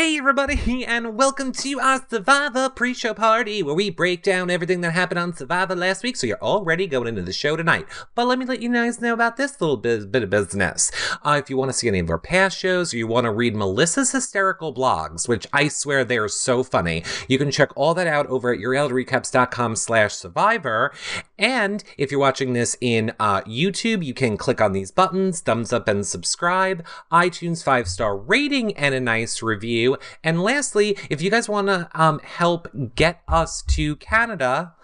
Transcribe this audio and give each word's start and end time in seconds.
Hey, 0.00 0.16
everybody, 0.16 0.86
and 0.86 1.14
welcome 1.14 1.52
to 1.52 1.78
our 1.78 2.02
Survivor 2.08 2.70
pre 2.70 2.94
show 2.94 3.12
party 3.12 3.62
where 3.62 3.74
we 3.74 3.90
break 3.90 4.22
down 4.22 4.48
everything 4.48 4.80
that 4.80 4.92
happened 4.92 5.18
on 5.18 5.36
Survivor 5.36 5.76
last 5.76 6.02
week 6.02 6.16
so 6.16 6.26
you're 6.26 6.40
already 6.40 6.86
going 6.86 7.06
into 7.06 7.20
the 7.20 7.34
show 7.34 7.54
tonight. 7.54 7.84
But 8.14 8.26
let 8.26 8.38
me 8.38 8.46
let 8.46 8.62
you 8.62 8.72
guys 8.72 9.02
know 9.02 9.12
about 9.12 9.36
this 9.36 9.60
little 9.60 9.76
bit, 9.76 10.10
bit 10.10 10.22
of 10.22 10.30
business. 10.30 10.90
Uh, 11.22 11.38
if 11.38 11.50
you 11.50 11.58
want 11.58 11.70
to 11.70 11.76
see 11.76 11.86
any 11.86 11.98
of 11.98 12.08
our 12.08 12.18
past 12.18 12.56
shows 12.56 12.94
or 12.94 12.96
you 12.96 13.06
want 13.06 13.26
to 13.26 13.30
read 13.30 13.54
Melissa's 13.54 14.12
hysterical 14.12 14.72
blogs, 14.72 15.28
which 15.28 15.46
I 15.52 15.68
swear 15.68 16.02
they're 16.02 16.28
so 16.28 16.62
funny, 16.62 17.04
you 17.28 17.36
can 17.36 17.50
check 17.50 17.68
all 17.76 17.92
that 17.92 18.06
out 18.06 18.26
over 18.28 18.54
at 18.54 18.58
yourrealityrecaps.com 18.58 19.76
slash 19.76 20.14
survivor. 20.14 20.94
And 21.38 21.84
if 21.98 22.10
you're 22.10 22.20
watching 22.20 22.54
this 22.54 22.74
in 22.80 23.12
uh, 23.20 23.42
YouTube, 23.42 24.02
you 24.02 24.14
can 24.14 24.38
click 24.38 24.62
on 24.62 24.72
these 24.72 24.90
buttons, 24.90 25.40
thumbs 25.40 25.74
up 25.74 25.88
and 25.88 26.06
subscribe, 26.06 26.86
iTunes 27.12 27.62
five 27.62 27.86
star 27.86 28.16
rating, 28.16 28.74
and 28.78 28.94
a 28.94 29.00
nice 29.00 29.42
review. 29.42 29.89
And 30.22 30.42
lastly, 30.42 30.96
if 31.08 31.22
you 31.22 31.30
guys 31.30 31.48
want 31.48 31.68
to 31.68 31.88
um, 31.94 32.20
help 32.20 32.68
get 32.94 33.20
us 33.28 33.62
to 33.62 33.96
Canada, 33.96 34.74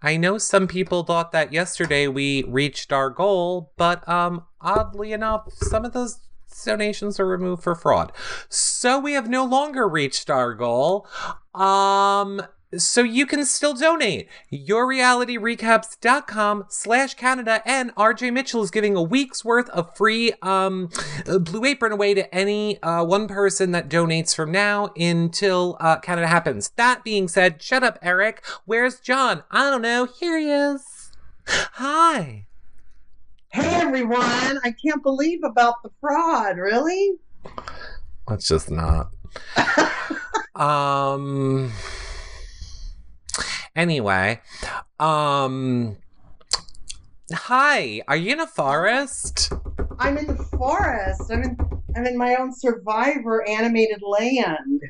I 0.00 0.16
know 0.16 0.38
some 0.38 0.68
people 0.68 1.02
thought 1.02 1.32
that 1.32 1.52
yesterday 1.52 2.06
we 2.06 2.44
reached 2.44 2.92
our 2.92 3.10
goal, 3.10 3.72
but 3.76 4.08
um, 4.08 4.44
oddly 4.60 5.12
enough, 5.12 5.52
some 5.52 5.84
of 5.84 5.92
those 5.92 6.20
donations 6.64 7.18
are 7.18 7.26
removed 7.26 7.62
for 7.62 7.74
fraud. 7.74 8.12
So 8.48 8.98
we 8.98 9.12
have 9.12 9.28
no 9.28 9.44
longer 9.44 9.88
reached 9.88 10.30
our 10.30 10.54
goal. 10.54 11.06
Um, 11.54 12.42
so 12.76 13.02
you 13.02 13.26
can 13.26 13.44
still 13.44 13.74
donate. 13.74 14.28
YourRealityRecaps.com 14.52 16.66
slash 16.68 17.14
Canada 17.14 17.62
and 17.64 17.94
RJ 17.94 18.32
Mitchell 18.32 18.62
is 18.62 18.70
giving 18.70 18.94
a 18.96 19.02
week's 19.02 19.44
worth 19.44 19.68
of 19.70 19.96
free 19.96 20.32
um, 20.42 20.90
Blue 21.24 21.64
Apron 21.64 21.92
away 21.92 22.14
to 22.14 22.32
any 22.34 22.80
uh, 22.82 23.04
one 23.04 23.28
person 23.28 23.72
that 23.72 23.88
donates 23.88 24.34
from 24.34 24.52
now 24.52 24.90
until 24.96 25.76
uh, 25.80 25.98
Canada 25.98 26.26
happens. 26.26 26.70
That 26.76 27.04
being 27.04 27.28
said, 27.28 27.62
shut 27.62 27.82
up, 27.82 27.98
Eric. 28.02 28.44
Where's 28.64 29.00
John? 29.00 29.44
I 29.50 29.70
don't 29.70 29.82
know. 29.82 30.06
Here 30.06 30.38
he 30.38 30.50
is. 30.50 31.12
Hi. 31.46 32.44
Hey 33.50 33.80
everyone, 33.80 34.58
I 34.62 34.74
can't 34.84 35.02
believe 35.02 35.42
about 35.42 35.82
the 35.82 35.88
fraud, 36.02 36.58
really? 36.58 37.12
Let's 38.28 38.46
just 38.46 38.70
not. 38.70 39.08
um 40.54 41.72
Anyway, 43.76 44.40
um 44.98 45.96
Hi, 47.32 48.00
are 48.08 48.16
you 48.16 48.32
in 48.32 48.40
a 48.40 48.46
forest? 48.46 49.52
I'm 49.98 50.16
in 50.16 50.26
the 50.26 50.36
forest. 50.56 51.30
I'm 51.30 51.42
in 51.42 51.58
I'm 51.94 52.06
in 52.06 52.16
my 52.16 52.36
own 52.36 52.54
survivor 52.54 53.46
animated 53.46 54.02
land. 54.02 54.82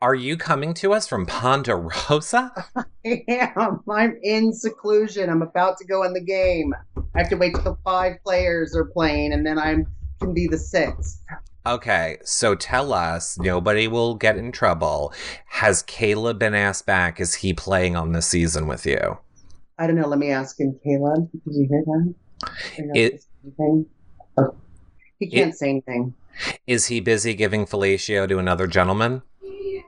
Are 0.00 0.14
you 0.14 0.36
coming 0.36 0.74
to 0.74 0.92
us 0.92 1.06
from 1.06 1.26
Ponderosa? 1.26 2.52
I 3.06 3.24
am. 3.28 3.80
I'm 3.88 4.18
in 4.22 4.52
seclusion. 4.52 5.30
I'm 5.30 5.42
about 5.42 5.78
to 5.78 5.84
go 5.84 6.02
in 6.02 6.12
the 6.12 6.20
game. 6.20 6.74
I 6.96 7.18
have 7.18 7.28
to 7.28 7.36
wait 7.36 7.54
till 7.54 7.78
five 7.84 8.16
players 8.24 8.74
are 8.74 8.84
playing 8.84 9.32
and 9.32 9.46
then 9.46 9.58
I 9.58 9.76
can 10.20 10.34
be 10.34 10.48
the 10.48 10.58
sixth. 10.58 11.22
Okay, 11.64 12.18
so 12.24 12.56
tell 12.56 12.92
us, 12.92 13.38
nobody 13.38 13.86
will 13.86 14.16
get 14.16 14.36
in 14.36 14.50
trouble. 14.50 15.12
Has 15.46 15.82
Caleb 15.84 16.40
been 16.40 16.54
asked 16.54 16.86
back? 16.86 17.20
Is 17.20 17.34
he 17.34 17.54
playing 17.54 17.94
on 17.94 18.10
the 18.10 18.20
season 18.20 18.66
with 18.66 18.84
you? 18.84 19.18
I 19.78 19.86
don't 19.86 19.94
know. 19.94 20.08
Let 20.08 20.18
me 20.18 20.30
ask 20.30 20.58
him, 20.58 20.78
Caleb. 20.82 21.30
Did 21.30 21.54
you 21.54 21.68
hear 21.68 21.84
that? 21.86 22.14
It, 22.94 23.24
oh, 24.36 24.56
he 25.20 25.30
can't 25.30 25.52
it, 25.52 25.56
say 25.56 25.70
anything. 25.70 26.14
Is 26.66 26.86
he 26.86 26.98
busy 26.98 27.32
giving 27.34 27.64
fellatio 27.64 28.28
to 28.28 28.38
another 28.38 28.66
gentleman? 28.66 29.22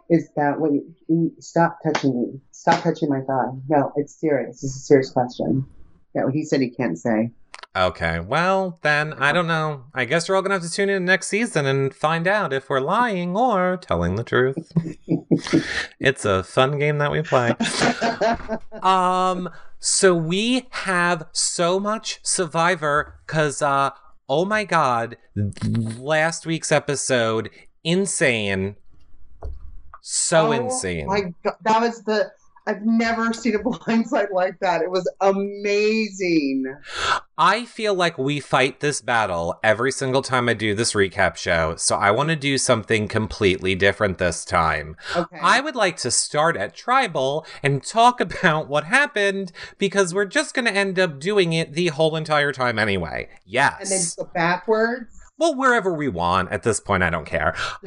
Is 0.09 0.29
that 0.37 0.61
what 0.61 0.71
you 0.73 1.33
stop 1.41 1.79
touching 1.83 2.21
me? 2.21 2.41
Stop 2.53 2.85
touching 2.85 3.09
my 3.09 3.21
thigh. 3.23 3.51
No, 3.69 3.93
it's 3.97 4.15
serious. 4.15 4.61
This 4.61 4.71
is 4.71 4.77
a 4.77 4.81
serious 4.81 5.11
question. 5.11 5.67
Yeah, 6.15 6.31
he 6.33 6.45
said 6.45 6.61
he 6.61 6.71
can't 6.71 6.99
say. 6.99 7.33
Okay, 7.77 8.21
well, 8.21 8.79
then 8.83 9.15
I 9.15 9.33
don't 9.33 9.49
know. 9.49 9.87
I 9.93 10.05
guess 10.05 10.29
we're 10.29 10.37
all 10.37 10.43
gonna 10.43 10.55
have 10.55 10.63
to 10.63 10.71
tune 10.71 10.89
in 10.89 11.05
next 11.05 11.27
season 11.27 11.67
and 11.67 11.93
find 11.93 12.29
out 12.29 12.53
if 12.53 12.71
we're 12.71 12.81
lying 12.81 13.37
or 13.37 13.77
telling 13.77 14.15
the 14.15 14.23
truth. 14.23 14.73
it's 15.99 16.25
a 16.25 16.45
fun 16.45 16.79
game 16.79 16.99
that 16.99 17.11
we 17.11 17.23
play. 17.23 17.57
um, 18.83 19.51
so 19.81 20.15
we 20.15 20.69
have 20.71 21.27
so 21.33 21.81
much 21.81 22.21
Survivor 22.23 23.19
because, 23.27 23.61
uh, 23.61 23.91
oh 24.29 24.45
my 24.45 24.63
god, 24.63 25.17
last 25.99 26.47
week's 26.47 26.71
episode, 26.71 27.51
insane. 27.83 28.77
So 30.01 30.49
oh, 30.49 30.53
insane. 30.53 31.09
My 31.09 31.23
God, 31.43 31.57
that 31.63 31.81
was 31.81 32.05
the 32.05 32.31
I've 32.67 32.85
never 32.85 33.33
seen 33.33 33.55
a 33.55 33.59
blindside 33.61 34.33
like 34.33 34.59
that. 34.61 34.83
It 34.83 34.91
was 34.91 35.11
amazing. 35.21 36.75
I 37.37 37.65
feel 37.65 37.95
like 37.95 38.17
we 38.17 38.41
fight 38.41 38.81
this 38.81 39.01
battle 39.01 39.59
every 39.63 39.93
single 39.93 40.23
time 40.23 40.49
I 40.49 40.55
do 40.55 40.75
this 40.75 40.95
recap 40.95 41.37
show, 41.37 41.77
so 41.77 41.97
I 41.97 42.11
want 42.11 42.31
to 42.31 42.37
do 42.37 42.57
something 42.57 43.09
completely 43.09 43.75
different 43.75 44.19
this 44.19 44.45
time. 44.45 44.97
Okay. 45.15 45.39
I 45.43 45.61
would 45.61 45.77
like 45.77 45.97
to 45.99 46.11
start 46.11 46.57
at 46.57 46.75
Tribal 46.75 47.45
and 47.63 47.85
talk 47.85 48.21
about 48.25 48.69
what 48.69 48.85
happened 48.85 49.53
because 49.79 50.15
we're 50.15 50.25
just 50.25 50.55
going 50.55 50.67
to 50.67 50.73
end 50.73 50.99
up 50.99 51.21
doing 51.21 51.53
it 51.53 51.75
the 51.75 51.89
whole 51.89 52.17
entire 52.17 52.53
time 52.53 52.79
anyway. 52.79 53.29
Yes. 53.45 53.81
And 53.81 53.91
then 53.91 54.27
go 54.27 54.33
backwards? 54.33 55.21
Well, 55.37 55.57
wherever 55.57 55.93
we 55.93 56.09
want. 56.09 56.53
At 56.53 56.63
this 56.63 56.79
point, 56.79 57.03
I 57.03 57.11
don't 57.11 57.27
care. 57.27 57.57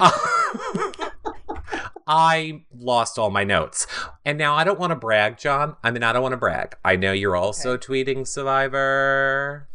I 2.08 2.64
lost 2.74 3.20
all 3.20 3.30
my 3.30 3.44
notes. 3.44 3.86
And 4.24 4.38
now 4.38 4.56
I 4.56 4.64
don't 4.64 4.80
want 4.80 4.92
to 4.92 4.96
brag, 4.96 5.38
John. 5.38 5.76
I 5.84 5.92
mean, 5.92 6.04
I 6.04 6.14
don't 6.14 6.22
want 6.22 6.32
to 6.34 6.38
brag. 6.38 6.76
I 6.86 6.96
know 6.96 7.12
you're 7.12 7.36
also 7.36 7.74
okay. 7.74 7.86
tweeting 7.86 8.26
Survivor. 8.26 9.68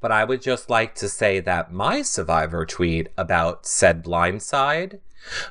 But 0.00 0.12
I 0.12 0.22
would 0.24 0.42
just 0.42 0.70
like 0.70 0.94
to 0.96 1.08
say 1.08 1.40
that 1.40 1.72
my 1.72 2.02
Survivor 2.02 2.66
tweet 2.66 3.08
about 3.16 3.64
said 3.66 4.04
blindside 4.04 5.00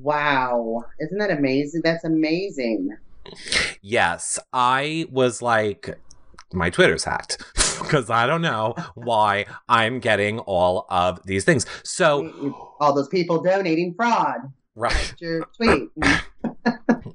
Wow. 0.00 0.84
Isn't 1.00 1.18
that 1.18 1.30
amazing? 1.30 1.82
That's 1.84 2.04
amazing. 2.04 2.96
Yes. 3.82 4.38
I 4.52 5.06
was 5.10 5.42
like, 5.42 5.98
my 6.52 6.70
Twitter's 6.70 7.04
hacked 7.04 7.38
because 7.80 8.10
I 8.10 8.26
don't 8.26 8.42
know 8.42 8.74
why 8.94 9.46
I'm 9.68 9.98
getting 10.00 10.38
all 10.40 10.86
of 10.88 11.24
these 11.24 11.44
things. 11.44 11.66
So, 11.82 12.74
all 12.80 12.94
those 12.94 13.08
people 13.08 13.42
donating 13.42 13.94
fraud. 13.94 14.52
Right. 14.76 15.14
your 15.18 15.46
tweet. 15.56 15.90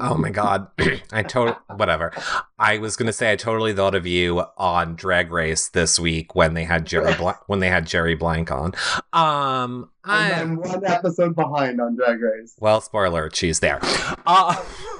oh 0.00 0.16
my 0.16 0.30
god. 0.30 0.68
I 1.12 1.22
totally 1.22 1.56
whatever. 1.76 2.12
I 2.58 2.78
was 2.78 2.96
gonna 2.96 3.12
say 3.12 3.32
i 3.32 3.36
totally 3.36 3.74
thought 3.74 3.94
of 3.94 4.06
you 4.06 4.42
on 4.56 4.96
drag 4.96 5.30
race 5.30 5.68
this 5.68 5.98
week 5.98 6.34
when 6.34 6.54
they 6.54 6.64
had 6.64 6.86
jerry 6.86 7.14
Bla- 7.14 7.38
when 7.46 7.60
they 7.60 7.68
had 7.68 7.86
jerry 7.86 8.14
blank 8.14 8.50
on. 8.50 8.74
Um 9.12 9.90
i'm 10.04 10.56
one 10.56 10.84
episode 10.84 11.34
behind 11.34 11.80
on 11.80 11.96
drag 11.96 12.20
race. 12.20 12.56
Well 12.60 12.80
spoiler 12.80 13.30
she's 13.32 13.60
there. 13.60 13.80
Uh 14.26 14.54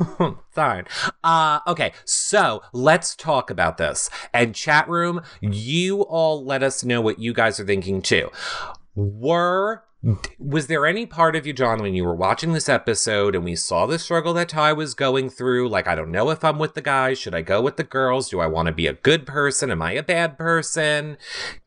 sorry 0.55 0.85
uh 1.25 1.61
okay 1.67 1.93
so 2.05 2.63
let's 2.73 3.15
talk 3.17 3.51
about 3.51 3.79
this. 3.79 4.11
And 4.35 4.55
chat 4.55 4.89
room 4.89 5.23
you 5.41 6.03
all 6.03 6.45
let 6.45 6.63
us 6.63 6.85
know 6.85 7.01
what 7.01 7.19
you 7.19 7.33
guys 7.33 7.59
are 7.59 7.65
thinking 7.65 8.03
too. 8.03 8.31
Were 8.95 9.83
was 10.39 10.69
there 10.69 10.87
any 10.87 11.05
part 11.05 11.35
of 11.35 11.47
you, 11.47 11.53
John, 11.53 11.83
when 11.83 11.95
you 11.95 12.05
were 12.05 12.15
watching 12.15 12.53
this 12.53 12.69
episode 12.69 13.35
and 13.35 13.45
we 13.45 13.57
saw 13.57 13.87
the 13.87 13.99
struggle 13.99 14.35
that 14.35 14.51
Tai 14.51 14.73
was 14.75 14.95
going 14.95 15.31
through? 15.31 15.69
Like, 15.69 15.89
I 15.89 15.95
don't 15.95 16.13
know 16.13 16.31
if 16.31 16.45
I'm 16.45 16.59
with 16.59 16.75
the 16.75 16.83
guys. 16.83 17.19
Should 17.19 17.35
I 17.35 17.43
go 17.43 17.61
with 17.61 17.77
the 17.77 17.85
girls? 17.85 18.29
Do 18.29 18.41
I 18.41 18.47
want 18.47 18.67
to 18.67 18.73
be 18.73 18.87
a 18.87 18.93
good 18.93 19.27
person? 19.27 19.71
Am 19.71 19.83
I 19.83 19.93
a 19.93 20.03
bad 20.03 20.39
person? 20.39 21.17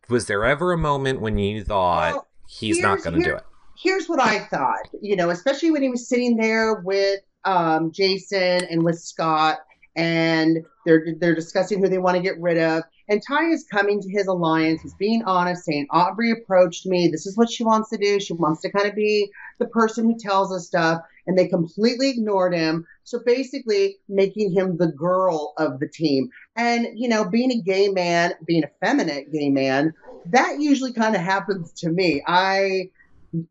Was 0.09 0.27
there 0.27 0.45
ever 0.45 0.71
a 0.71 0.77
moment 0.77 1.21
when 1.21 1.37
you 1.37 1.63
thought 1.63 2.13
well, 2.13 2.27
he's 2.47 2.79
not 2.79 3.03
going 3.03 3.19
to 3.19 3.23
do 3.23 3.35
it? 3.35 3.43
Here's 3.77 4.07
what 4.07 4.21
I 4.21 4.39
thought, 4.39 4.89
you 5.01 5.15
know, 5.15 5.29
especially 5.29 5.71
when 5.71 5.81
he 5.81 5.89
was 5.89 6.07
sitting 6.07 6.37
there 6.37 6.75
with 6.75 7.19
um, 7.45 7.91
Jason 7.91 8.65
and 8.69 8.83
with 8.83 8.99
Scot 8.99 9.59
and 9.95 10.65
they're 10.85 11.07
they're 11.19 11.35
discussing 11.35 11.79
who 11.79 11.89
they 11.89 11.97
want 11.97 12.15
to 12.15 12.23
get 12.23 12.39
rid 12.39 12.57
of. 12.57 12.83
And 13.09 13.21
Tai 13.27 13.45
is 13.45 13.65
coming 13.69 14.01
to 14.01 14.09
his 14.09 14.27
alliance. 14.27 14.81
He's 14.81 14.93
being 14.93 15.23
honest, 15.23 15.65
saying 15.65 15.87
Aubry 15.91 16.31
approached 16.31 16.85
me. 16.85 17.07
This 17.07 17.25
is 17.25 17.35
what 17.35 17.49
she 17.49 17.63
wants 17.63 17.89
to 17.89 17.97
do. 17.97 18.19
She 18.19 18.33
wants 18.33 18.61
to 18.61 18.71
kind 18.71 18.87
of 18.87 18.95
be 18.95 19.31
the 19.57 19.67
person 19.67 20.05
who 20.05 20.17
tells 20.17 20.53
us 20.53 20.67
stuff. 20.67 21.01
And 21.25 21.37
they 21.37 21.47
completely 21.47 22.11
ignored 22.11 22.53
him. 22.53 22.85
So 23.03 23.19
basically, 23.25 23.97
making 24.07 24.51
him 24.53 24.77
the 24.77 24.91
girl 24.91 25.53
of 25.57 25.79
the 25.79 25.87
team. 25.87 26.29
And 26.55 26.87
you 26.95 27.09
know, 27.09 27.25
being 27.25 27.51
a 27.51 27.61
gay 27.61 27.89
man, 27.89 28.33
being 28.45 28.63
a 28.63 28.85
feminine 28.85 29.25
gay 29.33 29.49
man, 29.49 29.93
that 30.27 30.59
usually 30.59 30.93
kind 30.93 31.15
of 31.15 31.21
happens 31.21 31.71
to 31.73 31.89
me. 31.89 32.23
I 32.27 32.91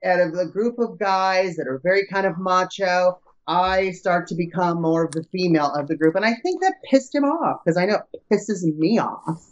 out 0.05 0.21
of 0.21 0.35
a 0.35 0.47
group 0.47 0.79
of 0.79 0.99
guys 0.99 1.57
that 1.57 1.69
are 1.69 1.79
very 1.79 2.07
kind 2.07 2.27
of 2.27 2.39
macho, 2.39 3.19
I 3.49 3.93
start 3.93 4.29
to 4.29 4.35
become 4.35 4.83
more 4.83 5.05
of 5.05 5.13
the 5.13 5.25
female 5.33 5.73
of 5.75 5.89
the 5.89 5.97
group. 5.97 6.15
And 6.15 6.25
I 6.25 6.35
think 6.35 6.61
that 6.61 6.75
pissed 6.85 7.15
him 7.15 7.25
off 7.25 7.63
because 7.65 7.79
I 7.79 7.87
know 7.87 8.01
it 8.13 8.23
pisses 8.31 8.63
me 8.77 8.99
off. 8.99 9.43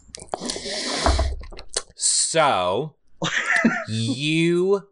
So 1.94 2.94
you 3.88 4.87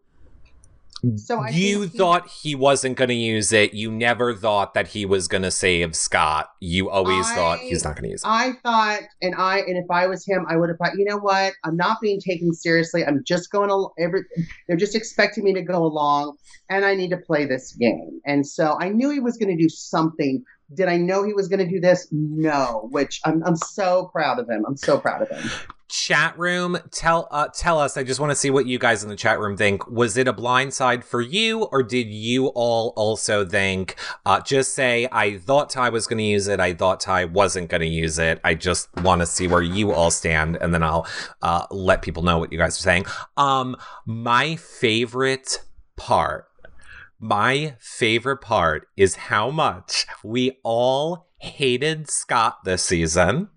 So 1.16 1.40
I 1.40 1.50
you 1.50 1.82
he- 1.82 1.98
thought 1.98 2.28
he 2.28 2.54
wasn't 2.54 2.96
going 2.96 3.08
to 3.08 3.14
use 3.14 3.52
it. 3.52 3.74
You 3.74 3.90
never 3.90 4.34
thought 4.34 4.74
that 4.74 4.88
he 4.88 5.04
was 5.06 5.28
going 5.28 5.42
to 5.42 5.50
save 5.50 5.94
Scot. 5.94 6.50
You 6.60 6.90
always 6.90 7.26
thought 7.30 7.58
he's 7.60 7.84
not 7.84 7.96
going 7.96 8.04
to 8.04 8.10
use 8.10 8.22
it. 8.22 8.28
I 8.28 8.52
thought, 8.62 9.00
and 9.22 9.34
I, 9.36 9.58
and 9.58 9.76
if 9.76 9.90
I 9.90 10.06
was 10.06 10.24
him, 10.26 10.46
I 10.48 10.56
would 10.56 10.68
have 10.68 10.78
thought, 10.78 10.96
you 10.96 11.04
know 11.04 11.18
what? 11.18 11.52
I'm 11.64 11.76
not 11.76 12.00
being 12.00 12.20
taken 12.20 12.52
seriously. 12.52 13.04
I'm 13.04 13.22
just 13.24 13.50
going 13.50 13.68
to 13.68 13.88
every. 14.02 14.22
They're 14.66 14.76
just 14.76 14.94
expecting 14.94 15.44
me 15.44 15.54
to 15.54 15.62
go 15.62 15.84
along, 15.84 16.36
and 16.68 16.84
I 16.84 16.94
need 16.94 17.10
to 17.10 17.18
play 17.18 17.44
this 17.44 17.72
game. 17.72 18.20
And 18.26 18.46
so 18.46 18.76
I 18.80 18.88
knew 18.88 19.10
he 19.10 19.20
was 19.20 19.36
going 19.36 19.56
to 19.56 19.62
do 19.62 19.68
something. 19.68 20.44
Did 20.72 20.88
I 20.88 20.96
know 20.96 21.24
he 21.24 21.34
was 21.34 21.48
going 21.48 21.60
to 21.60 21.70
do 21.70 21.78
this? 21.80 22.08
No. 22.10 22.88
Which 22.90 23.20
I'm, 23.24 23.42
I'm 23.44 23.56
so 23.56 24.10
proud 24.12 24.38
of 24.38 24.48
him. 24.48 24.64
I'm 24.66 24.76
so 24.76 24.98
proud 24.98 25.22
of 25.22 25.28
him. 25.28 25.50
Chat 25.96 26.37
room, 26.37 26.76
tell 26.91 27.29
uh, 27.31 27.46
tell 27.55 27.79
us. 27.79 27.96
I 27.96 28.02
just 28.02 28.19
want 28.19 28.32
to 28.32 28.35
see 28.35 28.50
what 28.50 28.67
you 28.67 28.81
guys 28.81 29.05
in 29.05 29.11
the 29.11 29.14
chat 29.14 29.38
room 29.38 29.56
think. 29.56 29.88
Was 29.88 30.17
it 30.17 30.26
a 30.26 30.32
blindside 30.32 31.05
for 31.05 31.20
you, 31.20 31.67
or 31.70 31.85
did 31.85 32.08
you 32.08 32.49
all 32.49 32.93
also 32.96 33.46
think? 33.46 33.94
Uh, 34.26 34.41
just 34.41 34.75
say 34.75 35.06
I 35.12 35.38
thought 35.38 35.70
Tai 35.70 35.91
was 35.91 36.08
going 36.08 36.19
to 36.19 36.25
use 36.25 36.49
it. 36.49 36.58
I 36.58 36.75
thought 36.75 36.99
Tai 36.99 37.26
wasn't 37.26 37.70
going 37.70 37.82
to 37.82 37.87
use 37.87 38.19
it. 38.19 38.41
I 38.43 38.55
just 38.55 38.88
want 39.05 39.20
to 39.20 39.26
see 39.26 39.46
where 39.46 39.62
you 39.62 39.93
all 39.93 40.11
stand, 40.11 40.56
and 40.56 40.75
then 40.75 40.82
I'll 40.82 41.06
uh, 41.43 41.67
let 41.70 42.02
people 42.02 42.25
know 42.25 42.38
what 42.38 42.50
you 42.50 42.58
guys 42.58 42.76
are 42.76 42.82
saying. 42.82 43.06
Um, 43.37 43.76
my 44.05 44.56
favorite 44.56 45.62
part 45.94 46.49
my 47.20 47.76
favorite 47.79 48.38
part 48.38 48.88
is 48.97 49.14
how 49.14 49.50
much 49.50 50.06
we 50.25 50.58
all 50.64 51.29
hated 51.38 52.11
Scot 52.11 52.64
this 52.64 52.85
season. 52.85 53.49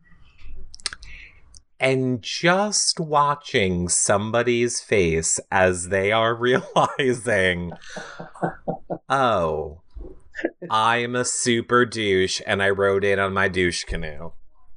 And 1.79 2.21
just 2.21 3.00
watching 3.00 3.88
somebody's 3.88 4.81
face 4.81 5.39
as 5.51 5.89
they 5.89 6.12
are 6.12 6.35
realizing, 6.39 7.74
oh, 9.09 9.81
I'm 10.69 11.15
a 11.15 11.25
super 11.25 11.85
douche 11.85 12.41
and 12.45 12.62
I 12.62 12.69
rode 12.69 13.03
in 13.03 13.19
on 13.19 13.33
my 13.33 13.47
douche 13.47 13.83
canoe. 13.83 14.31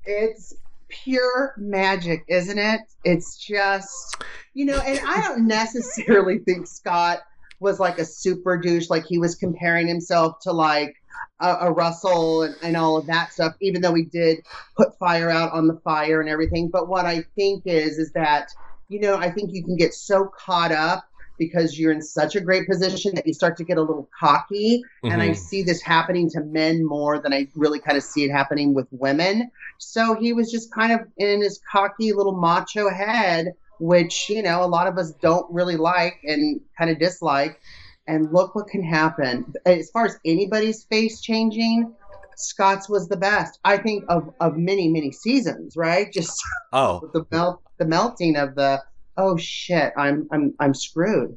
It's 0.05 0.55
pure 0.89 1.55
magic, 1.57 2.25
isn't 2.29 2.59
it? 2.59 2.81
It's 3.05 3.39
just, 3.39 4.23
you 4.55 4.67
know, 4.67 4.79
and 4.79 5.01
I 5.07 5.21
don't 5.21 5.47
necessarily 5.47 6.39
think 6.39 6.67
Scot 6.67 7.21
was 7.61 7.79
like 7.79 7.99
a 7.99 8.05
super 8.05 8.57
douche, 8.57 8.91
like 8.91 9.07
he 9.07 9.19
was 9.19 9.35
comparing 9.35 9.87
himself 9.87 10.41
to 10.43 10.53
like 10.53 11.00
a, 11.41 11.57
a 11.63 11.73
Russell 11.73 12.43
and, 12.43 12.57
and 12.63 12.77
all 12.77 12.97
of 12.97 13.07
that 13.07 13.33
stuff, 13.33 13.55
even 13.61 13.81
though 13.83 13.93
we 13.93 14.05
did 14.07 14.39
put 14.77 14.97
fire 14.99 15.31
out 15.31 15.53
on 15.53 15.67
the 15.67 15.81
fire 15.85 16.21
and 16.21 16.29
everything. 16.29 16.71
But 16.71 16.89
what 16.89 17.07
I 17.07 17.23
think 17.37 17.63
is, 17.67 17.99
is 17.99 18.13
that, 18.13 18.49
you 18.89 19.01
know, 19.01 19.17
I 19.17 19.31
think 19.31 19.51
you 19.53 19.65
can 19.65 19.77
get 19.77 19.95
so 19.95 20.31
caught 20.45 20.73
up 20.73 21.05
because 21.39 21.79
you're 21.79 21.93
in 21.93 22.03
such 22.03 22.37
a 22.37 22.41
great 22.41 22.69
position 22.69 23.15
that 23.15 23.27
you 23.27 23.33
start 23.33 23.57
to 23.57 23.65
get 23.65 23.79
a 23.79 23.83
little 23.83 24.11
cocky. 24.19 24.83
And 25.09 25.23
I 25.23 25.33
Mhm. 25.33 25.37
see 25.37 25.63
this 25.63 25.81
happening 25.81 26.29
to 26.31 26.41
men 26.43 26.85
more 26.85 27.19
than 27.19 27.33
I 27.33 27.49
really 27.55 27.81
kind 27.81 27.97
of 27.97 28.05
see 28.05 28.25
it 28.25 28.31
happening 28.31 28.75
with 28.75 28.87
women. 28.91 29.51
So 29.79 30.15
he 30.15 30.35
was 30.35 30.51
just 30.51 30.73
kind 30.75 30.93
of 30.93 31.01
in 31.17 31.41
his 31.41 31.61
cocky 31.71 32.13
little 32.13 32.37
macho 32.39 32.91
head, 32.91 33.55
which, 33.79 34.29
you 34.29 34.43
know, 34.43 34.63
a 34.63 34.67
lot 34.67 34.87
of 34.87 34.99
us 34.99 35.13
don't 35.23 35.51
really 35.51 35.77
like 35.77 36.19
and 36.25 36.61
kind 36.77 36.91
of 36.91 36.99
dislike. 36.99 37.59
And 38.07 38.33
look 38.33 38.55
what 38.55 38.67
can 38.69 38.83
happen. 38.83 39.53
As 39.67 39.91
far 39.91 40.07
as 40.07 40.17
anybody's 40.25 40.85
face 40.85 41.21
changing, 41.21 41.95
Scot's 42.37 42.89
was 42.89 43.09
the 43.09 43.17
best. 43.17 43.59
I 43.65 43.77
think 43.77 44.05
of, 44.09 44.31
of 44.41 44.57
many, 44.57 44.89
many 44.89 45.13
seasons, 45.13 45.77
right? 45.77 46.11
Just 46.13 46.43
Oh, 46.73 47.09
the 47.15 47.27
melt 47.31 47.63
the 47.79 47.85
melting 47.87 48.37
of 48.37 48.55
the 48.55 48.83
oh 49.17 49.37
shit, 49.37 49.93
I'm 49.97 50.29
I'm 50.33 50.55
I'm 50.59 50.75
screwed. 50.75 51.37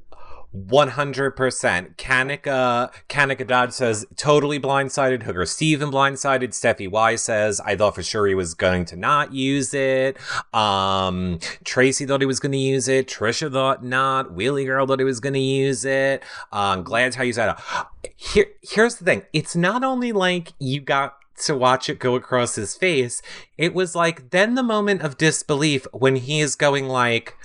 100%. 0.55 1.95
Kanika, 1.95 2.91
Kanika 3.09 3.47
Dodd 3.47 3.73
says, 3.73 4.05
totally 4.15 4.59
blindsided. 4.59 5.23
Hooker 5.23 5.45
Steven 5.45 5.89
blindsided. 5.91 6.49
Steffi 6.49 6.89
Y 6.89 7.15
says, 7.15 7.59
I 7.61 7.75
thought 7.75 7.95
for 7.95 8.03
sure 8.03 8.27
he 8.27 8.35
was 8.35 8.53
going 8.53 8.85
to 8.85 8.95
not 8.95 9.33
use 9.33 9.73
it. 9.73 10.17
Um, 10.53 11.39
Tracy 11.63 12.05
thought 12.05 12.21
he 12.21 12.27
was 12.27 12.39
going 12.39 12.51
to 12.51 12.57
use 12.57 12.87
it. 12.87 13.07
Trisha 13.07 13.51
thought 13.51 13.83
not. 13.83 14.35
Wheelie 14.35 14.65
Girl 14.65 14.85
thought 14.85 14.99
he 14.99 15.05
was 15.05 15.19
going 15.19 15.33
to 15.33 15.39
use 15.39 15.85
it. 15.85 16.23
Um, 16.51 16.83
glad 16.83 17.15
how 17.15 17.23
you 17.23 17.33
said 17.33 17.49
it. 17.49 18.11
Here, 18.15 18.45
here's 18.61 18.95
the 18.95 19.05
thing. 19.05 19.23
It's 19.33 19.55
not 19.55 19.83
only 19.83 20.11
like 20.11 20.53
you 20.59 20.79
got 20.81 21.17
to 21.35 21.55
watch 21.55 21.89
it 21.89 21.99
go 21.99 22.15
across 22.15 22.55
his 22.55 22.75
face. 22.75 23.21
It 23.57 23.73
was 23.73 23.95
like 23.95 24.29
then 24.29 24.55
the 24.55 24.63
moment 24.63 25.01
of 25.01 25.17
disbelief 25.17 25.87
when 25.91 26.15
he 26.15 26.39
is 26.39 26.55
going 26.55 26.87
like, 26.87 27.35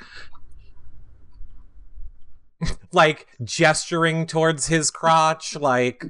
like 2.93 3.27
gesturing 3.45 4.27
towards 4.27 4.67
his 4.67 4.91
crotch 4.91 5.57
like 5.57 6.05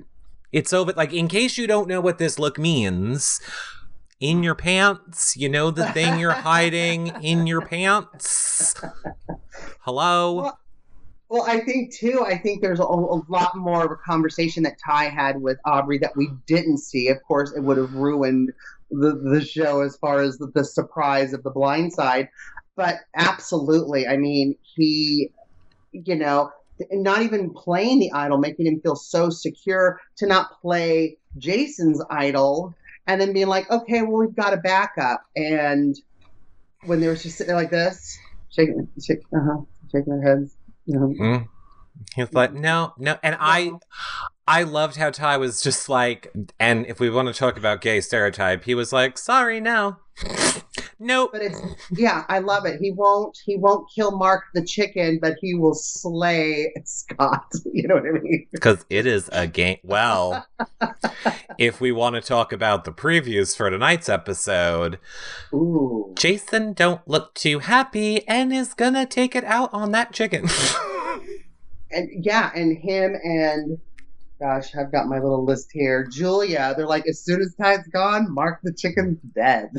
it's 0.52 0.72
over 0.72 0.92
like 0.92 1.12
in 1.12 1.28
case 1.28 1.58
you 1.58 1.66
don't 1.66 1.88
know 1.88 2.00
what 2.00 2.18
this 2.18 2.38
look 2.38 2.58
means 2.58 3.40
in 4.20 4.42
your 4.42 4.54
pants 4.54 5.36
you 5.36 5.48
know 5.48 5.70
the 5.70 5.86
thing 5.92 6.18
you're 6.18 6.30
hiding 6.52 7.08
in 7.22 7.46
your 7.46 7.60
pants 7.60 8.74
hello 9.80 10.34
Well, 10.34 10.58
Well, 11.30 11.44
I 11.46 11.60
think 11.60 11.94
too. 11.94 12.24
I 12.26 12.38
think 12.38 12.62
there's 12.62 12.80
a, 12.80 12.84
a 12.84 13.20
lot 13.28 13.54
more 13.54 13.84
of 13.84 13.90
a 13.90 13.96
conversation 13.96 14.62
that 14.62 14.78
Tai 14.82 15.10
had 15.10 15.42
with 15.42 15.58
Aubry 15.66 16.00
that 16.00 16.16
we 16.16 16.30
didn't 16.46 16.78
see. 16.78 17.08
Of 17.08 17.22
course, 17.22 17.52
it 17.52 17.60
would 17.60 17.76
have 17.76 17.92
ruined 17.92 18.52
the 18.90 19.14
the 19.16 19.44
show 19.44 19.82
as 19.82 19.96
far 19.96 20.22
as 20.22 20.38
the, 20.38 20.50
the 20.54 20.64
surprise 20.64 21.34
of 21.34 21.42
the 21.42 21.50
blind 21.50 21.92
side. 21.92 22.30
But 22.76 23.00
absolutely, 23.14 24.06
I 24.06 24.16
mean, 24.16 24.56
he, 24.62 25.30
you 25.92 26.16
know, 26.16 26.50
not 26.92 27.22
even 27.22 27.52
playing 27.52 27.98
the 27.98 28.12
idol, 28.12 28.38
making 28.38 28.66
him 28.66 28.80
feel 28.80 28.96
so 28.96 29.30
secure 29.30 30.00
to 30.16 30.26
not 30.26 30.60
play 30.60 31.18
Jason's 31.36 32.02
idol, 32.10 32.74
and 33.06 33.20
then 33.20 33.32
being 33.32 33.48
like, 33.48 33.70
okay, 33.70 34.02
well, 34.02 34.18
we've 34.18 34.36
got 34.36 34.54
a 34.54 34.58
backup. 34.58 35.24
And 35.34 35.96
when 36.84 37.00
they 37.00 37.08
were 37.08 37.16
just 37.16 37.36
sitting 37.36 37.48
there 37.48 37.56
like 37.56 37.70
this, 37.70 38.18
shaking, 38.50 38.88
shake, 39.04 39.20
uh-huh, 39.34 39.62
shaking 39.90 40.20
their 40.20 40.36
heads. 40.36 40.56
You 40.86 40.98
know, 40.98 41.46
Mm. 41.98 42.04
He's 42.14 42.32
like, 42.32 42.52
no, 42.52 42.94
no, 42.98 43.18
and 43.22 43.36
I, 43.38 43.72
I 44.46 44.62
loved 44.62 44.96
how 44.96 45.10
Tai 45.10 45.38
was 45.38 45.62
just 45.62 45.88
like, 45.88 46.32
and 46.58 46.86
if 46.86 47.00
we 47.00 47.10
want 47.10 47.28
to 47.28 47.34
talk 47.34 47.56
about 47.56 47.80
gay 47.80 48.00
stereotype, 48.00 48.64
he 48.64 48.74
was 48.74 48.92
like, 48.92 49.18
sorry, 49.18 49.60
no, 49.60 49.96
nope. 50.98 51.30
but 51.32 51.42
it's 51.42 51.60
yeah, 51.92 52.24
I 52.28 52.38
love 52.38 52.66
it. 52.66 52.80
He 52.80 52.90
won't 52.90 53.38
he 53.44 53.56
won't 53.56 53.88
kill 53.94 54.16
Mark 54.16 54.44
the 54.54 54.64
chicken, 54.64 55.18
but 55.20 55.36
he 55.40 55.54
will 55.54 55.74
slay 55.74 56.72
Scot. 56.84 57.44
You 57.72 57.86
know 57.86 57.96
what 57.96 58.06
I 58.06 58.18
mean? 58.18 58.46
Because 58.50 58.84
it 58.90 59.06
is 59.06 59.28
a 59.32 59.46
game. 59.46 59.78
Well, 59.82 60.46
if 61.58 61.80
we 61.80 61.92
want 61.92 62.16
to 62.16 62.20
talk 62.20 62.52
about 62.52 62.84
the 62.84 62.92
previews 62.92 63.56
for 63.56 63.70
tonight's 63.70 64.08
episode, 64.08 64.98
Ooh. 65.52 66.12
Jason 66.16 66.72
don't 66.72 67.06
look 67.06 67.34
too 67.34 67.60
happy 67.60 68.26
and 68.26 68.52
is 68.52 68.74
gonna 68.74 69.06
take 69.06 69.36
it 69.36 69.44
out 69.44 69.70
on 69.72 69.92
that 69.92 70.12
chicken. 70.12 70.48
And 71.90 72.24
yeah, 72.24 72.50
and 72.54 72.76
him 72.76 73.14
and 73.22 73.78
gosh, 74.40 74.74
I've 74.76 74.92
got 74.92 75.08
my 75.08 75.18
little 75.18 75.44
list 75.44 75.70
here. 75.72 76.06
Julia, 76.06 76.72
they're 76.76 76.86
like, 76.86 77.06
as 77.08 77.20
soon 77.20 77.40
as 77.40 77.54
Tai's 77.60 77.86
gone, 77.92 78.32
Mark 78.32 78.60
the 78.62 78.72
chicken's 78.72 79.18
dead. 79.34 79.70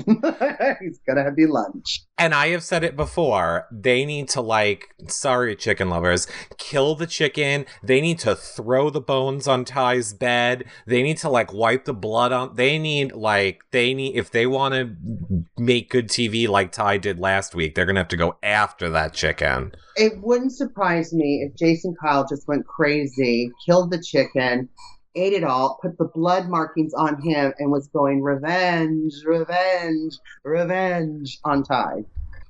He's 0.82 1.00
gonna 1.08 1.24
have 1.24 1.38
me 1.38 1.46
lunch. 1.46 2.02
and 2.18 2.34
I 2.34 2.50
have 2.50 2.64
said 2.64 2.84
it 2.84 2.96
before, 2.98 3.68
they 3.72 4.06
need 4.06 4.28
to 4.30 4.42
like, 4.42 4.90
sorry, 5.08 5.56
chicken 5.56 5.90
lovers, 5.90 6.28
kill 6.58 6.96
the 6.96 7.08
chicken. 7.08 7.66
They 7.84 8.02
need 8.02 8.20
to 8.20 8.36
throw 8.36 8.90
the 8.90 9.02
bones 9.02 9.48
on 9.48 9.64
Tai's 9.64 10.14
bed. 10.14 10.66
They 10.86 11.04
need 11.04 11.18
to 11.20 11.30
like 11.30 11.54
wipe 11.54 11.86
the 11.86 11.94
blood 11.94 12.32
on. 12.34 12.56
They 12.56 12.78
need 12.78 13.14
like 13.14 13.62
they 13.72 13.94
need 13.94 14.18
if 14.18 14.32
they 14.32 14.46
want 14.46 14.74
to 14.74 15.46
make 15.58 15.90
good 15.90 16.10
TV 16.10 16.50
like 16.50 16.72
Tai 16.74 16.98
did 16.98 17.20
last 17.20 17.56
week, 17.56 17.76
they're 17.76 17.86
gonna 17.86 18.02
have 18.02 18.10
to 18.10 18.18
go 18.18 18.36
after 18.44 18.90
that 18.90 19.14
chicken. 19.14 19.72
It 20.00 20.18
wouldn't 20.22 20.54
surprise 20.54 21.14
me 21.14 21.44
if 21.46 21.58
Jason 21.58 21.94
Kyle 22.02 22.26
just 22.26 22.48
went 22.48 22.66
crazy, 22.66 23.52
killed 23.66 23.92
the 23.92 24.02
chicken, 24.02 24.70
ate 25.14 25.34
it 25.34 25.44
all, 25.44 25.78
put 25.82 25.98
the 25.98 26.06
blood 26.06 26.48
markings 26.48 26.94
on 26.94 27.22
him, 27.22 27.54
and 27.60 27.70
was 27.70 27.90
going 27.90 28.22
revenge, 28.24 29.14
revenge, 29.26 30.18
revenge 30.46 31.38
on 31.44 31.64
Tai. 31.64 32.06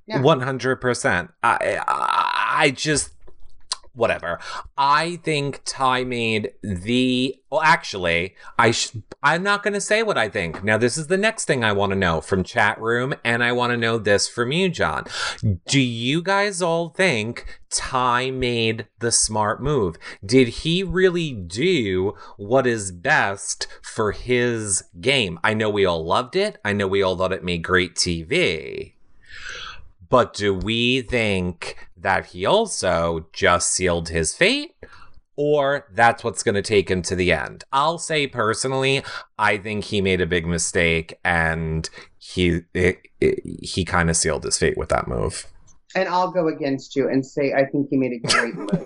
One 0.08 0.42
hundred 0.42 0.76
percent. 0.78 1.32
I 1.42 1.80
I 1.88 2.66
I 2.66 2.72
just 2.72 3.12
whatever. 3.94 4.40
I 4.78 5.18
think 5.24 5.62
Tai 5.66 6.04
made 6.04 6.52
the. 6.64 7.36
Well, 7.52 7.62
actually, 7.62 8.36
I 8.60 8.72
sh- 8.72 8.96
I'm 9.24 9.42
not 9.42 9.64
going 9.64 9.74
to 9.74 9.82
say 9.82 10.04
what 10.04 10.18
I 10.18 10.30
think. 10.30 10.64
Now, 10.64 10.78
this 10.78 10.98
is 10.98 11.08
the 11.08 11.18
next 11.18 11.46
thing 11.46 11.64
I 11.64 11.74
want 11.74 11.92
to 11.92 11.98
know 11.98 12.22
from 12.22 12.44
chat 12.44 12.80
room, 12.80 13.16
and 13.24 13.44
I 13.44 13.52
want 13.52 13.72
to 13.72 13.78
know 13.78 13.98
this 13.98 14.28
from 14.28 14.52
you, 14.52 14.70
John. 14.70 15.06
Do 15.68 15.80
you 15.80 16.22
guys 16.22 16.62
all 16.62 16.90
think 16.90 17.60
Tai 17.72 18.32
made 18.32 18.88
the 19.00 19.12
smart 19.12 19.62
move? 19.64 19.98
Did 20.24 20.48
he 20.50 20.84
really 20.84 21.34
do 21.34 22.14
what 22.38 22.68
is 22.68 22.92
best 22.92 23.68
for 23.82 24.12
his 24.12 24.84
game? 25.02 25.40
I 25.44 25.54
know 25.54 25.70
we 25.70 25.86
all 25.86 26.06
loved 26.06 26.36
it. 26.36 26.60
I 26.64 26.74
know 26.74 26.88
we 26.88 27.02
all 27.02 27.18
thought 27.18 27.34
it 27.34 27.44
made 27.44 27.64
great 27.64 27.96
TV. 27.96 28.94
But 30.10 30.34
do 30.34 30.54
we 30.54 31.02
think 31.02 31.88
that 31.96 32.28
he 32.28 32.46
also 32.46 33.28
just 33.32 33.72
sealed 33.72 34.10
his 34.10 34.34
fate? 34.34 34.76
Or 35.36 35.88
that's 35.94 36.24
what's 36.24 36.44
going 36.44 36.56
to 36.56 36.62
take 36.62 36.92
him 36.92 37.02
to 37.04 37.16
the 37.16 37.32
end. 37.32 37.64
I'll 37.72 37.98
say 37.98 38.28
personally, 38.28 39.04
I 39.38 39.58
think 39.58 39.86
he 39.86 40.02
made 40.02 40.20
a 40.20 40.26
big 40.26 40.46
mistake, 40.46 41.18
and 41.24 41.90
he 42.18 42.64
it, 42.74 43.00
it, 43.22 43.40
he 43.64 43.86
kind 43.86 44.10
of 44.10 44.18
sealed 44.18 44.44
his 44.44 44.58
fate 44.58 44.78
with 44.78 44.90
that 44.90 45.08
move. 45.08 45.46
And 45.96 46.10
I'll 46.10 46.32
go 46.32 46.50
against 46.50 46.96
you 46.98 47.08
and 47.08 47.26
say 47.26 47.54
I 47.54 47.66
think 47.66 47.88
he 47.90 47.96
made 47.96 48.12
a 48.12 48.28
great 48.28 48.54
move. 48.56 48.86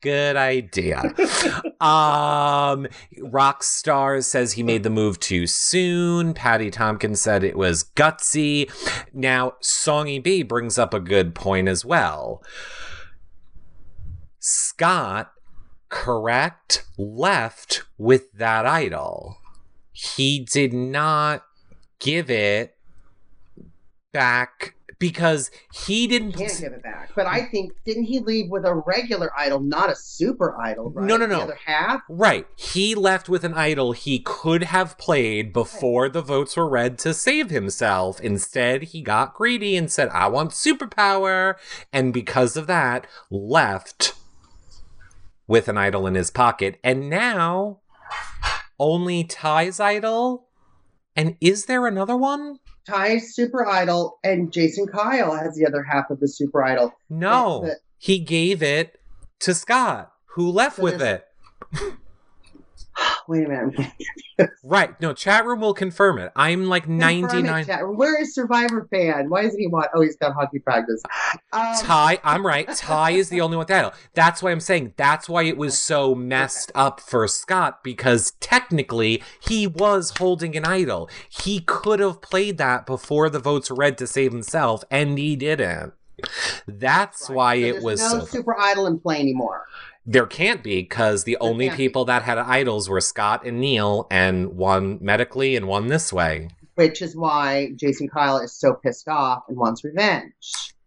Good 0.00 0.36
idea. 0.36 1.02
um, 1.80 2.86
Rockstar 3.18 4.24
says 4.24 4.52
he 4.52 4.62
made 4.62 4.82
the 4.82 4.90
move 4.90 5.20
too 5.20 5.46
soon. 5.46 6.32
Patty 6.32 6.70
Tompkins 6.70 7.20
said 7.20 7.44
it 7.44 7.56
was 7.56 7.84
gutsy. 7.84 8.70
Now, 9.12 9.54
Songy 9.62 10.22
B 10.22 10.42
brings 10.42 10.78
up 10.78 10.94
a 10.94 11.00
good 11.00 11.34
point 11.34 11.68
as 11.68 11.84
well. 11.84 12.42
Scot, 14.38 15.32
correct, 15.90 16.86
left 16.96 17.82
with 17.98 18.32
that 18.32 18.64
idol. 18.64 19.36
He 19.92 20.40
did 20.40 20.72
not 20.72 21.44
give 21.98 22.30
it 22.30 22.74
back 24.12 24.74
because 25.00 25.50
he 25.72 26.06
didn't 26.06 26.32
Can't 26.32 26.60
give 26.60 26.72
it 26.74 26.82
back. 26.82 27.10
But 27.16 27.26
I 27.26 27.46
think 27.46 27.72
didn't 27.84 28.04
he 28.04 28.20
leave 28.20 28.50
with 28.50 28.64
a 28.66 28.74
regular 28.86 29.32
idol, 29.36 29.58
not 29.58 29.90
a 29.90 29.96
super 29.96 30.60
idol? 30.60 30.90
Right? 30.90 31.06
No, 31.06 31.16
no, 31.16 31.26
no. 31.26 31.38
The 31.38 31.44
other 31.44 31.58
half. 31.64 32.02
Right. 32.08 32.46
He 32.54 32.94
left 32.94 33.28
with 33.28 33.42
an 33.42 33.54
idol 33.54 33.92
he 33.92 34.20
could 34.20 34.62
have 34.64 34.98
played 34.98 35.52
before 35.52 36.08
the 36.10 36.20
votes 36.20 36.56
were 36.56 36.68
read 36.68 36.98
to 37.00 37.14
save 37.14 37.48
himself. 37.50 38.20
Instead, 38.20 38.84
he 38.84 39.00
got 39.00 39.34
greedy 39.34 39.74
and 39.74 39.90
said, 39.90 40.10
I 40.10 40.28
want 40.28 40.50
superpower. 40.50 41.54
And 41.92 42.12
because 42.12 42.56
of 42.56 42.66
that, 42.66 43.06
left 43.30 44.12
with 45.46 45.66
an 45.66 45.78
idol 45.78 46.06
in 46.06 46.14
his 46.14 46.30
pocket. 46.30 46.78
And 46.84 47.08
now, 47.08 47.80
only 48.78 49.24
Tai's 49.24 49.80
idol? 49.80 50.46
And 51.16 51.36
is 51.40 51.64
there 51.64 51.86
another 51.86 52.16
one? 52.16 52.59
Tai's 52.86 53.34
super 53.34 53.66
idol 53.66 54.18
and 54.24 54.52
Jason 54.52 54.86
Kyle 54.86 55.34
has 55.34 55.54
the 55.54 55.66
other 55.66 55.82
half 55.82 56.10
of 56.10 56.20
the 56.20 56.28
super 56.28 56.62
idol. 56.64 56.92
No. 57.08 57.60
But- 57.64 57.78
He 57.98 58.18
gave 58.18 58.62
it 58.62 58.98
to 59.40 59.54
Scot, 59.54 60.12
who 60.34 60.50
left 60.50 60.76
So 60.76 60.82
with 60.84 60.98
there's- 60.98 61.20
it. 61.72 61.94
Wait 63.30 63.46
a 63.46 63.48
minute. 63.48 63.92
Right. 64.64 64.98
No, 65.02 65.12
chat 65.12 65.44
room 65.44 65.60
will 65.60 65.74
confirm 65.74 66.16
it. 66.18 66.32
I'm 66.34 66.64
like 66.66 66.84
Confirm 66.84 67.10
it, 67.10 67.26
99. 67.42 67.66
chat. 67.66 67.80
Where 67.86 68.18
is 68.22 68.34
Survivor 68.34 68.88
fan? 68.90 69.28
Why 69.28 69.42
doesn't 69.42 69.60
he 69.60 69.66
want? 69.66 69.88
Oh, 69.94 70.00
he's 70.00 70.16
got 70.16 70.32
hockey 70.32 70.58
practice. 70.60 71.02
Um, 71.52 71.74
Tai, 71.78 72.18
I'm 72.24 72.46
right. 72.46 72.66
Tai 72.74 73.10
is 73.10 73.28
the 73.28 73.42
only 73.42 73.58
one 73.58 73.66
with 73.66 73.68
that. 73.68 73.94
That's 74.14 74.42
why 74.42 74.50
I'm 74.50 74.60
saying 74.60 74.94
that's 74.96 75.28
why 75.28 75.42
it 75.42 75.58
was 75.58 75.80
so 75.80 76.14
messed 76.14 76.72
up 76.74 77.00
for 77.00 77.28
Scot 77.28 77.84
because 77.84 78.30
technically 78.40 79.22
he 79.40 79.66
was 79.66 80.14
holding 80.18 80.56
an 80.56 80.64
idol. 80.64 81.10
He 81.28 81.60
could 81.60 82.00
have 82.00 82.22
played 82.22 82.56
that 82.56 82.86
before 82.86 83.28
the 83.28 83.40
votes 83.40 83.68
were 83.68 83.76
read 83.76 83.98
to 83.98 84.06
save 84.06 84.32
himself, 84.32 84.84
and 84.90 85.18
he 85.18 85.36
didn't. 85.36 85.92
That's 86.66 87.28
right. 87.28 87.36
why 87.36 87.60
So 87.60 87.66
it 87.66 87.82
was 87.82 88.00
no 88.00 88.20
so. 88.20 88.24
super 88.26 88.58
idol 88.58 88.86
in 88.86 88.98
play 89.00 89.20
anymore. 89.20 89.66
There 90.06 90.26
can't 90.26 90.62
be 90.62 90.82
because 90.82 91.24
the 91.24 91.36
only 91.40 91.66
can't 91.66 91.76
people 91.76 92.04
that 92.06 92.22
had 92.22 92.38
idols 92.38 92.88
were 92.88 93.00
Scot 93.00 93.44
and 93.44 93.60
Neal, 93.60 94.06
and 94.10 94.56
one 94.56 94.98
medically 95.00 95.56
and 95.56 95.68
one 95.68 95.88
this 95.88 96.12
way. 96.12 96.48
Which 96.74 97.02
is 97.02 97.14
why 97.14 97.72
Jason 97.76 98.08
Kyle 98.08 98.38
is 98.38 98.52
so 98.52 98.74
pissed 98.74 99.08
off 99.08 99.44
and 99.48 99.56
wants 99.56 99.84
revenge. 99.84 100.32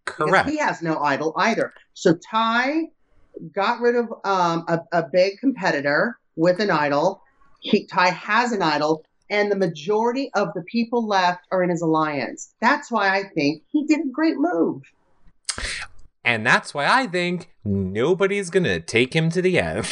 Correct. 0.06 0.50
he 0.50 0.58
has 0.58 0.82
no 0.82 1.00
idol 1.00 1.34
either. 1.38 1.74
So 1.94 2.16
Tai 2.16 2.90
got 3.54 3.80
rid 3.80 3.96
of 3.96 4.12
um, 4.24 4.66
a, 4.68 4.80
a 4.92 5.04
big 5.04 5.38
competitor 5.40 6.18
with 6.36 6.60
an 6.60 6.72
idol. 6.72 7.22
He, 7.60 7.86
Tai 7.86 8.10
has 8.10 8.52
an 8.52 8.62
idol, 8.62 9.06
and 9.30 9.52
the 9.52 9.56
majority 9.56 10.30
of 10.34 10.50
the 10.54 10.64
people 10.64 11.08
left 11.08 11.46
are 11.52 11.64
in 11.64 11.70
his 11.70 11.82
alliance. 11.82 12.54
That's 12.62 12.92
why 12.92 13.16
I 13.16 13.24
think 13.36 13.64
he 13.72 13.86
did 13.86 14.02
a 14.02 14.10
great 14.12 14.38
move. 14.38 14.82
And 16.26 16.46
that's 16.46 16.74
why 16.74 16.88
I 16.88 17.08
think 17.08 17.52
nobody's 17.66 18.50
gonna 18.50 18.80
take 18.80 19.14
him 19.14 19.30
to 19.32 19.42
the 19.42 19.60
end. 19.60 19.88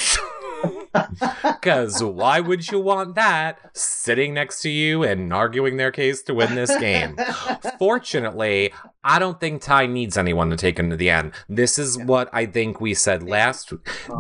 Because 1.42 2.04
why 2.04 2.40
would 2.40 2.70
you 2.70 2.80
want 2.80 3.16
that 3.16 3.60
sitting 3.74 4.34
next 4.34 4.62
to 4.62 4.70
you 4.70 5.04
and 5.04 5.34
arguing 5.34 5.78
their 5.78 5.92
case 5.92 6.22
to 6.24 6.34
win 6.34 6.56
this 6.56 6.76
game? 6.78 7.18
Fortunately, 7.80 8.74
I 9.04 9.20
don't 9.20 9.40
think 9.40 9.62
Tai 9.62 9.88
needs 9.88 10.18
anyone 10.18 10.50
to 10.50 10.58
take 10.58 10.78
him 10.78 10.90
to 10.90 10.98
the 10.98 11.10
end. 11.10 11.34
This 11.50 11.80
is 11.80 11.98
what 11.98 12.30
I 12.34 12.46
think 12.46 12.80
we 12.80 12.94
said 12.94 13.24
last. 13.24 13.74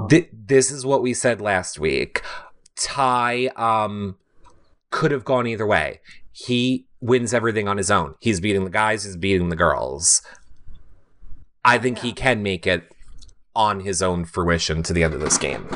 Th- 0.10 0.30
this 0.34 0.72
is 0.72 0.86
what 0.86 1.02
we 1.02 1.14
said 1.14 1.42
last 1.42 1.80
week. 1.80 2.22
Tai 2.76 3.48
um 3.56 4.18
could 4.90 5.12
have 5.12 5.26
gone 5.26 5.48
either 5.48 5.68
way. 5.68 6.02
He 6.32 6.88
wins 7.00 7.34
everything 7.34 7.68
on 7.68 7.78
his 7.78 7.92
own. 7.92 8.16
He's 8.20 8.40
beating 8.40 8.64
the 8.64 8.70
guys. 8.70 9.04
He's 9.04 9.18
beating 9.18 9.50
the 9.50 9.56
girls. 9.56 10.22
I 11.64 11.78
think 11.78 12.00
he 12.00 12.14
can 12.14 12.44
make 12.44 12.66
it 12.66 12.92
on 13.54 13.82
his 13.82 14.02
own 14.02 14.24
fruition 14.24 14.82
to 14.82 14.94
the 14.94 15.04
end 15.04 15.14
of 15.14 15.20
this 15.20 15.38
game. 15.38 15.68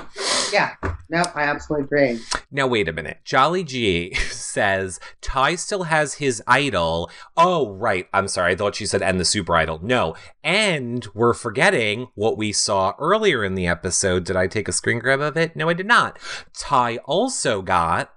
yeah, 0.54 0.76
no, 1.10 1.24
I 1.36 1.44
absolutely 1.44 1.86
agree. 1.86 2.20
Now, 2.50 2.68
wait 2.68 2.88
a 2.88 2.94
minute. 2.94 3.20
Jolly 3.26 3.64
G 3.66 4.14
says 4.30 5.00
Tai 5.20 5.56
still 5.56 5.84
has 5.84 6.16
his 6.16 6.42
idol. 6.48 7.12
Oh, 7.36 7.74
right. 7.74 8.08
I'm 8.14 8.30
sorry. 8.30 8.54
I 8.54 8.56
thought 8.56 8.76
she 8.76 8.86
said 8.86 9.02
and 9.02 9.20
the 9.20 9.26
super 9.26 9.56
idol. 9.56 9.80
No. 9.84 10.16
And 10.44 11.06
we're 11.14 11.34
forgetting 11.34 12.08
what 12.16 12.38
we 12.38 12.54
saw 12.54 12.94
earlier 12.98 13.44
in 13.44 13.56
the 13.56 13.68
episode. 13.68 14.24
Did 14.24 14.38
I 14.38 14.48
take 14.48 14.70
a 14.70 14.74
screen 14.74 15.00
grab 15.00 15.20
of 15.20 15.36
it? 15.36 15.56
No, 15.56 15.68
I 15.68 15.74
did 15.74 15.86
not. 15.88 16.18
Tai 16.58 16.98
also 17.06 17.62
got 17.62 18.14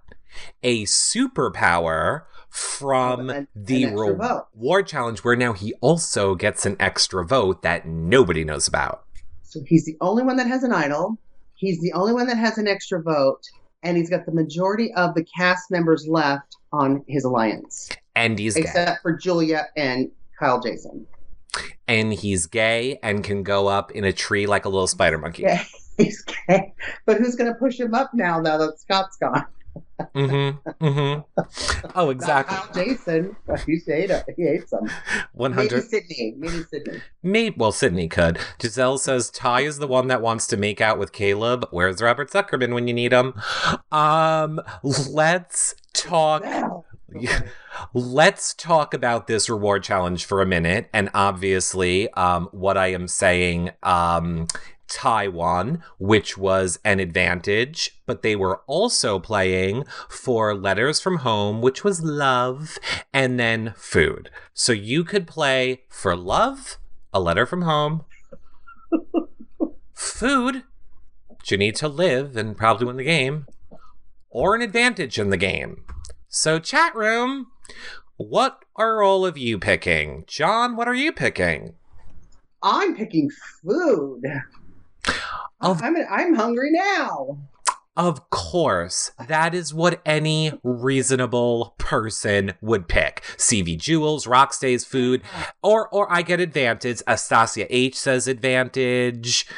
a 0.63 0.85
superpower 0.85 2.23
from 2.51 3.31
An- 3.31 3.49
the 3.55 3.85
an 3.85 3.95
reward 3.95 4.87
challenge 4.87 5.21
where 5.21 5.37
now 5.37 5.53
he 5.53 5.75
also 5.81 6.35
gets 6.35 6.67
an 6.67 6.77
extra 6.81 7.25
vote 7.25 7.63
that 7.63 7.87
nobody 7.87 8.45
knows 8.45 8.67
about. 8.69 9.05
So 9.43 9.61
he's 9.67 9.85
the 9.85 9.97
only 10.01 10.23
one 10.23 10.37
that 10.37 10.47
has 10.47 10.63
an 10.63 10.73
idol. 10.73 11.19
He's 11.55 11.81
the 11.81 11.93
only 11.93 12.13
one 12.13 12.27
that 12.27 12.37
has 12.37 12.59
an 12.59 12.69
extra 12.69 13.03
vote, 13.03 13.41
and 13.83 13.97
he's 13.97 14.11
got 14.11 14.27
the 14.27 14.33
majority 14.33 14.93
of 14.95 15.15
the 15.15 15.25
cast 15.37 15.71
members 15.71 16.07
left 16.09 16.57
on 16.73 17.03
his 17.09 17.25
alliance, 17.25 17.89
And 18.15 18.39
he's 18.39 18.55
gay. 18.55 18.61
except 18.63 19.03
for 19.03 19.13
Julia 19.15 19.67
and 19.77 20.11
Kyle 20.39 20.61
Jason. 20.61 21.07
and 21.89 22.13
he's 22.13 22.47
gay 22.47 22.99
and 23.03 23.25
can 23.25 23.43
go 23.43 23.67
up 23.67 23.91
in 23.93 24.05
a 24.05 24.13
tree 24.13 24.47
like 24.47 24.67
a 24.67 24.69
little 24.69 24.87
spider 24.87 25.19
monkey. 25.19 25.43
Yeah, 25.43 25.65
he's 25.97 26.23
gay. 26.23 26.75
But 27.07 27.17
who's 27.17 27.35
going 27.35 27.51
to 27.53 27.59
push 27.59 27.81
him 27.81 27.95
up 27.95 28.13
now? 28.15 28.39
Now 28.41 28.59
that 28.59 28.79
Scot's 28.79 29.17
gone. 29.17 29.45
Mm-hmm. 30.15 30.85
Mm-hmm. 30.85 31.91
Oh, 31.95 32.05
Not 32.07 32.11
exactly. 32.11 32.57
Kyle 32.57 32.73
Jason. 32.75 33.37
He 33.67 33.81
hate 33.87 34.11
him. 34.11 34.23
He 34.37 34.43
hates 34.45 34.73
him. 34.73 34.89
One 35.33 35.55
Maybe 35.55 35.69
hundred. 35.69 35.89
Cydney. 35.89 36.35
Maybe 36.37 36.63
Cydney. 36.65 37.01
Maybe. 37.23 37.57
Well, 37.59 37.73
Cydney 37.73 38.09
could. 38.09 38.39
Giselle 38.61 38.99
says 38.99 39.31
Tai 39.31 39.61
is 39.63 39.79
the 39.79 39.87
one 39.87 40.09
that 40.09 40.23
wants 40.23 40.47
to 40.49 40.57
make 40.57 40.81
out 40.81 40.99
with 40.99 41.13
Caleb. 41.13 41.67
Where's 41.71 42.01
Robert 42.03 42.31
Zuckerman 42.31 42.75
when 42.75 42.89
you 42.89 42.95
need 42.95 43.13
him? 43.13 43.35
Um. 43.93 44.61
Let's 44.83 45.75
talk. 45.93 46.43
Well, 46.43 46.85
Yeah. 47.15 47.43
Let's 47.95 48.55
talk 48.55 48.93
about 48.93 49.27
this 49.29 49.49
reward 49.49 49.83
challenge 49.83 50.25
for 50.27 50.43
a 50.43 50.47
minute. 50.47 50.89
And 50.93 51.09
obviously, 51.15 52.11
um, 52.13 52.49
what 52.53 52.77
I 52.77 52.89
am 52.89 53.09
saying, 53.09 53.71
um, 53.83 54.47
Tai 54.89 55.29
won, 55.29 55.83
which 55.99 56.39
was 56.39 56.79
an 56.85 57.01
advantage, 57.01 58.01
but 58.07 58.23
they 58.23 58.35
were 58.35 58.63
also 58.67 59.19
playing 59.19 59.85
for 60.09 60.55
letters 60.55 61.01
from 61.01 61.19
home, 61.19 61.61
which 61.61 61.85
was 61.85 62.03
love, 62.03 62.79
and 63.13 63.39
then 63.39 63.75
food. 63.77 64.31
So 64.55 64.73
you 64.73 65.05
could 65.05 65.27
play 65.27 65.83
for 65.89 66.17
love, 66.17 66.79
a 67.13 67.21
letter 67.21 67.47
from 67.47 67.63
home, 67.63 68.05
food, 69.95 70.65
which 71.29 71.51
you 71.51 71.59
need 71.59 71.77
to 71.77 71.89
live 71.89 72.37
and 72.37 72.57
probably 72.57 72.87
win 72.87 72.97
the 72.97 73.05
game, 73.05 73.47
or 74.31 74.55
an 74.55 74.63
advantage 74.63 75.19
in 75.19 75.31
the 75.31 75.37
game. 75.37 75.85
So, 76.29 76.59
chat 76.59 76.95
room, 76.95 77.47
what 78.17 78.65
are 78.77 79.03
all 79.03 79.25
of 79.25 79.39
you 79.39 79.59
picking? 79.59 80.25
John, 80.27 80.77
what 80.77 80.89
are 80.89 80.95
you 80.95 81.13
picking? 81.13 81.75
I'm 82.63 82.97
picking 82.97 83.31
food. 83.63 84.23
Of 85.61 85.83
I'm 85.83 85.97
I'm 86.11 86.35
hungry 86.35 86.71
now. 86.71 87.39
Of 87.97 88.31
course, 88.31 89.11
that 89.27 89.57
is 89.57 89.75
what 89.75 90.01
any 90.07 90.53
reasonable 90.63 91.75
person 91.79 92.55
would 92.61 92.87
pick. 92.87 93.23
CV 93.37 93.77
Jewels, 93.77 94.25
Rockstays 94.27 94.87
food, 94.87 95.21
or 95.63 95.89
or 95.89 96.11
I 96.13 96.23
get 96.23 96.39
advantage. 96.39 97.03
Astasia 97.09 97.67
H 97.75 97.97
says 97.99 98.29
advantage. 98.29 99.47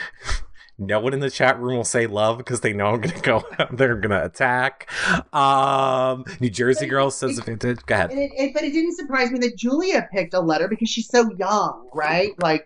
No 0.83 0.99
one 0.99 1.13
in 1.13 1.21
the 1.21 1.29
chat 1.29 1.61
room 1.61 1.77
will 1.77 1.85
say 1.85 2.07
love 2.07 2.39
because 2.39 2.63
they 2.63 2.73
know 2.73 2.87
I'm 2.87 3.03
gonna 3.03 3.21
go. 3.21 3.45
They're 3.71 3.97
gonna 3.97 4.25
attack. 4.25 4.91
Um, 5.35 6.25
New 6.41 6.49
Jersey 6.49 6.87
girl 6.87 7.09
it- 7.09 7.11
says 7.11 7.33
it- 7.37 7.41
advantage. 7.47 7.85
Go 7.85 7.95
ahead. 7.97 8.09
It, 8.15 8.55
but 8.55 8.63
it 8.65 8.73
didn't 8.73 8.97
surprise 8.97 9.31
me 9.31 9.41
that 9.41 9.59
Julia 9.59 10.09
picked 10.11 10.33
a 10.33 10.41
letter 10.41 10.69
because 10.69 10.89
she's 10.89 11.07
so 11.07 11.31
young, 11.37 11.87
right? 11.93 12.33
Like 12.41 12.65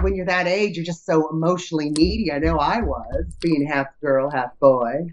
when 0.00 0.14
you're 0.14 0.26
that 0.26 0.46
age, 0.46 0.76
you're 0.76 0.84
just 0.84 1.04
so 1.04 1.28
emotionally 1.30 1.90
needy. 1.90 2.32
I 2.32 2.38
know 2.38 2.58
I 2.58 2.80
was 2.80 3.36
being 3.40 3.66
half 3.66 3.88
girl, 4.00 4.30
half 4.30 4.58
boy. 4.58 5.12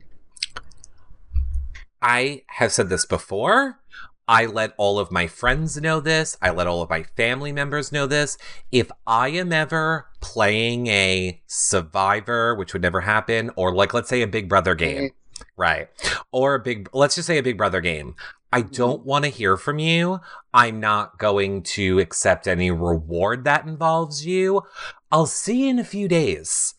I 2.02 2.44
have 2.48 2.72
said 2.72 2.90
this 2.90 3.06
before. 3.06 3.80
I 4.28 4.46
let 4.46 4.74
all 4.78 5.00
of 5.00 5.12
my 5.12 5.26
friends 5.26 5.76
know 5.82 6.00
this. 6.00 6.38
I 6.40 6.52
let 6.52 6.68
all 6.68 6.84
of 6.84 6.90
my 6.90 7.02
family 7.02 7.52
members 7.52 7.92
know 7.92 8.06
this. 8.06 8.38
If 8.72 8.92
I 9.08 9.30
am 9.30 9.52
ever 9.52 10.06
playing 10.22 10.86
a 10.88 11.42
survivor, 11.48 12.54
which 12.54 12.72
would 12.74 12.84
never 12.84 13.02
happen, 13.02 13.50
or 13.56 13.74
like 13.74 13.94
let's 13.94 14.08
say 14.08 14.22
a 14.22 14.28
Big 14.28 14.48
Brother 14.48 14.76
game, 14.76 15.10
mm-hmm. 15.10 15.44
right? 15.58 15.90
Or 16.32 16.54
a 16.54 16.60
big 16.60 16.90
let's 16.94 17.16
just 17.16 17.26
say 17.26 17.40
a 17.40 17.44
Big 17.44 17.58
Brother 17.58 17.82
game. 17.82 18.16
I 18.52 18.62
don't 18.62 19.06
want 19.06 19.26
to 19.26 19.30
hear 19.32 19.58
from 19.58 19.80
you. 19.80 20.20
I'm 20.54 20.80
not 20.80 21.20
going 21.20 21.62
to 21.64 22.00
accept 22.00 22.48
any 22.48 22.72
reward 22.72 23.44
that 23.44 23.66
involves 23.68 24.26
you. 24.26 24.64
I'll 25.12 25.28
see 25.28 25.64
you 25.66 25.70
in 25.70 25.80
a 25.80 25.84
few 25.84 26.08
days. 26.08 26.76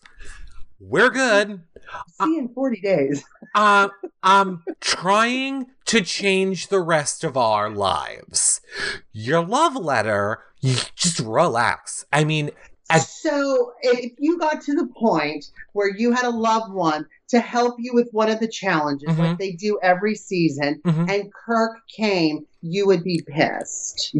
We're 0.81 1.11
good. 1.11 1.61
See 2.21 2.35
you 2.35 2.39
in 2.41 2.49
40 2.49 2.81
days. 2.81 3.25
Uh, 3.55 3.89
I'm 4.23 4.65
trying 4.81 5.67
to 5.87 6.00
change 6.00 6.69
the 6.69 6.81
rest 6.81 7.23
of 7.25 7.37
our 7.37 7.71
lives. 7.71 8.61
Your 9.12 9.45
love 9.45 9.77
letter, 9.77 10.41
you 10.61 10.77
just 10.95 11.21
relax. 11.21 12.05
I 12.12 12.25
mean, 12.25 12.50
I- 12.89 12.99
so 12.99 13.73
if 13.83 14.12
you 14.19 14.39
got 14.39 14.62
to 14.62 14.75
the 14.75 14.87
point 14.87 15.47
where 15.73 15.89
you 15.95 16.12
had 16.12 16.25
a 16.25 16.31
loved 16.31 16.73
one 16.73 17.07
to 17.31 17.41
help 17.41 17.77
you 17.79 17.93
with 17.95 18.09
one 18.13 18.29
of 18.31 18.41
the 18.41 18.49
challenges, 18.49 19.09
Mhm. 19.09 19.19
like 19.19 19.39
they 19.39 19.53
do 19.53 19.79
every 19.83 20.15
season, 20.15 20.81
mhm. 20.85 21.09
and 21.11 21.33
Kirk 21.33 21.79
came, 21.89 22.47
you 22.63 22.87
would 22.87 23.03
be 23.05 23.23
pissed. 23.27 24.15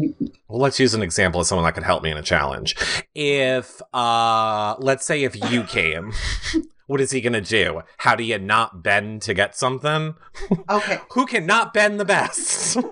well, 0.47 0.59
let's 0.61 0.79
use 0.79 0.93
an 0.93 1.01
example 1.01 1.41
of 1.41 1.47
someone 1.47 1.65
that 1.65 1.73
could 1.73 1.83
help 1.83 2.03
me 2.03 2.11
in 2.11 2.17
a 2.17 2.21
challenge. 2.21 2.75
If, 3.13 3.81
uh, 3.93 4.75
let's 4.79 5.05
say 5.05 5.23
if 5.23 5.35
you 5.51 5.63
came, 5.63 6.11
what 6.87 6.99
is 7.01 7.11
he 7.11 7.21
gonna 7.21 7.41
do? 7.41 7.81
How 7.97 8.15
do 8.15 8.23
you 8.23 8.37
not 8.39 8.81
bend 8.83 9.21
to 9.23 9.33
get 9.33 9.55
something? 9.57 10.15
Okay, 10.69 10.99
Who 11.11 11.25
can 11.25 11.45
not 11.45 11.73
bend 11.73 11.99
the 11.99 12.05
best? 12.05 12.77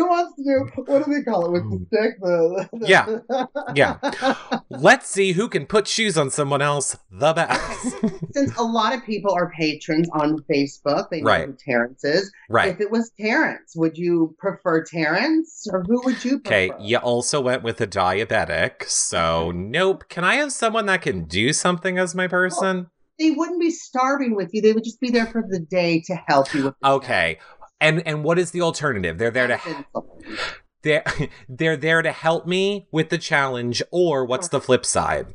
who, 0.00 0.04
who 0.04 0.10
wants 0.10 0.36
to 0.36 0.42
do 0.42 0.82
what 0.92 1.04
do 1.04 1.12
they 1.14 1.22
call 1.22 1.46
it 1.46 1.52
with 1.52 1.70
the 1.70 1.86
stick? 1.86 2.20
The, 2.20 2.68
the- 2.72 2.86
Yeah. 2.88 3.18
yeah. 3.74 4.58
Let's 4.70 5.08
see 5.08 5.32
who 5.32 5.48
can 5.48 5.66
put 5.66 5.86
shoes 5.86 6.16
on 6.18 6.30
someone 6.30 6.62
else 6.62 6.96
the 7.10 7.32
best. 7.32 7.96
Since 8.32 8.56
a 8.56 8.62
lot 8.62 8.94
of 8.94 9.04
people 9.04 9.32
are 9.34 9.50
patrons 9.50 10.08
on 10.12 10.38
Facebook, 10.50 11.08
they 11.10 11.20
know 11.20 11.26
Right. 11.30 11.46
who 11.46 11.56
Terrence 11.64 12.04
is. 12.04 12.32
right. 12.48 12.68
If 12.68 12.80
it 12.80 12.90
was 12.90 13.10
Terrence, 13.18 13.74
would 13.76 13.96
you 13.98 14.34
prefer 14.38 14.84
Terrence 14.84 15.66
or 15.72 15.82
who 15.86 16.00
would 16.04 16.24
you 16.24 16.40
prefer? 16.40 16.54
Okay, 16.56 16.70
you 16.80 16.96
also 16.98 17.40
went 17.40 17.62
with 17.62 17.80
a 17.80 17.86
diabetic, 17.86 18.84
so 18.88 19.50
nope. 19.50 20.08
Can 20.08 20.24
I 20.24 20.34
have 20.36 20.52
someone 20.52 20.86
that 20.86 21.02
can 21.02 21.24
do 21.24 21.52
something 21.52 21.98
as 21.98 22.14
my 22.14 22.26
person? 22.26 22.88
They 23.18 23.30
wouldn't 23.32 23.60
be 23.60 23.70
starving 23.70 24.34
with 24.34 24.50
you. 24.54 24.62
They 24.62 24.72
would 24.72 24.84
just 24.84 25.00
be 25.00 25.10
there 25.10 25.26
for 25.26 25.42
the 25.46 25.58
day 25.60 26.00
to 26.06 26.14
help 26.26 26.54
you 26.54 26.64
with 26.64 26.74
the 26.80 26.88
Okay. 26.88 27.38
And 27.80 28.06
and 28.06 28.24
what 28.24 28.38
is 28.38 28.50
the 28.50 28.60
alternative? 28.60 29.18
They're 29.18 29.30
there 29.30 29.46
to 29.46 29.58
challenge. 29.58 30.40
they're 30.82 31.04
they're 31.48 31.76
there 31.76 32.02
to 32.02 32.12
help 32.12 32.46
me 32.46 32.86
with 32.90 33.08
the 33.08 33.18
challenge 33.18 33.82
or 33.90 34.24
what's 34.24 34.48
the 34.48 34.60
flip 34.60 34.84
side? 34.84 35.26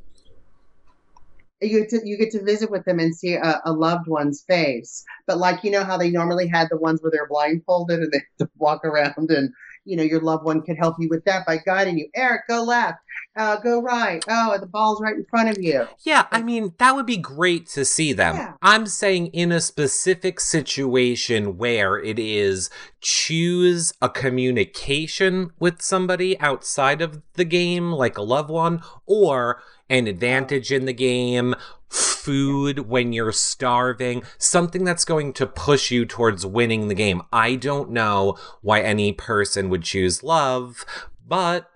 you 1.62 1.80
get 1.80 1.90
to 1.90 2.02
you 2.08 2.18
get 2.18 2.32
to 2.32 2.44
visit 2.44 2.70
with 2.70 2.86
them 2.86 3.00
and 3.00 3.16
see 3.16 3.34
a, 3.34 3.62
a 3.66 3.72
loved 3.72 4.08
one's 4.08 4.44
face. 4.48 5.04
But 5.28 5.38
like 5.38 5.64
you 5.64 5.72
know 5.72 5.84
how 5.84 5.98
they 5.98 6.10
normally 6.10 6.48
had 6.48 6.68
the 6.70 6.78
ones 6.78 7.02
where 7.02 7.12
they're 7.12 7.28
blindfolded 7.28 8.00
and 8.00 8.12
they 8.12 8.46
walk 8.58 8.84
around 8.86 9.30
and 9.30 9.52
you 9.86 9.96
know 9.96 10.04
your 10.04 10.22
loved 10.22 10.44
one 10.44 10.62
could 10.62 10.78
help 10.78 10.96
you 11.00 11.08
with 11.10 11.24
that 11.26 11.46
by 11.46 11.58
guiding 11.58 11.98
you. 11.98 12.10
Eric, 12.16 12.42
go 12.48 12.64
left. 12.64 13.00
Uh, 13.36 13.58
go 13.58 13.82
right. 13.82 14.24
Oh, 14.30 14.58
the 14.58 14.66
ball's 14.66 15.02
right 15.02 15.16
in 15.16 15.26
front 15.26 15.50
of 15.50 15.62
you. 15.62 15.88
Yeah, 16.04 16.26
I 16.32 16.42
mean, 16.42 16.74
that 16.78 16.96
would 16.96 17.06
be 17.06 17.18
great 17.18 17.68
to 17.70 17.84
see 17.84 18.14
them. 18.14 18.36
Yeah. 18.36 18.54
I'm 18.62 18.88
saying 18.88 19.28
in 19.28 19.52
a 19.52 19.60
specific 19.60 20.40
situation 20.40 21.58
where 21.58 21.98
it 21.98 22.18
is 22.18 22.70
choose 23.02 23.92
a 24.02 24.08
communication 24.08 25.52
with 25.60 25.82
somebody 25.82 26.40
outside 26.40 27.02
of 27.02 27.22
the 27.34 27.44
game, 27.44 27.92
like 27.92 28.18
a 28.18 28.22
loved 28.22 28.50
one, 28.50 28.82
or 29.06 29.62
an 29.90 30.08
advantage 30.08 30.72
in 30.72 30.86
the 30.86 30.94
game, 30.94 31.56
food 31.90 32.80
when 32.80 33.12
you're 33.12 33.32
starving, 33.34 34.24
something 34.38 34.84
that's 34.86 35.06
going 35.06 35.34
to 35.34 35.46
push 35.46 35.92
you 35.92 36.06
towards 36.06 36.46
winning 36.46 36.88
the 36.88 36.96
game. 36.96 37.22
I 37.34 37.56
don't 37.56 37.92
know 37.92 38.38
why 38.62 38.82
any 38.82 39.12
person 39.12 39.70
would 39.70 39.84
choose 39.84 40.24
love, 40.24 40.86
but 41.28 41.70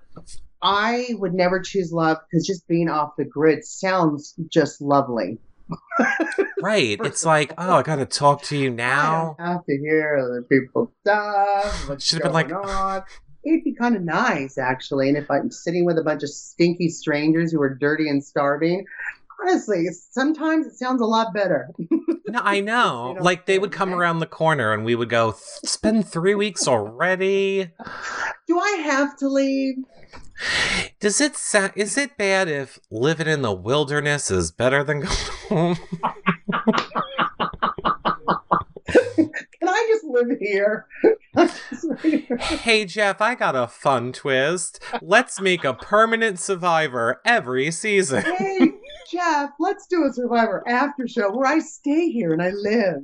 I 0.62 1.10
would 1.13 1.34
never 1.34 1.60
choose 1.60 1.91
love 1.91 2.17
because 2.30 2.45
just 2.45 2.67
being 2.67 2.89
off 2.89 3.13
the 3.17 3.26
grid 3.26 3.63
sounds 3.65 4.34
just 4.50 4.82
lovely. 4.82 5.38
right, 6.62 7.00
it's 7.04 7.26
like, 7.26 7.54
oh, 7.58 7.76
I 7.76 7.84
gotta 7.84 8.06
talk 8.06 8.43
to 8.43 8.58
you 8.58 8.69
now. 8.69 9.36
I 9.39 9.52
have 9.54 9.65
to 9.65 9.78
hear 9.78 10.17
other 10.22 10.41
people 10.43 10.91
stuff. 11.02 11.89
What's 11.89 12.06
Should've 12.06 12.24
been 12.24 12.34
like- 12.34 12.52
on. 12.52 13.04
It'd 13.45 13.63
be 13.63 13.74
kind 13.74 13.95
of 13.95 14.02
nice, 14.04 14.58
actually. 14.58 15.08
And 15.08 15.17
if 15.17 15.32
I'm 15.32 15.50
sitting 15.50 15.86
with 15.86 15.98
a 15.98 16.04
bunch 16.04 16.24
of 16.24 16.30
stinky 16.30 16.89
strangers 16.89 17.54
who 17.54 17.62
are 17.62 17.74
dirty 17.74 18.10
and 18.10 18.22
starving, 18.22 18.84
honestly, 19.41 19.88
sometimes 20.12 20.67
it 20.67 20.74
sounds 20.74 21.02
a 21.02 21.06
lot 21.06 21.34
better. 21.34 21.69
No, 22.28 22.41
I 22.43 22.60
know. 22.60 23.17
Like 23.19 23.48
they 23.48 23.58
would 23.58 23.72
come 23.72 23.89
right? 23.89 23.98
around 23.98 24.19
the 24.19 24.28
corner 24.28 24.72
and 24.72 24.86
we 24.86 24.93
would 24.93 25.10
go, 25.10 25.30
it's 25.63 25.78
been 25.78 26.04
three 26.04 26.36
weeks 26.36 26.67
already. 26.67 27.72
Do 28.48 28.60
I 28.60 28.69
have 28.84 29.17
to 29.17 29.28
leave? 29.28 29.78
Does 30.99 31.21
it 31.21 31.36
sound, 31.36 31.73
is 31.75 31.97
it 31.97 32.17
bad 32.17 32.47
if 32.47 32.80
living 32.89 33.28
in 33.28 33.41
the 33.41 33.54
wilderness 33.54 34.32
is 34.32 34.52
better 34.52 34.84
than 34.84 35.02
going 35.02 35.15
home? 35.49 35.78
Can 38.88 39.67
I 39.67 39.86
just 39.89 40.06
live 40.06 40.38
here? 40.39 40.88
hey 42.62 42.86
Jeff, 42.86 43.21
I 43.21 43.36
got 43.36 43.56
a 43.56 43.67
fun 43.67 44.12
twist. 44.12 44.80
Let's 45.02 45.39
make 45.39 45.63
a 45.63 45.73
permanent 45.73 46.39
survivor 46.39 47.21
every 47.25 47.71
season. 47.71 48.23
hey, 48.23 48.73
Jeff, 49.12 49.52
let's 49.60 49.88
do 49.88 50.06
a 50.06 50.13
Survivor 50.13 50.63
after 50.67 51.08
show 51.08 51.32
where 51.32 51.48
I 51.48 51.60
stay 51.60 52.10
here 52.10 52.32
and 52.32 52.41
I 52.41 52.52
live. 52.52 53.04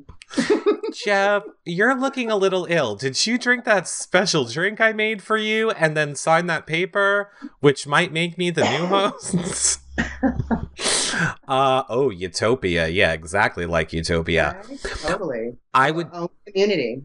Jeff, 0.93 1.43
you're 1.65 1.99
looking 1.99 2.29
a 2.29 2.35
little 2.35 2.67
ill. 2.69 2.95
Did 2.95 3.25
you 3.25 3.37
drink 3.37 3.65
that 3.65 3.87
special 3.87 4.45
drink 4.45 4.79
I 4.79 4.93
made 4.93 5.21
for 5.21 5.37
you 5.37 5.71
and 5.71 5.95
then 5.95 6.15
sign 6.15 6.47
that 6.47 6.67
paper, 6.67 7.31
which 7.59 7.87
might 7.87 8.11
make 8.11 8.37
me 8.37 8.49
the 8.51 8.63
new 8.69 8.85
host? 8.85 9.79
uh 11.47 11.83
oh, 11.89 12.09
Utopia. 12.09 12.87
Yeah, 12.87 13.13
exactly 13.13 13.65
like 13.65 13.93
Utopia. 13.93 14.61
Right? 14.69 14.79
Totally. 15.01 15.57
I 15.73 15.91
would 15.91 16.09
Own 16.11 16.29
community. 16.45 17.03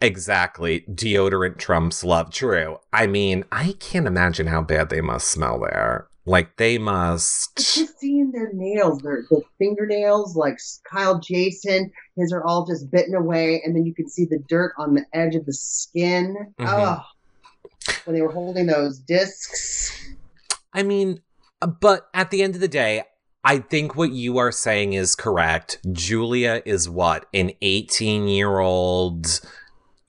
exactly 0.00 0.84
deodorant 0.90 1.58
trumps 1.58 2.04
love. 2.04 2.30
True. 2.30 2.78
I 2.92 3.06
mean, 3.06 3.44
I 3.52 3.74
can't 3.80 4.06
imagine 4.06 4.46
how 4.46 4.62
bad 4.62 4.88
they 4.88 5.00
must 5.00 5.28
smell 5.28 5.60
there. 5.60 6.09
Like 6.26 6.56
they 6.56 6.74
It's 6.74 6.84
must. 6.84 7.56
just 7.56 7.98
seeing 7.98 8.30
their 8.30 8.52
nails, 8.52 9.00
their, 9.00 9.24
their 9.30 9.40
fingernails, 9.58 10.36
like 10.36 10.58
Kyle 10.90 11.18
Jason, 11.18 11.90
his 12.16 12.32
are 12.32 12.44
all 12.44 12.66
just 12.66 12.90
bitten 12.90 13.14
away, 13.14 13.62
and 13.64 13.74
then 13.74 13.86
you 13.86 13.94
can 13.94 14.08
see 14.08 14.26
the 14.26 14.38
dirt 14.48 14.74
on 14.78 14.94
the 14.94 15.04
edge 15.14 15.34
of 15.34 15.46
the 15.46 15.52
skin. 15.54 16.36
Mhm. 16.60 16.66
Oh, 16.68 17.02
when 18.04 18.14
they 18.14 18.22
were 18.22 18.32
holding 18.32 18.66
those 18.66 18.98
discs. 18.98 19.98
I 20.72 20.82
mean, 20.82 21.22
uh, 21.62 21.66
but 21.68 22.08
at 22.14 22.30
the 22.30 22.42
end 22.42 22.54
of 22.54 22.60
the 22.60 22.68
day, 22.68 23.04
I 23.42 23.58
think 23.58 23.96
what 23.96 24.10
you 24.12 24.36
are 24.38 24.52
saying 24.52 24.92
is 24.92 25.14
correct. 25.14 25.78
Julia 25.90 26.62
is 26.66 26.88
what? 26.90 27.26
An 27.32 27.52
18 27.62 28.28
year 28.28 28.58
old 28.58 29.40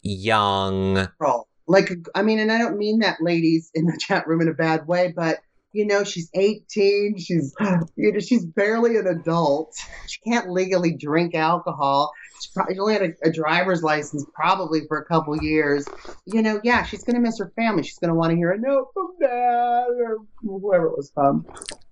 young. 0.02 1.08
Girl. 1.20 1.48
Like, 1.68 1.92
I 2.14 2.22
mean, 2.22 2.40
and 2.40 2.52
I 2.52 2.58
don't 2.58 2.78
mean 2.78 3.00
that, 3.00 3.18
ladies, 3.22 3.72
in 3.74 3.86
the 3.86 3.98
chat 3.98 4.28
room 4.28 4.42
in 4.42 4.50
a 4.50 4.54
bad 4.54 4.86
way, 4.88 5.14
but 5.16 5.40
you 5.74 5.86
know, 5.86 6.04
she's 6.04 6.30
18. 6.34 7.18
She's, 7.18 7.56
you 7.96 8.12
know, 8.12 8.20
she's 8.20 8.46
barely 8.46 8.98
an 8.98 9.08
adult. 9.08 9.74
She 10.08 10.20
can't 10.22 10.52
legally 10.52 10.96
drink 10.96 11.36
alcohol. 11.36 12.12
She 12.42 12.50
probably 12.54 12.80
only 12.80 12.94
had 12.94 13.04
a, 13.04 13.30
a 13.30 13.32
driver's 13.32 13.84
license 13.84 14.26
probably 14.34 14.82
for 14.88 14.98
a 14.98 15.06
couple 15.06 15.42
years. 15.42 15.86
You 16.26 16.42
know, 16.42 16.60
yeah, 16.64 16.84
she's 16.84 17.04
going 17.04 17.16
to 17.16 17.22
miss 17.22 17.40
her 17.40 17.52
family. 17.56 17.84
She's 17.84 18.00
going 18.00 18.10
to 18.10 18.16
want 18.16 18.32
to 18.32 18.36
hear 18.36 18.52
a 18.52 18.60
note 18.60 18.90
from 18.94 19.12
dad 19.20 19.88
or 19.88 20.18
whoever 20.42 20.88
it 20.88 20.98
was 20.98 21.12
from. 21.14 21.46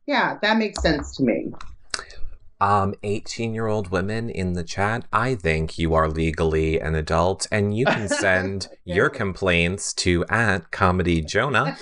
Yeah, 0.06 0.38
that 0.42 0.58
makes 0.58 0.82
sense 0.82 1.16
to 1.18 1.24
me. 1.24 1.52
Um, 2.62 2.94
18 3.04 3.54
year 3.54 3.68
old 3.68 3.90
women 3.90 4.30
in 4.30 4.54
the 4.54 4.64
chat, 4.64 5.06
I 5.14 5.36
think 5.36 5.78
you 5.78 5.94
are 5.94 6.10
legally 6.10 6.80
an 6.80 6.96
adult 6.96 7.48
and 7.52 7.76
you 7.76 7.86
can 7.86 8.08
send 8.10 8.68
your 8.86 9.10
complaints 9.10 9.94
to 9.96 10.26
at 10.30 10.72
Comedy 10.72 11.22
Jonah. 11.22 11.78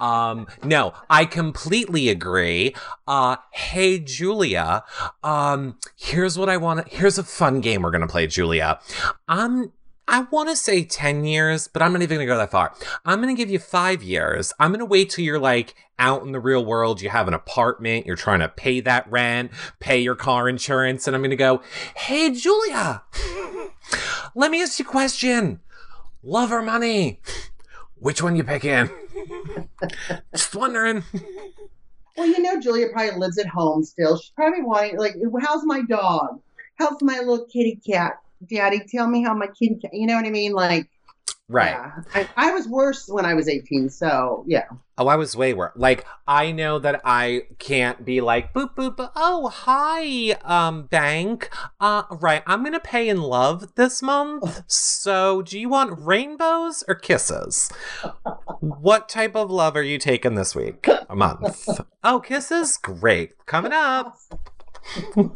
Um, 0.00 0.46
no, 0.62 0.94
I 1.10 1.24
completely 1.24 2.08
agree. 2.08 2.74
Uh, 3.06 3.36
hey, 3.52 3.98
Julia, 3.98 4.84
um, 5.22 5.78
here's 5.96 6.38
what 6.38 6.48
I 6.48 6.56
want 6.56 6.88
here's 6.88 7.18
a 7.18 7.24
fun 7.24 7.60
game 7.60 7.82
we're 7.82 7.90
going 7.90 8.02
to 8.02 8.06
play, 8.06 8.26
Julia. 8.26 8.80
Um, 9.28 9.72
I 10.08 10.22
want 10.30 10.48
to 10.48 10.56
say 10.56 10.84
10 10.84 11.24
years, 11.24 11.68
but 11.68 11.80
I'm 11.80 11.92
not 11.92 12.02
even 12.02 12.16
going 12.16 12.26
to 12.26 12.32
go 12.32 12.36
that 12.36 12.50
far. 12.50 12.74
I'm 13.04 13.22
going 13.22 13.34
to 13.34 13.40
give 13.40 13.50
you 13.50 13.58
five 13.58 14.02
years. 14.02 14.52
I'm 14.58 14.70
going 14.70 14.80
to 14.80 14.84
wait 14.84 15.10
till 15.10 15.24
you're 15.24 15.38
like 15.38 15.74
out 15.98 16.22
in 16.22 16.32
the 16.32 16.40
real 16.40 16.64
world. 16.64 17.00
You 17.00 17.10
have 17.10 17.28
an 17.28 17.34
apartment. 17.34 18.06
You're 18.06 18.16
trying 18.16 18.40
to 18.40 18.48
pay 18.48 18.80
that 18.80 19.10
rent, 19.10 19.52
pay 19.80 20.00
your 20.00 20.16
car 20.16 20.48
insurance. 20.48 21.06
And 21.06 21.14
I'm 21.14 21.22
going 21.22 21.30
to 21.30 21.36
go, 21.36 21.62
Hey, 21.96 22.30
Julia, 22.30 23.02
let 24.34 24.50
me 24.50 24.62
ask 24.62 24.78
you 24.78 24.84
a 24.84 24.88
question. 24.88 25.60
Love 26.22 26.52
or 26.52 26.62
money? 26.62 27.20
Which 27.96 28.22
one 28.22 28.36
you 28.36 28.44
picking? 28.44 28.90
Just 30.34 30.54
wondering. 30.54 31.04
Well, 32.16 32.26
you 32.26 32.40
know, 32.40 32.60
Julia 32.60 32.88
probably 32.92 33.18
lives 33.18 33.38
at 33.38 33.46
home 33.46 33.84
still. 33.84 34.18
She's 34.18 34.30
probably 34.30 34.62
wanting, 34.62 34.98
like, 34.98 35.14
how's 35.40 35.64
my 35.64 35.82
dog? 35.82 36.40
How's 36.76 37.00
my 37.00 37.18
little 37.18 37.46
kitty 37.46 37.80
cat? 37.86 38.18
Daddy, 38.48 38.80
tell 38.88 39.06
me 39.06 39.22
how 39.22 39.34
my 39.34 39.46
kid, 39.46 39.80
cat. 39.82 39.92
You 39.94 40.06
know 40.06 40.16
what 40.16 40.24
I 40.26 40.30
mean? 40.30 40.52
Like, 40.52 40.88
Right. 41.48 41.70
yeah. 41.70 41.90
I, 42.14 42.28
I 42.48 42.52
was 42.52 42.66
worse 42.66 43.08
when 43.08 43.26
I 43.26 43.34
was 43.34 43.46
18. 43.46 43.90
So, 43.90 44.42
yeah. 44.46 44.64
Oh, 44.96 45.06
I 45.08 45.16
was 45.16 45.36
way 45.36 45.52
worse. 45.52 45.72
Like, 45.76 46.06
I 46.26 46.50
know 46.50 46.78
that 46.78 47.02
I 47.04 47.42
can't 47.58 48.04
be 48.06 48.22
like, 48.22 48.54
boop, 48.54 48.74
boop, 48.74 48.96
boop. 48.96 49.10
Oh, 49.14 49.48
hi, 49.48 50.30
um, 50.44 50.84
bank. 50.86 51.50
Uh, 51.78 52.04
right. 52.10 52.42
I'm 52.46 52.60
going 52.60 52.72
to 52.72 52.80
pay 52.80 53.08
in 53.08 53.20
love 53.20 53.74
this 53.74 54.00
month. 54.02 54.62
So, 54.68 55.42
do 55.42 55.58
you 55.58 55.68
want 55.68 55.98
rainbows 55.98 56.84
or 56.88 56.94
kisses? 56.94 57.70
What 58.60 59.08
type 59.08 59.34
of 59.34 59.50
love 59.50 59.76
are 59.76 59.82
you 59.82 59.98
taking 59.98 60.36
this 60.36 60.54
week? 60.54 60.86
A 61.10 61.16
month. 61.16 61.68
Oh, 62.04 62.20
kisses? 62.20 62.78
Great. 62.78 63.32
Coming 63.46 63.72
up. 63.72 64.16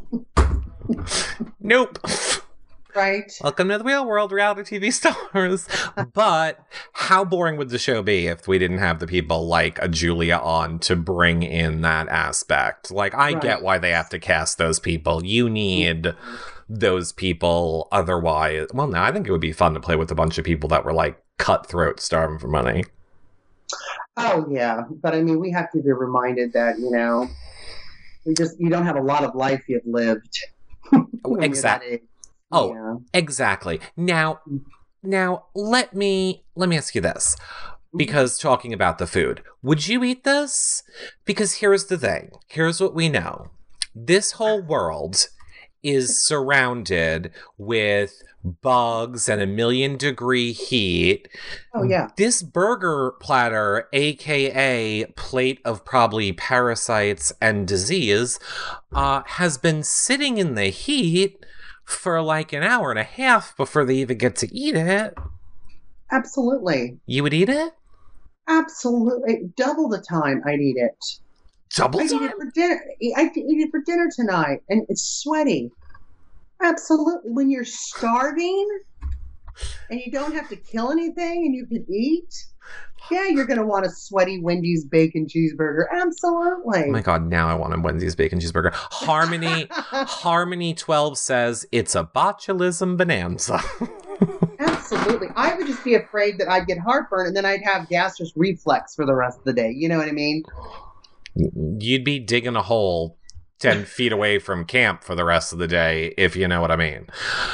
Nope. 1.60 1.98
Right? 2.96 3.30
Welcome 3.42 3.68
to 3.68 3.76
the 3.76 3.84
real 3.84 4.06
world, 4.06 4.32
reality 4.32 4.78
TV 4.80 4.90
stars. 4.92 5.68
but 6.14 6.66
how 6.94 7.26
boring 7.26 7.58
would 7.58 7.68
the 7.68 7.78
show 7.78 8.02
be 8.02 8.26
if 8.26 8.48
we 8.48 8.58
didn't 8.58 8.78
have 8.78 9.00
the 9.00 9.06
people 9.06 9.46
like 9.46 9.78
a 9.82 9.86
Julia 9.88 10.36
on 10.36 10.78
to 10.80 10.96
bring 10.96 11.42
in 11.42 11.82
that 11.82 12.08
aspect? 12.08 12.90
Like, 12.90 13.14
I 13.14 13.32
Right. 13.34 13.42
get 13.42 13.62
why 13.62 13.76
they 13.76 13.90
have 13.90 14.08
to 14.10 14.18
cast 14.18 14.56
those 14.56 14.80
people. 14.80 15.22
You 15.22 15.50
need 15.50 16.14
those 16.70 17.12
people. 17.12 17.88
Otherwise, 17.92 18.68
well, 18.72 18.86
no, 18.86 19.02
I 19.02 19.12
think 19.12 19.28
it 19.28 19.32
would 19.32 19.42
be 19.42 19.52
fun 19.52 19.74
to 19.74 19.80
play 19.80 19.96
with 19.96 20.10
a 20.10 20.14
bunch 20.14 20.38
of 20.38 20.46
people 20.46 20.70
that 20.70 20.84
were 20.86 20.94
like 20.94 21.22
cutthroat, 21.36 22.00
starving 22.00 22.38
for 22.38 22.48
money. 22.48 22.84
Oh, 24.16 24.46
yeah. 24.50 24.84
But 25.02 25.14
I 25.14 25.20
mean, 25.20 25.38
we 25.38 25.50
have 25.50 25.70
to 25.72 25.82
be 25.82 25.92
reminded 25.92 26.54
that, 26.54 26.78
you 26.78 26.90
know, 26.90 27.28
we 28.24 28.32
just, 28.32 28.58
you 28.58 28.70
don't 28.70 28.86
have 28.86 28.96
a 28.96 29.02
lot 29.02 29.22
of 29.22 29.34
life 29.34 29.64
you've 29.68 29.84
lived. 29.84 30.38
exactly. 31.40 32.00
Oh, 32.52 32.72
Yeah. 32.72 32.94
Exactly. 33.12 33.80
Now, 33.96 34.40
now 35.02 35.46
let 35.54 35.94
me 35.94 36.44
let 36.54 36.68
me 36.68 36.76
ask 36.76 36.94
you 36.94 37.00
this. 37.00 37.36
Because 37.96 38.38
talking 38.38 38.74
about 38.74 38.98
the 38.98 39.06
food, 39.06 39.42
would 39.62 39.88
you 39.88 40.04
eat 40.04 40.24
this? 40.24 40.82
Because 41.24 41.54
here's 41.54 41.86
the 41.86 41.96
thing. 41.96 42.30
Here's 42.46 42.80
what 42.80 42.94
we 42.94 43.08
know. 43.08 43.46
This 43.94 44.32
whole 44.32 44.60
world 44.60 45.28
is 45.82 46.22
surrounded 46.26 47.32
with 47.56 48.22
bugs 48.62 49.28
and 49.28 49.40
a 49.40 49.46
million 49.46 49.96
degree 49.96 50.52
heat. 50.52 51.28
Oh, 51.74 51.84
yeah. 51.84 52.08
This 52.16 52.42
burger 52.42 53.12
platter, 53.20 53.88
aka 53.92 55.04
plate 55.16 55.60
of 55.64 55.84
probably 55.84 56.32
parasites 56.32 57.32
and 57.40 57.66
disease, 57.66 58.38
uh, 58.92 59.22
has 59.26 59.56
been 59.58 59.82
sitting 59.82 60.36
in 60.38 60.54
the 60.54 60.66
heat 60.66 61.44
for 61.86 62.20
like 62.20 62.52
an 62.52 62.62
hour 62.62 62.90
and 62.90 62.98
a 62.98 63.04
half 63.04 63.56
before 63.56 63.84
they 63.84 63.96
even 63.96 64.18
get 64.18 64.36
to 64.36 64.54
eat 64.54 64.74
it. 64.74 65.14
Absolutely. 66.12 66.98
You 67.06 67.22
would 67.22 67.32
eat 67.32 67.48
it? 67.48 67.72
Absolutely. 68.48 69.50
Double 69.56 69.88
the 69.88 70.00
time 70.00 70.42
I'd 70.44 70.60
eat 70.60 70.76
it. 70.76 70.96
Double 71.74 72.00
I'd 72.00 72.12
eat 72.12 72.22
it 72.22 72.36
for 72.36 72.50
dinner. 72.54 72.80
I'd 73.16 73.36
eat 73.36 73.60
it 73.60 73.70
for 73.70 73.80
dinner 73.80 74.08
tonight, 74.14 74.62
and 74.68 74.84
it's 74.88 75.02
sweaty. 75.02 75.70
Absolutely. 76.62 77.30
When 77.32 77.50
you're 77.50 77.64
starving 77.64 78.80
and 79.90 80.00
you 80.00 80.10
don't 80.10 80.34
have 80.34 80.48
to 80.48 80.56
kill 80.56 80.90
anything 80.90 81.44
and 81.46 81.54
you 81.54 81.66
can 81.66 81.86
eat, 81.92 82.46
yeah, 83.10 83.28
you're 83.28 83.46
going 83.46 83.58
to 83.58 83.66
want 83.66 83.86
a 83.86 83.90
sweaty 83.90 84.40
Wendy's 84.40 84.84
bacon 84.84 85.26
cheeseburger. 85.26 85.84
Absolutely. 85.92 86.84
Oh 86.86 86.90
my 86.90 87.02
god, 87.02 87.26
now 87.28 87.48
I 87.48 87.54
want 87.54 87.74
a 87.74 87.80
Wendy's 87.80 88.16
bacon 88.16 88.40
cheeseburger. 88.40 88.72
Harmony 88.72 89.68
Harmony 89.70 90.74
12 90.74 91.18
says 91.18 91.66
it's 91.70 91.94
a 91.94 92.04
botulism 92.04 92.96
bonanza. 92.96 93.60
Absolutely. 94.58 95.28
I 95.36 95.54
would 95.54 95.66
just 95.66 95.84
be 95.84 95.94
afraid 95.94 96.38
that 96.38 96.48
I'd 96.48 96.66
get 96.66 96.78
heartburn 96.78 97.28
and 97.28 97.36
then 97.36 97.44
I'd 97.44 97.62
have 97.62 97.88
gastric 97.88 98.30
reflux 98.34 98.94
for 98.94 99.04
the 99.06 99.14
rest 99.14 99.38
of 99.38 99.44
the 99.44 99.52
day. 99.52 99.70
You 99.70 99.88
know 99.88 99.98
what 99.98 100.08
I 100.08 100.12
mean? 100.12 100.42
You'd 101.34 102.04
be 102.04 102.18
digging 102.18 102.56
a 102.56 102.62
hole 102.62 103.18
10 103.58 103.84
feet 103.84 104.12
away 104.12 104.38
from 104.38 104.64
camp 104.64 105.02
for 105.02 105.14
the 105.14 105.24
rest 105.24 105.52
of 105.52 105.58
the 105.58 105.68
day, 105.68 106.14
if 106.18 106.36
you 106.36 106.46
know 106.46 106.60
what 106.60 106.70
I 106.70 106.76
mean. 106.76 107.06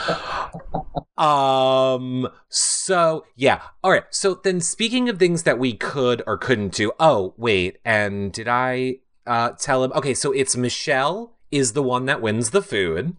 Um, 1.18 2.28
so 2.48 3.24
yeah. 3.36 3.62
All 3.84 3.92
right. 3.92 4.04
So 4.10 4.34
then 4.42 4.60
speaking 4.60 5.08
of 5.08 5.18
things 5.18 5.44
that 5.44 5.58
we 5.58 5.74
could 5.74 6.22
or 6.26 6.36
couldn't 6.36 6.74
do. 6.74 6.90
Oh, 6.98 7.34
wait. 7.36 7.78
And 7.84 8.32
did 8.32 8.48
I 8.48 8.96
uh 9.26 9.50
tell 9.50 9.84
him? 9.84 9.92
Okay, 9.92 10.14
so 10.14 10.32
it's 10.32 10.56
Michele 10.56 11.32
is 11.50 11.74
the 11.74 11.82
one 11.82 12.06
that 12.06 12.20
wins 12.22 12.50
the 12.50 12.62
food. 12.62 13.14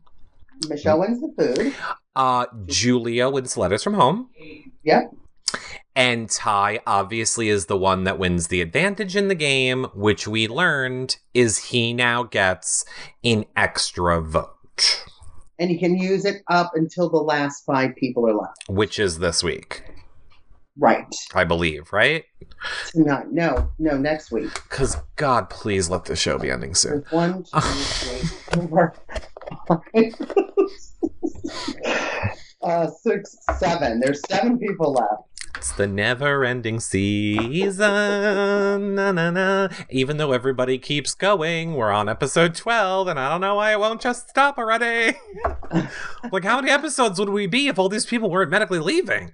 Michele 0.68 1.00
wins 1.00 1.22
the 1.22 1.56
food. 1.56 1.74
Uh 2.16 2.48
Julia 2.66 3.30
wins 3.30 3.56
letters 3.56 3.84
from 3.84 3.94
home. 3.94 4.30
Yep. 4.84 5.14
And 5.96 6.30
Tai 6.30 6.80
obviously 6.88 7.50
is 7.50 7.68
the 7.68 7.78
one 7.78 8.04
that 8.06 8.18
wins 8.18 8.48
the 8.48 8.62
advantage 8.62 9.16
in 9.16 9.28
the 9.28 9.36
game, 9.36 9.86
which 9.94 10.28
we 10.28 10.48
learned 10.48 11.18
is 11.34 11.66
he 11.66 11.94
now 11.94 12.24
gets 12.24 12.84
an 13.24 13.46
extra 13.56 14.20
vote, 14.20 15.06
And 15.60 15.70
you 15.70 15.78
can 15.78 15.96
use 15.98 16.26
it 16.26 16.42
up 16.50 16.72
until 16.74 17.10
the 17.10 17.18
last 17.18 17.64
five 17.66 17.96
people 17.96 18.28
are 18.28 18.34
left. 18.34 18.64
which 18.68 18.98
is 18.98 19.20
this 19.20 19.44
week, 19.44 19.84
Right. 20.76 21.14
I 21.36 21.44
believe, 21.44 21.94
right? 21.94 22.24
Tonight. 22.88 23.32
No, 23.32 23.70
no, 23.78 23.96
next 23.96 24.32
week. 24.32 24.52
Because 24.68 24.98
God, 25.16 25.48
please 25.52 25.92
let 25.92 26.06
the 26.06 26.16
show 26.16 26.40
be 26.40 26.50
ending 26.50 26.74
soon. 26.74 27.06
One, 27.12 27.44
two, 27.44 27.60
three, 27.62 28.68
four, 28.68 28.96
five, 29.68 30.14
uh, 32.64 32.88
six, 33.04 33.36
seven. 33.60 34.00
There's 34.00 34.22
seven 34.28 34.58
people 34.58 34.94
left. 34.94 35.30
It's 35.56 35.72
the 35.72 35.88
never 35.88 36.44
ending 36.44 36.80
season. 36.80 37.76
Na, 38.96 39.12
na, 39.12 39.32
na. 39.32 39.70
Even 39.90 40.18
though 40.18 40.32
everybody 40.32 40.78
keeps 40.78 41.16
going, 41.16 41.76
we're 41.76 41.92
on 41.92 42.10
episode 42.10 42.56
12, 42.56 43.08
and 43.08 43.20
I 43.20 43.30
don't 43.30 43.42
know 43.42 43.56
why 43.56 43.72
it 43.72 43.80
won't 43.80 44.02
just 44.02 44.30
stop 44.30 44.58
already. 44.58 45.18
like, 46.32 46.44
how 46.44 46.60
many 46.60 46.70
episodes 46.70 47.20
would 47.20 47.30
we 47.30 47.48
be 47.48 47.68
if 47.68 47.80
all 47.80 47.90
these 47.90 48.06
people 48.06 48.30
weren't 48.30 48.52
medically 48.52 48.80
leaving? 48.80 49.32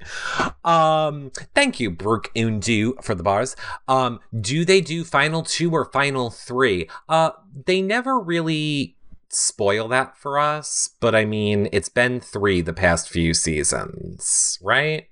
Um, 0.63 1.31
thank 1.55 1.79
you, 1.79 1.89
Brooke 1.89 2.31
Undu, 2.35 3.03
for 3.03 3.15
the 3.15 3.23
bars. 3.23 3.55
Um, 3.87 4.19
do 4.39 4.63
they 4.63 4.81
do 4.81 5.03
final 5.03 5.41
two 5.41 5.71
or 5.71 5.85
final 5.85 6.29
three? 6.29 6.89
Uh, 7.07 7.31
they 7.65 7.81
never 7.81 8.19
really 8.19 8.95
spoil 9.29 9.87
that 9.87 10.17
for 10.17 10.39
us, 10.39 10.89
but 10.99 11.15
I 11.15 11.25
mean, 11.25 11.69
it's 11.71 11.89
been 11.89 12.19
three 12.19 12.61
the 12.61 12.73
past 12.73 13.09
few 13.09 13.33
seasons, 13.33 14.59
right? 14.61 15.08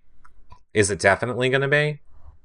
Is 0.78 0.92
it 0.92 1.00
definitely 1.00 1.50
going 1.50 1.62
to 1.62 1.68
be? 1.68 2.02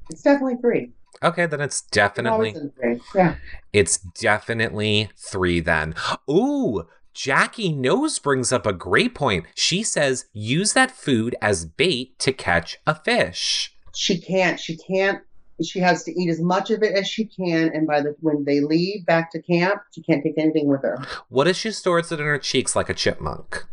It's 0.09 0.23
definitely 0.23 0.57
three. 0.57 0.93
Okay, 1.23 1.45
then 1.45 1.61
it's 1.61 1.83
It's 1.83 1.91
definitely 1.91 2.55
three. 2.81 2.99
Yeah. 3.15 3.35
it's 3.75 3.99
definitely 3.99 5.11
3 5.19 5.61
then. 5.61 5.95
Ooh, 6.31 6.85
Jackie 7.13 7.73
Nose 7.73 8.19
brings 8.19 8.51
up 8.51 8.65
a 8.65 8.73
great 8.73 9.15
point. 9.15 9.45
She 9.55 9.83
says 9.83 10.25
use 10.33 10.73
that 10.73 10.91
food 10.91 11.37
as 11.43 11.67
bait 11.67 12.19
to 12.21 12.33
catch 12.33 12.79
a 12.87 12.95
fish. 12.95 13.77
She 13.95 14.19
can't. 14.19 14.59
She 14.59 14.79
can't. 14.79 15.21
She 15.63 15.81
has 15.81 16.03
to 16.05 16.19
eat 16.19 16.31
as 16.31 16.41
much 16.41 16.71
of 16.71 16.83
it 16.83 16.95
as 16.95 17.07
she 17.07 17.27
can, 17.27 17.71
and 17.75 17.87
by 17.87 18.01
the 18.01 18.17
when 18.21 18.45
they 18.45 18.61
leave 18.61 19.05
back 19.05 19.31
to 19.33 19.43
camp, 19.43 19.83
she 19.95 20.03
can't 20.03 20.25
take 20.25 20.39
anything 20.39 20.69
with 20.69 20.81
her. 20.81 20.97
What 21.29 21.47
if 21.47 21.57
she 21.57 21.71
stores 21.71 22.11
it 22.11 22.19
in 22.19 22.25
her 22.25 22.39
cheeks 22.39 22.75
like 22.75 22.89
a 22.89 22.95
chipmunk? 22.95 23.67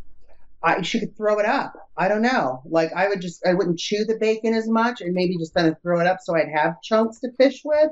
I, 0.61 0.81
she 0.81 0.99
could 0.99 1.15
throw 1.15 1.39
it 1.39 1.45
up. 1.45 1.73
I 1.97 2.07
don't 2.07 2.21
know. 2.21 2.61
Like 2.65 2.91
I 2.93 3.07
would 3.07 3.21
just, 3.21 3.45
I 3.45 3.53
wouldn't 3.53 3.79
chew 3.79 4.05
the 4.05 4.17
bacon 4.19 4.53
as 4.53 4.67
much, 4.67 5.01
and 5.01 5.13
maybe 5.13 5.37
just 5.37 5.53
kind 5.53 5.67
of 5.67 5.75
throw 5.81 5.99
it 5.99 6.07
up 6.07 6.19
so 6.21 6.35
I'd 6.35 6.49
have 6.53 6.81
chunks 6.81 7.19
to 7.21 7.31
fish 7.37 7.61
with. 7.63 7.91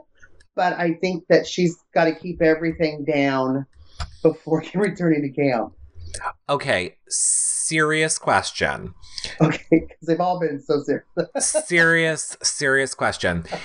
but 0.55 0.73
I 0.73 0.93
think 0.95 1.23
that 1.29 1.47
she's 1.47 1.77
got 1.93 2.05
to 2.05 2.15
keep 2.15 2.41
everything 2.41 3.05
down 3.05 3.65
before 4.23 4.63
returning 4.75 5.21
to 5.21 5.29
camp. 5.29 5.73
Okay, 6.49 6.97
serious 7.07 8.17
question. 8.17 8.93
Okay, 9.41 9.65
because 9.71 10.07
they've 10.07 10.19
all 10.19 10.39
been 10.39 10.61
so 10.61 10.81
serious. 10.83 11.05
serious, 11.67 12.37
serious 12.41 12.93
question. 12.93 13.45
Oh, 13.51 13.59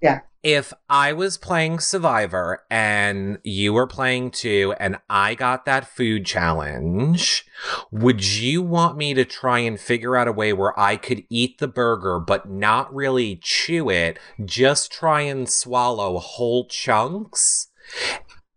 Yeah. 0.00 0.20
If 0.42 0.72
I 0.88 1.12
was 1.12 1.38
playing 1.38 1.80
Survivor 1.80 2.62
and 2.70 3.38
you 3.42 3.72
were 3.72 3.86
playing 3.86 4.30
too, 4.30 4.74
and 4.78 4.98
I 5.10 5.34
got 5.34 5.64
that 5.64 5.88
food 5.88 6.24
challenge, 6.24 7.44
would 7.90 8.24
you 8.24 8.62
want 8.62 8.96
me 8.96 9.12
to 9.14 9.24
try 9.24 9.58
and 9.58 9.80
figure 9.80 10.16
out 10.16 10.28
a 10.28 10.32
way 10.32 10.52
where 10.52 10.78
I 10.78 10.96
could 10.96 11.24
eat 11.28 11.58
the 11.58 11.66
burger 11.66 12.20
but 12.20 12.48
not 12.48 12.94
really 12.94 13.40
chew 13.42 13.90
it, 13.90 14.20
just 14.44 14.92
try 14.92 15.22
and 15.22 15.48
swallow 15.48 16.18
whole 16.18 16.68
chunks? 16.68 17.68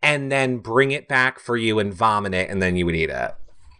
And 0.01 0.31
then 0.31 0.59
bring 0.59 0.91
it 0.91 1.07
back 1.07 1.39
for 1.39 1.57
you 1.57 1.77
and 1.79 1.93
vomit 1.93 2.33
it, 2.33 2.49
and 2.49 2.61
then 2.61 2.75
you 2.75 2.85
would 2.85 2.95
eat 2.95 3.09
it. 3.09 3.31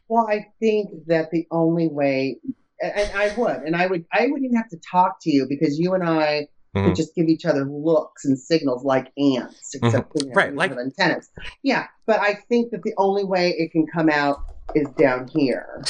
Well, 0.10 0.28
I 0.28 0.48
think 0.60 0.90
that 1.08 1.30
the 1.32 1.48
only 1.52 1.88
way, 1.88 2.38
and 2.82 3.12
I 3.16 3.34
would, 3.38 3.58
and 3.58 3.76
I 3.76 3.86
would, 3.88 4.04
I 4.12 4.26
wouldn't 4.26 4.46
even 4.46 4.58
have 4.58 4.70
to 4.70 4.80
talk 4.80 5.18
to 5.22 5.32
you 5.32 5.46
because 5.48 5.80
you 5.80 5.94
and 5.94 6.04
I 6.04 6.48
Would 6.76 6.96
just 6.96 7.16
give 7.16 7.28
each 7.28 7.46
other 7.46 7.66
looks 7.66 8.26
and 8.26 8.38
signals 8.38 8.84
like 8.84 9.12
ants, 9.18 9.74
except 9.74 10.12
you 10.16 10.26
know, 10.26 10.30
Mm-hmm. 10.30 10.38
Right, 10.38 10.54
like- 10.56 10.70
have 10.70 10.80
antennas. 10.80 11.30
Yeah, 11.64 11.88
but 12.06 12.20
I 12.20 12.36
think 12.48 12.72
that 12.72 12.84
the 12.84 12.94
only 12.98 13.24
way 13.24 13.50
it 13.58 13.72
can 13.72 13.88
come 13.88 14.10
out 14.10 14.42
is 14.76 14.88
down 14.92 15.28
here. 15.28 15.84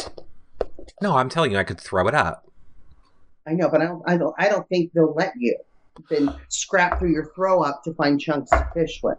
No, 1.01 1.15
I'm 1.17 1.29
telling 1.29 1.51
you, 1.51 1.57
I 1.57 1.63
could 1.65 1.79
throw 1.79 2.07
it 2.07 2.15
up. 2.15 2.49
I 3.47 3.51
know, 3.53 3.69
but 3.69 3.81
I 3.81 3.85
don't, 3.85 4.03
I 4.07 4.17
don't, 4.17 4.35
I 4.39 4.47
don't 4.49 4.67
think 4.69 4.91
they'll 4.93 5.13
let 5.13 5.33
you. 5.37 5.57
Then 6.09 6.33
scrap 6.47 6.97
through 6.99 7.11
your 7.11 7.31
throw 7.35 7.61
up 7.61 7.83
to 7.83 7.93
find 7.95 8.19
chunks 8.21 8.49
to 8.51 8.65
fish 8.73 9.01
with. 9.03 9.17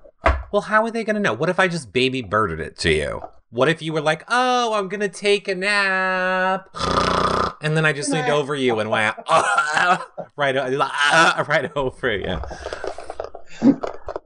Well, 0.52 0.62
how 0.62 0.82
are 0.84 0.90
they 0.90 1.04
going 1.04 1.16
to 1.16 1.20
know? 1.20 1.34
What 1.34 1.50
if 1.50 1.60
I 1.60 1.68
just 1.68 1.92
baby 1.92 2.22
birded 2.22 2.58
it 2.58 2.78
to 2.78 2.90
you? 2.92 3.20
What 3.50 3.68
if 3.68 3.82
you 3.82 3.92
were 3.92 4.00
like, 4.00 4.24
oh, 4.28 4.72
I'm 4.72 4.88
going 4.88 5.00
to 5.00 5.08
take 5.08 5.46
a 5.46 5.54
nap? 5.54 6.68
And 7.62 7.76
then 7.76 7.84
I 7.84 7.92
just 7.92 8.10
leaned 8.10 8.28
over 8.30 8.54
you 8.54 8.80
and 8.80 8.88
went, 8.90 9.16
right, 10.36 10.56
o- 10.56 11.44
right 11.46 11.70
over 11.76 12.16
you. 12.16 12.40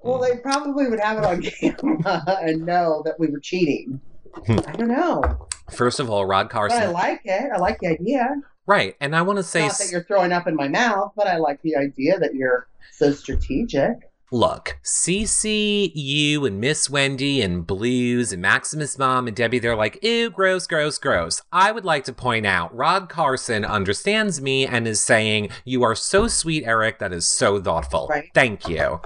Well, 0.03 0.19
they 0.21 0.37
probably 0.37 0.87
would 0.89 1.01
have 1.01 1.19
it 1.19 1.25
on 1.25 1.41
camera 1.43 2.23
and 2.43 2.65
know 2.67 3.03
that 3.05 3.19
we 3.19 3.27
were 3.29 3.41
cheating. 3.41 4.01
Hmm. 4.47 4.59
I 4.67 4.73
don't 4.73 4.89
know, 4.89 5.49
First 5.71 5.99
of 6.01 6.11
all, 6.11 6.27
Rod 6.27 6.51
Carson. 6.51 6.79
but 6.79 6.89
I 6.89 6.91
like 6.91 7.21
it. 7.25 7.51
I 7.55 7.59
like 7.59 7.79
the 7.81 7.87
idea. 7.89 8.29
Right. 8.67 8.97
And 9.01 9.15
I 9.17 9.23
want 9.23 9.39
to 9.39 9.43
say, 9.43 9.67
Not 9.67 9.79
that 9.79 9.91
you're 9.91 10.05
throwing 10.05 10.33
up 10.33 10.47
in 10.47 10.55
my 10.57 10.69
mouth, 10.69 11.13
but 11.17 11.27
I 11.27 11.37
like 11.39 11.63
the 11.63 11.77
idea 11.77 12.19
that 12.19 12.35
you're 12.35 12.69
so 12.93 13.13
strategic. 13.13 14.11
Look, 14.31 14.79
Cece, 14.83 15.93
you, 15.95 16.45
and 16.45 16.61
Miss 16.61 16.91
Wendy, 16.91 17.41
and 17.43 17.67
Blues, 17.67 18.33
and 18.33 18.43
Maximus 18.43 18.99
Mom, 18.99 19.27
and 19.27 19.37
Debbie, 19.37 19.59
they're 19.59 19.77
like, 19.77 20.03
ew, 20.03 20.31
gross, 20.31 20.67
gross, 20.67 20.99
gross. 20.99 21.43
I 21.53 21.73
would 21.73 21.85
like 21.85 22.05
to 22.05 22.13
point 22.13 22.47
out, 22.47 22.75
Rod 22.75 23.09
Carson 23.09 23.65
understands 23.65 24.41
me 24.41 24.67
and 24.67 24.89
is 24.89 25.01
saying, 25.01 25.51
you 25.65 25.83
are 25.83 25.95
so 25.95 26.27
sweet, 26.29 26.65
Eric. 26.65 26.99
That 26.99 27.13
is 27.13 27.27
so 27.27 27.61
thoughtful. 27.61 28.09
Right. 28.09 28.31
Thank 28.35 28.69
you. 28.69 29.01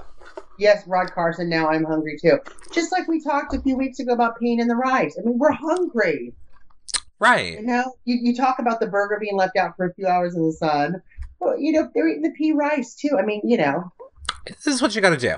Yes, 0.57 0.85
Rod 0.87 1.11
Carson. 1.13 1.49
Now 1.49 1.69
I'm 1.69 1.85
hungry 1.85 2.17
too. 2.21 2.37
Just 2.71 2.91
like 2.91 3.07
we 3.07 3.21
talked 3.21 3.55
a 3.55 3.61
few 3.61 3.77
weeks 3.77 3.99
ago 3.99 4.13
about 4.13 4.39
peeing 4.41 4.59
in 4.59 4.67
the 4.67 4.75
rice. 4.75 5.17
I 5.17 5.25
mean, 5.25 5.37
we're 5.37 5.53
hungry. 5.53 6.33
Right. 7.19 7.53
You 7.53 7.65
know, 7.65 7.93
you, 8.03 8.17
you 8.21 8.35
talk 8.35 8.59
about 8.59 8.79
the 8.79 8.87
burger 8.87 9.17
being 9.19 9.37
left 9.37 9.57
out 9.57 9.77
for 9.77 9.85
a 9.85 9.93
few 9.93 10.07
hours 10.07 10.35
in 10.35 10.45
the 10.45 10.51
sun. 10.51 11.01
Well, 11.39 11.57
you 11.57 11.71
know, 11.71 11.89
they're 11.93 12.09
eating 12.09 12.23
the 12.23 12.31
pea 12.31 12.51
rice 12.51 12.95
too. 12.95 13.17
I 13.17 13.23
mean, 13.23 13.41
you 13.43 13.57
know. 13.57 13.91
This 14.49 14.75
is 14.75 14.81
what 14.81 14.95
you 14.95 15.01
got 15.01 15.11
to 15.11 15.17
do. 15.17 15.35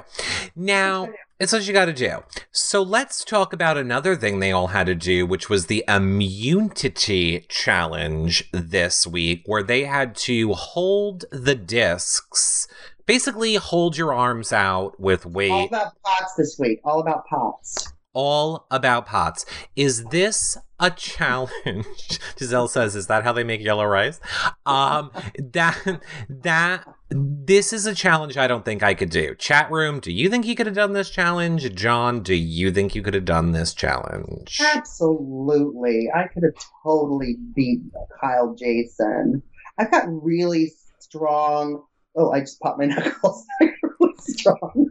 Now, 0.56 1.10
it's 1.39 1.52
what 1.52 1.65
you 1.65 1.74
got 1.74 1.86
to 1.86 1.93
do. 1.93 2.19
So 2.52 2.82
let's 2.84 3.26
talk 3.26 3.52
about 3.52 3.78
another 3.78 4.15
thing 4.15 4.39
they 4.39 4.52
all 4.52 4.67
had 4.67 4.86
to 4.86 4.95
do, 4.95 5.26
which 5.26 5.50
was 5.50 5.65
the 5.65 5.84
immunity 5.88 7.45
challenge 7.50 8.50
this 8.52 9.08
week, 9.08 9.43
where 9.45 9.63
they 9.63 9.86
had 9.86 10.15
to 10.17 10.54
hold 10.54 11.26
the 11.32 11.56
discs. 11.56 12.67
Basically, 13.06 13.56
hold 13.56 13.97
your 13.97 14.13
arms 14.13 14.54
out 14.54 15.00
with 15.00 15.26
weight. 15.26 15.52
All 15.52 15.65
about 15.65 15.93
pots 16.04 16.36
this 16.38 16.58
week. 16.60 16.80
All 16.84 17.00
about 17.00 17.26
pots. 17.26 17.91
All 18.13 18.67
about 18.69 19.06
pots. 19.06 19.45
Is 19.76 20.04
this 20.06 20.58
a 20.80 20.91
challenge? 20.91 21.86
Giselle 22.38 22.67
says, 22.67 22.95
"Is 22.95 23.08
that 23.08 23.24
how 23.24 23.34
they 23.34 23.43
make 23.43 23.62
yellow 23.62 23.86
rice?" 23.86 24.19
Um, 24.65 25.12
that 25.38 26.02
that 26.30 26.86
this 27.13 27.74
is 27.74 27.86
a 27.86 27.93
challenge 27.93 28.38
I 28.38 28.47
don't 28.47 28.63
think 28.63 28.84
I 28.84 28.93
could 28.93 29.10
do. 29.10 29.36
Chat 29.36 29.69
room, 29.69 30.00
do 30.00 30.12
you 30.12 30.30
think 30.30 30.45
you 30.45 30.56
could 30.56 30.65
have 30.65 30.76
done 30.76 30.93
this 30.93 31.10
challenge? 31.10 31.74
John, 31.76 32.24
do 32.24 32.34
you 32.34 32.71
think 32.71 32.95
you 32.95 33.02
could 33.02 33.13
have 33.13 33.26
done 33.26 33.52
this 33.52 33.74
challenge? 33.74 34.60
Absolutely. 34.74 36.10
I 36.13 36.28
could 36.28 36.43
have 36.43 36.54
totally 36.84 37.36
beat 37.54 37.82
Kyle 38.19 38.56
Jason. 38.56 39.43
I've 39.78 39.91
got 39.91 40.06
really 40.08 40.71
strong. 41.00 41.84
Oh, 42.15 42.32
I 42.32 42.41
just 42.41 42.60
popped 42.62 42.80
my 42.80 42.86
knuckles. 42.88 43.45
really 43.60 44.13
strong, 44.19 44.89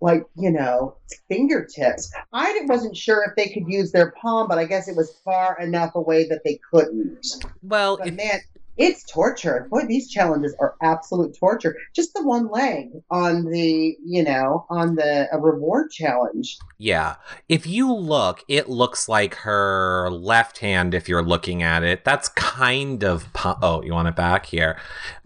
like, 0.00 0.24
you 0.36 0.50
know, 0.50 0.96
fingertips. 1.28 2.10
I 2.32 2.60
wasn't 2.64 2.96
sure 2.96 3.24
if 3.28 3.34
they 3.36 3.52
could 3.52 3.64
use 3.66 3.92
their 3.92 4.12
palm, 4.12 4.46
but 4.48 4.58
I 4.58 4.64
guess 4.64 4.88
it 4.88 4.96
was 4.96 5.14
far 5.24 5.58
enough 5.60 5.94
away 5.94 6.28
that 6.28 6.40
they 6.44 6.58
couldn't. 6.70 7.26
Well, 7.62 7.96
But 7.98 8.08
if, 8.08 8.14
man, 8.14 8.40
it's 8.80 9.04
torture. 9.04 9.68
Boy, 9.70 9.82
these 9.86 10.10
challenges 10.10 10.56
are 10.58 10.74
absolute 10.82 11.36
torture. 11.38 11.76
Just 11.94 12.14
the 12.14 12.24
one 12.24 12.48
leg 12.50 12.88
on 13.10 13.44
the, 13.44 13.96
you 14.04 14.24
know, 14.24 14.66
on 14.70 14.94
the 14.96 15.28
a 15.32 15.38
reward 15.38 15.90
challenge. 15.90 16.56
yeah. 16.78 17.16
If 17.48 17.66
you 17.66 17.92
look, 17.92 18.42
it 18.48 18.68
looks 18.68 19.08
like 19.08 19.34
her 19.36 20.08
left 20.10 20.58
hand. 20.58 20.94
If 20.94 21.08
you're 21.08 21.22
looking 21.22 21.62
at 21.62 21.82
it, 21.84 22.04
that's 22.04 22.28
kind 22.30 23.04
of. 23.04 23.32
pu- 23.34 23.54
Oh, 23.62 23.82
you 23.82 23.92
want 23.92 24.08
it 24.08 24.16
back 24.16 24.46
here? 24.46 24.78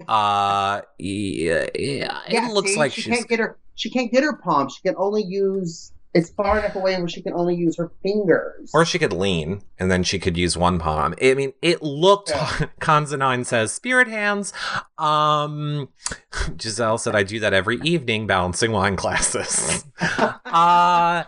Uh, 0.09 0.83
yeah, 0.99 1.67
yeah, 1.79 2.21
it 2.29 2.33
Yeah, 2.33 2.49
looks 2.53 2.73
see, 2.73 2.79
like 2.79 2.93
she 2.93 3.03
she's 3.03 3.15
can't 3.15 3.29
get 3.29 3.39
her. 3.39 3.57
She 3.77 3.91
can't 3.91 4.11
get 4.13 4.23
her 4.25 4.37
palm. 4.37 4.69
She 4.69 4.81
can 4.83 4.95
only 4.99 5.23
use. 5.25 5.93
It's 6.15 6.31
far 6.31 6.61
enough 6.61 6.77
away 6.77 6.97
where 6.97 7.09
she 7.09 7.21
can 7.23 7.33
only 7.33 7.57
use 7.57 7.77
her 7.77 7.91
fingers. 8.03 8.71
Or 8.73 8.85
she 8.85 9.01
could 9.01 9.13
lean 9.13 9.63
and 9.79 9.91
then 9.91 10.05
she 10.05 10.21
could 10.21 10.37
use 10.37 10.57
one 10.57 10.79
palm. 10.79 11.15
I 11.21 11.35
mean, 11.35 11.53
it 11.61 11.83
looked 11.83 12.31
Yeah. 12.31 12.47
Kanza9 12.81 13.45
says 13.45 13.73
spirit 13.73 14.07
hands. 14.07 14.53
Um 14.97 15.89
Giselle 16.61 16.99
said 16.99 17.17
I 17.17 17.25
do 17.25 17.41
that 17.41 17.53
every 17.53 17.81
evening 17.83 18.27
balancing 18.29 18.71
wine 18.71 18.95
glasses." 18.95 19.85
uh 20.01 20.35
I 20.47 21.25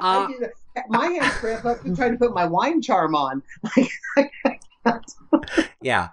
uh, 0.00 0.26
do 0.26 0.38
that. 0.40 0.50
My 0.88 1.06
hands 1.06 1.32
cramp 1.34 1.64
up 1.64 1.82
to 1.82 1.94
trying 1.94 2.12
to 2.12 2.18
put 2.18 2.34
my 2.34 2.44
wine 2.46 2.82
charm 2.82 3.14
on. 3.14 3.42
yeah. 5.80 6.08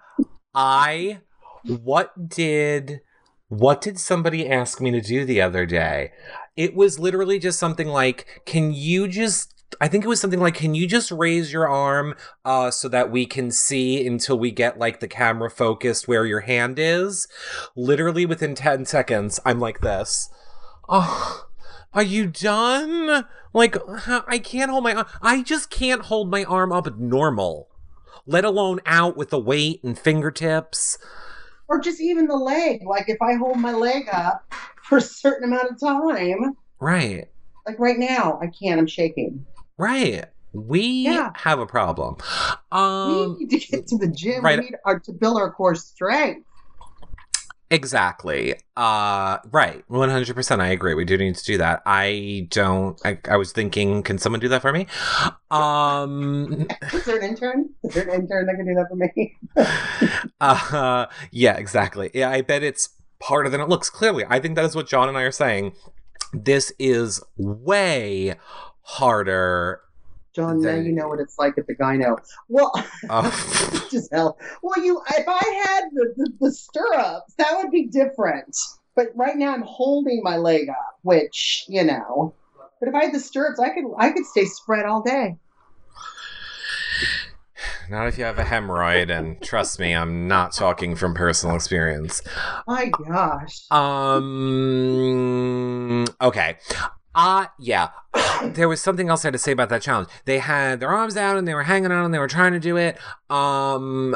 I 0.53 1.19
what 1.65 2.29
did 2.29 3.01
what 3.49 3.81
did 3.81 3.99
somebody 3.99 4.49
ask 4.49 4.81
me 4.81 4.91
to 4.91 5.01
do 5.01 5.25
the 5.25 5.41
other 5.41 5.65
day? 5.65 6.11
It 6.55 6.75
was 6.75 6.99
literally 6.99 7.39
just 7.39 7.59
something 7.59 7.87
like, 7.87 8.43
can 8.45 8.73
you 8.73 9.07
just 9.07 9.53
I 9.81 9.87
think 9.87 10.03
it 10.03 10.07
was 10.07 10.21
something 10.21 10.39
like, 10.39 10.55
can 10.55 10.75
you 10.75 10.87
just 10.87 11.11
raise 11.11 11.51
your 11.51 11.67
arm 11.67 12.15
uh, 12.45 12.71
so 12.71 12.87
that 12.89 13.11
we 13.11 13.25
can 13.25 13.51
see 13.51 14.05
until 14.05 14.37
we 14.37 14.51
get 14.51 14.77
like 14.77 14.99
the 14.99 15.07
camera 15.07 15.49
focused 15.49 16.07
where 16.07 16.25
your 16.25 16.41
hand 16.41 16.77
is? 16.77 17.27
Literally 17.75 18.25
within 18.25 18.55
10 18.55 18.85
seconds, 18.85 19.39
I'm 19.45 19.59
like 19.59 19.81
this. 19.81 20.29
Oh, 20.87 21.47
are 21.93 22.03
you 22.03 22.27
done? 22.27 23.25
Like, 23.53 23.77
I 24.07 24.39
can't 24.39 24.71
hold 24.71 24.83
my. 24.83 25.05
I 25.21 25.43
just 25.43 25.69
can't 25.69 26.03
hold 26.03 26.29
my 26.29 26.43
arm 26.43 26.71
up 26.71 26.97
normal, 26.97 27.69
let 28.25 28.45
alone 28.45 28.79
out 28.85 29.15
with 29.15 29.29
the 29.29 29.39
weight 29.39 29.83
and 29.83 29.97
fingertips. 29.97 30.97
Or 31.73 31.79
just 31.79 31.99
even 31.99 32.27
the 32.27 32.35
leg. 32.35 32.83
Like 32.85 33.09
if 33.09 33.19
I 33.21 33.33
hold 33.33 33.57
my 33.59 33.73
leg 33.73 34.07
up 34.11 34.45
for 34.83 34.99
a 34.99 35.01
certain 35.01 35.45
amount 35.51 35.71
of 35.71 35.79
time, 35.79 36.55
Right, 36.79 37.29
like 37.65 37.79
right 37.79 37.97
now, 37.97 38.39
I 38.41 38.47
can't. 38.47 38.79
I'm 38.79 38.87
shaking. 38.87 39.45
right. 39.77 40.25
We 40.51 40.81
Yeah. 41.05 41.31
have 41.35 41.57
a 41.57 41.65
problem. 41.65 42.17
Um, 42.71 43.37
we 43.39 43.45
need 43.45 43.59
to 43.59 43.67
get 43.71 43.87
to 43.87 43.97
the 43.97 44.07
gym. 44.07 44.43
right. 44.43 44.59
We 44.59 44.65
need 44.65 44.75
our, 44.85 44.99
to 44.99 45.11
build 45.13 45.37
our 45.37 45.51
core 45.51 45.73
strength. 45.73 46.45
Exactly. 47.73 48.53
Uh 48.77 49.39
right. 49.51 49.83
100% 49.89 50.59
I 50.59 50.67
agree. 50.67 50.93
We 50.93 51.05
do 51.05 51.17
need 51.17 51.35
to 51.35 51.43
do 51.43 51.57
that. 51.57 51.81
I 51.87 52.47
don't 52.51 53.01
I, 53.03 53.17
I 53.27 53.35
was 53.35 53.51
thinking 53.51 54.03
can 54.03 54.19
someone 54.19 54.39
do 54.39 54.47
that 54.49 54.61
for 54.61 54.71
me? 54.71 54.85
Um 55.49 56.67
Is 56.93 57.05
there 57.05 57.17
an 57.17 57.23
intern? 57.23 57.69
Is 57.83 57.95
there 57.95 58.07
an 58.07 58.21
intern 58.21 58.45
that 58.45 58.55
can 58.57 58.67
do 58.67 58.75
that 58.75 58.89
for 58.89 58.95
me? 58.95 60.29
uh 60.39 61.07
yeah, 61.31 61.57
exactly. 61.57 62.11
Yeah, 62.13 62.29
I 62.29 62.41
bet 62.41 62.61
it's 62.61 62.89
harder 63.23 63.49
than 63.49 63.59
it 63.59 63.69
looks. 63.69 63.89
Clearly, 63.89 64.23
I 64.29 64.39
think 64.39 64.55
that 64.55 64.65
is 64.65 64.75
what 64.75 64.87
John 64.87 65.09
and 65.09 65.17
I 65.17 65.23
are 65.23 65.31
saying. 65.31 65.73
This 66.31 66.71
is 66.77 67.23
way 67.37 68.35
harder. 68.81 69.81
John, 70.35 70.61
now 70.61 70.75
you 70.75 70.91
know 70.91 71.07
what 71.07 71.19
it's 71.19 71.37
like 71.37 71.57
at 71.59 71.67
the 71.67 71.75
gyno. 71.75 72.17
Well, 72.49 72.71
Uh, 73.09 73.29
Giselle. 73.89 74.37
Well, 74.63 74.83
you, 74.83 75.01
if 75.15 75.25
I 75.27 75.63
had 75.65 75.83
the, 75.93 76.13
the, 76.17 76.31
the 76.39 76.51
stirrups, 76.51 77.33
that 77.37 77.55
would 77.57 77.69
be 77.71 77.85
different. 77.87 78.57
But 78.95 79.07
right 79.15 79.35
now 79.35 79.53
I'm 79.53 79.63
holding 79.63 80.21
my 80.23 80.37
leg 80.37 80.69
up, 80.69 80.99
which 81.03 81.65
you 81.67 81.83
know. 81.83 82.33
But 82.79 82.89
if 82.89 82.95
I 82.95 83.05
had 83.05 83.13
the 83.13 83.19
stirrups, 83.19 83.59
I 83.59 83.69
could 83.69 83.85
I 83.97 84.11
could 84.11 84.25
stay 84.25 84.45
spread 84.45 84.85
all 84.85 85.01
day. 85.01 85.37
Not 87.89 88.07
if 88.07 88.17
you 88.17 88.23
have 88.23 88.39
a 88.39 88.43
hemorrhoid, 88.43 89.09
and 89.15 89.41
trust 89.41 89.79
me, 89.79 89.93
I'm 89.93 90.27
not 90.27 90.53
talking 90.53 90.95
from 90.95 91.13
personal 91.13 91.55
experience. 91.55 92.21
My 92.67 92.89
gosh. 93.07 93.69
Um. 93.71 94.45
Okay. 96.21 96.57
Uh, 97.15 97.47
yeah. 97.59 97.89
there 98.43 98.67
was 98.67 98.81
something 98.81 99.09
else 99.09 99.23
I 99.23 99.27
had 99.27 99.33
to 99.33 99.39
say 99.39 99.51
about 99.51 99.69
that 99.69 99.81
challenge. 99.81 100.09
They 100.25 100.39
had 100.39 100.79
their 100.79 100.89
arms 100.89 101.17
out 101.17 101.37
and 101.37 101.47
they 101.47 101.53
were 101.53 101.63
hanging 101.63 101.91
on 101.91 102.05
and 102.05 102.13
they 102.13 102.19
were 102.19 102.27
trying 102.27 102.53
to 102.53 102.59
do 102.59 102.77
it. 102.77 102.97
Um, 103.29 104.15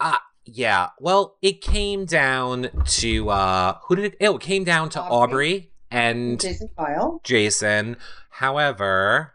uh, 0.00 0.18
yeah. 0.44 0.88
Well, 1.00 1.36
it 1.42 1.60
came 1.60 2.04
down 2.04 2.70
to, 2.86 3.30
uh, 3.30 3.78
who 3.84 3.96
did 3.96 4.04
it? 4.06 4.16
Oh, 4.20 4.36
it 4.36 4.42
came 4.42 4.64
down 4.64 4.88
to 4.90 5.00
Aubry. 5.00 5.30
Aubry 5.30 5.68
and 5.90 6.40
Jason 6.40 6.68
Kyle. 6.76 7.20
Jason. 7.24 7.96
However, 8.30 9.32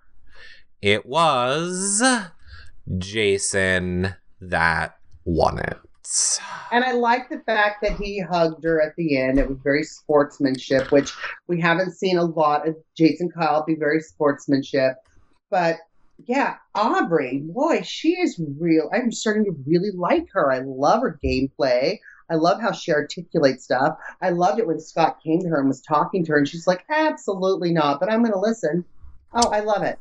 it 0.82 1.06
was 1.06 2.04
Jason 2.98 4.16
that 4.42 4.98
won 5.26 5.60
it. 5.60 5.78
And 6.72 6.84
I 6.84 6.94
like 6.94 7.30
the 7.30 7.40
fact 7.40 7.82
that 7.82 7.98
he 7.98 8.20
hugged 8.20 8.64
her 8.64 8.82
at 8.82 8.96
the 8.96 9.18
end. 9.18 9.40
It 9.40 9.48
was 9.48 9.60
very 9.64 9.84
sportsmanship, 9.84 10.92
which 10.92 11.12
we 11.48 11.60
haven't 11.60 11.94
seen 11.94 12.18
a 12.18 12.24
lot 12.24 12.68
of 12.68 12.76
Jason 12.98 13.30
Kyle 13.30 13.64
be 13.66 13.76
very 13.76 14.00
sportsmanship. 14.00 14.96
But 15.50 15.78
yeah, 16.26 16.58
Aubry, 16.76 17.54
boy, 17.54 17.82
she 17.84 18.14
is 18.20 18.40
real. 18.60 18.90
I'm 18.94 19.12
starting 19.12 19.46
to 19.46 19.56
really 19.66 19.92
like 19.92 20.28
her. 20.34 20.52
I 20.52 20.60
love 20.60 21.02
her 21.02 21.20
gameplay. 21.24 22.00
I 22.30 22.36
love 22.36 22.62
how 22.62 22.72
she 22.72 22.92
articulates 22.92 23.64
stuff. 23.64 23.98
I 24.22 24.30
loved 24.30 24.60
it 24.60 24.68
when 24.68 24.80
Scot 24.80 25.22
came 25.24 25.40
to 25.42 25.50
her 25.50 25.60
and 25.60 25.68
was 25.68 25.82
talking 25.82 26.24
to 26.26 26.34
her, 26.34 26.38
and 26.38 26.48
she's 26.48 26.68
like, 26.68 26.86
absolutely 26.90 27.72
not, 27.72 28.00
but 28.00 28.12
I'm 28.12 28.22
going 28.22 28.34
to 28.34 28.40
listen. 28.40 28.86
Oh, 29.34 29.50
I 29.50 29.62
love 29.62 29.84
it. 29.84 29.98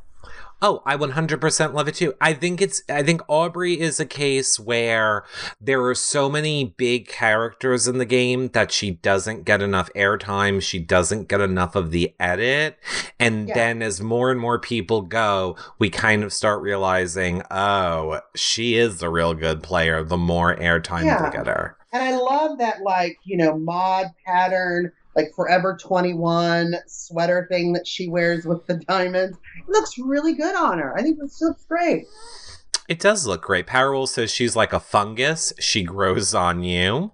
Oh, 0.61 0.81
I 0.85 0.97
100% 0.97 1.73
love 1.73 1.87
it 1.87 1.95
too. 1.95 2.13
I 2.19 2.33
think 2.33 2.61
it's 2.61 2.81
I 2.89 3.01
think 3.01 3.21
Aubry 3.27 3.77
is 3.77 3.99
a 3.99 4.05
case 4.05 4.59
where 4.59 5.23
there 5.61 5.81
are 5.85 5.95
so 5.95 6.29
many 6.29 6.65
big 6.77 7.07
characters 7.07 7.87
in 7.87 7.97
the 7.97 8.05
game 8.05 8.49
that 8.49 8.71
she 8.71 8.91
doesn't 8.91 9.45
get 9.45 9.61
enough 9.61 9.89
airtime, 9.95 10.61
she 10.61 10.79
doesn't 10.79 11.29
get 11.29 11.39
enough 11.39 11.75
of 11.75 11.91
the 11.91 12.13
edit, 12.19 12.77
and 13.19 13.47
Yeah. 13.47 13.53
then 13.55 13.81
as 13.81 14.01
more 14.01 14.31
and 14.31 14.39
more 14.39 14.59
people 14.59 15.01
go, 15.01 15.55
we 15.79 15.89
kind 15.89 16.23
of 16.23 16.33
start 16.33 16.61
realizing, 16.61 17.41
oh, 17.49 18.19
she 18.35 18.75
is 18.75 19.01
a 19.01 19.09
real 19.09 19.33
good 19.33 19.63
player 19.63 20.03
the 20.03 20.17
more 20.17 20.55
airtime 20.55 21.05
Yeah. 21.05 21.23
we 21.23 21.31
get 21.37 21.47
her. 21.47 21.77
And 21.91 22.03
I 22.03 22.15
love 22.17 22.59
that, 22.59 22.81
like, 22.81 23.17
you 23.23 23.35
know, 23.37 23.57
mod 23.57 24.07
pattern, 24.25 24.91
like 25.15 25.31
Forever 25.35 25.77
21 25.79 26.75
sweater 26.87 27.45
thing 27.49 27.73
that 27.73 27.87
she 27.87 28.07
wears 28.07 28.45
with 28.45 28.65
the 28.67 28.75
diamonds. 28.75 29.37
It 29.59 29.69
looks 29.69 29.97
really 29.97 30.33
good 30.33 30.55
on 30.55 30.79
her. 30.79 30.97
I 30.97 31.01
think 31.01 31.19
this 31.19 31.41
looks 31.41 31.65
great. 31.65 32.05
It 32.87 32.99
does 32.99 33.27
look 33.27 33.41
great. 33.43 33.67
Powerwolf 33.67 34.09
says 34.09 34.31
she's 34.31 34.55
like 34.55 34.73
a 34.73 34.79
fungus. 34.79 35.53
She 35.59 35.83
grows 35.83 36.33
on 36.33 36.63
you. 36.63 37.11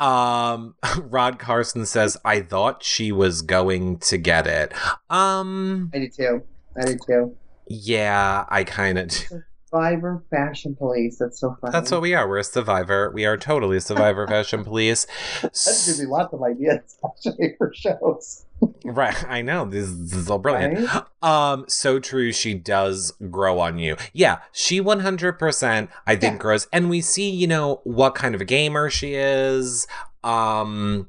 Um, 0.00 0.74
Rod 0.98 1.38
Carson 1.38 1.86
says, 1.86 2.16
I 2.24 2.40
thought 2.40 2.82
she 2.82 3.12
was 3.12 3.42
going 3.42 3.98
to 3.98 4.18
get 4.18 4.46
it. 4.46 4.72
Um, 5.08 5.90
I 5.94 5.98
did 5.98 6.14
too. 6.14 6.42
I 6.76 6.84
did 6.84 7.00
too. 7.06 7.36
yeah, 7.68 8.44
I 8.48 8.64
kind 8.64 8.98
of. 8.98 9.10
Survivor 9.78 10.22
Fashion 10.30 10.76
Police. 10.76 11.18
That's 11.18 11.40
so 11.40 11.56
funny. 11.60 11.72
That's 11.72 11.90
what 11.90 12.00
we 12.00 12.14
are. 12.14 12.28
We're 12.28 12.38
a 12.38 12.44
survivor. 12.44 13.10
We 13.12 13.24
are 13.26 13.36
totally 13.36 13.80
survivor 13.80 14.26
fashion 14.28 14.62
police. 14.64 15.06
That 15.42 15.50
gives 15.52 16.00
me 16.00 16.06
lots 16.06 16.32
of 16.32 16.42
ideas 16.44 16.96
actually 17.04 17.56
for 17.58 17.72
shows. 17.74 18.46
Right. 18.84 19.28
I 19.28 19.42
know. 19.42 19.64
This, 19.64 19.90
this 19.90 20.14
is 20.14 20.30
all 20.30 20.38
brilliant. 20.38 20.88
Right? 20.88 21.02
Um, 21.22 21.64
so 21.66 21.98
true. 21.98 22.30
She 22.30 22.54
does 22.54 23.12
grow 23.32 23.58
on 23.58 23.78
you. 23.78 23.96
Yeah, 24.12 24.38
she 24.52 24.80
100%, 24.80 25.88
I 26.06 26.16
think, 26.16 26.34
Yeah. 26.34 26.38
grows. 26.38 26.68
And 26.72 26.88
we 26.88 27.00
see, 27.00 27.28
you 27.28 27.48
know, 27.48 27.80
what 27.82 28.14
kind 28.14 28.36
of 28.36 28.40
a 28.40 28.44
gamer 28.44 28.90
she 28.90 29.14
is. 29.14 29.88
Um, 30.22 31.08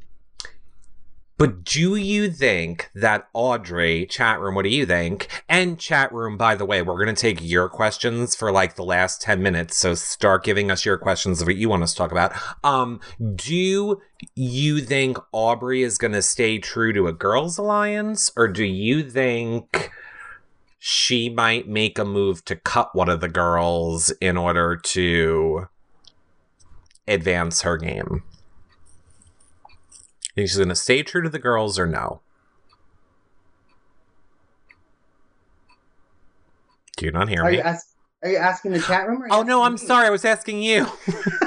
but 1.37 1.65
do 1.65 1.97
you 1.97 2.31
think 2.31 2.89
that 2.95 3.27
Audrey, 3.33 4.05
chat 4.05 4.39
room, 4.39 4.55
what 4.55 4.63
do 4.63 4.69
you 4.69 4.85
think? 4.85 5.27
And 5.49 5.77
chat 5.77 6.13
room, 6.13 6.37
by 6.37 6.55
the 6.55 6.65
way, 6.65 6.81
we're 6.81 7.03
going 7.03 7.13
to 7.13 7.21
take 7.21 7.39
your 7.41 7.67
questions 7.67 8.35
for 8.35 8.53
like 8.53 8.75
the 8.75 8.85
last 8.85 9.21
10 9.21 9.43
minutes. 9.43 9.75
So 9.75 9.95
start 9.95 10.45
giving 10.45 10.71
us 10.71 10.85
your 10.85 10.97
questions 10.97 11.41
of 11.41 11.47
what 11.47 11.57
you 11.57 11.67
want 11.67 11.83
us 11.83 11.91
to 11.91 11.97
talk 11.97 12.11
about. 12.11 12.33
Um, 12.63 13.01
do 13.35 14.01
you 14.33 14.79
think 14.79 15.17
Aubry 15.33 15.83
is 15.83 15.97
going 15.97 16.13
to 16.13 16.21
stay 16.21 16.57
true 16.57 16.93
to 16.93 17.07
a 17.07 17.13
girls' 17.13 17.57
alliance? 17.57 18.31
Or 18.37 18.47
do 18.47 18.63
you 18.63 19.09
think 19.09 19.91
she 20.79 21.29
might 21.29 21.67
make 21.67 21.99
a 21.99 22.05
move 22.05 22.45
to 22.45 22.55
cut 22.55 22.95
one 22.95 23.09
of 23.09 23.19
the 23.19 23.27
girls 23.27 24.09
in 24.21 24.37
order 24.37 24.77
to 24.77 25.67
advance 27.07 27.63
her 27.63 27.75
game? 27.75 28.23
Think 30.35 30.49
she's 30.49 30.57
going 30.57 30.69
to 30.69 30.75
stay 30.75 31.01
true 31.01 31.21
to 31.21 31.29
the 31.29 31.39
girls 31.39 31.79
or 31.79 31.87
no? 31.87 32.21
Do 36.97 37.05
you 37.05 37.11
not 37.11 37.29
hear 37.29 37.43
Are 37.43 37.51
me? 37.51 37.57
you, 37.57 37.63
ask, 37.63 37.87
are 38.23 38.29
you 38.29 38.37
asking 38.37 38.71
the 38.71 38.81
chat 38.81 39.07
room? 39.07 39.23
Or 39.23 39.27
Oh 39.31 39.43
no, 39.43 39.63
I'm 39.63 39.73
me? 39.73 39.77
sorry. 39.77 40.07
I 40.07 40.09
was 40.09 40.25
asking 40.25 40.61
you. 40.61 40.87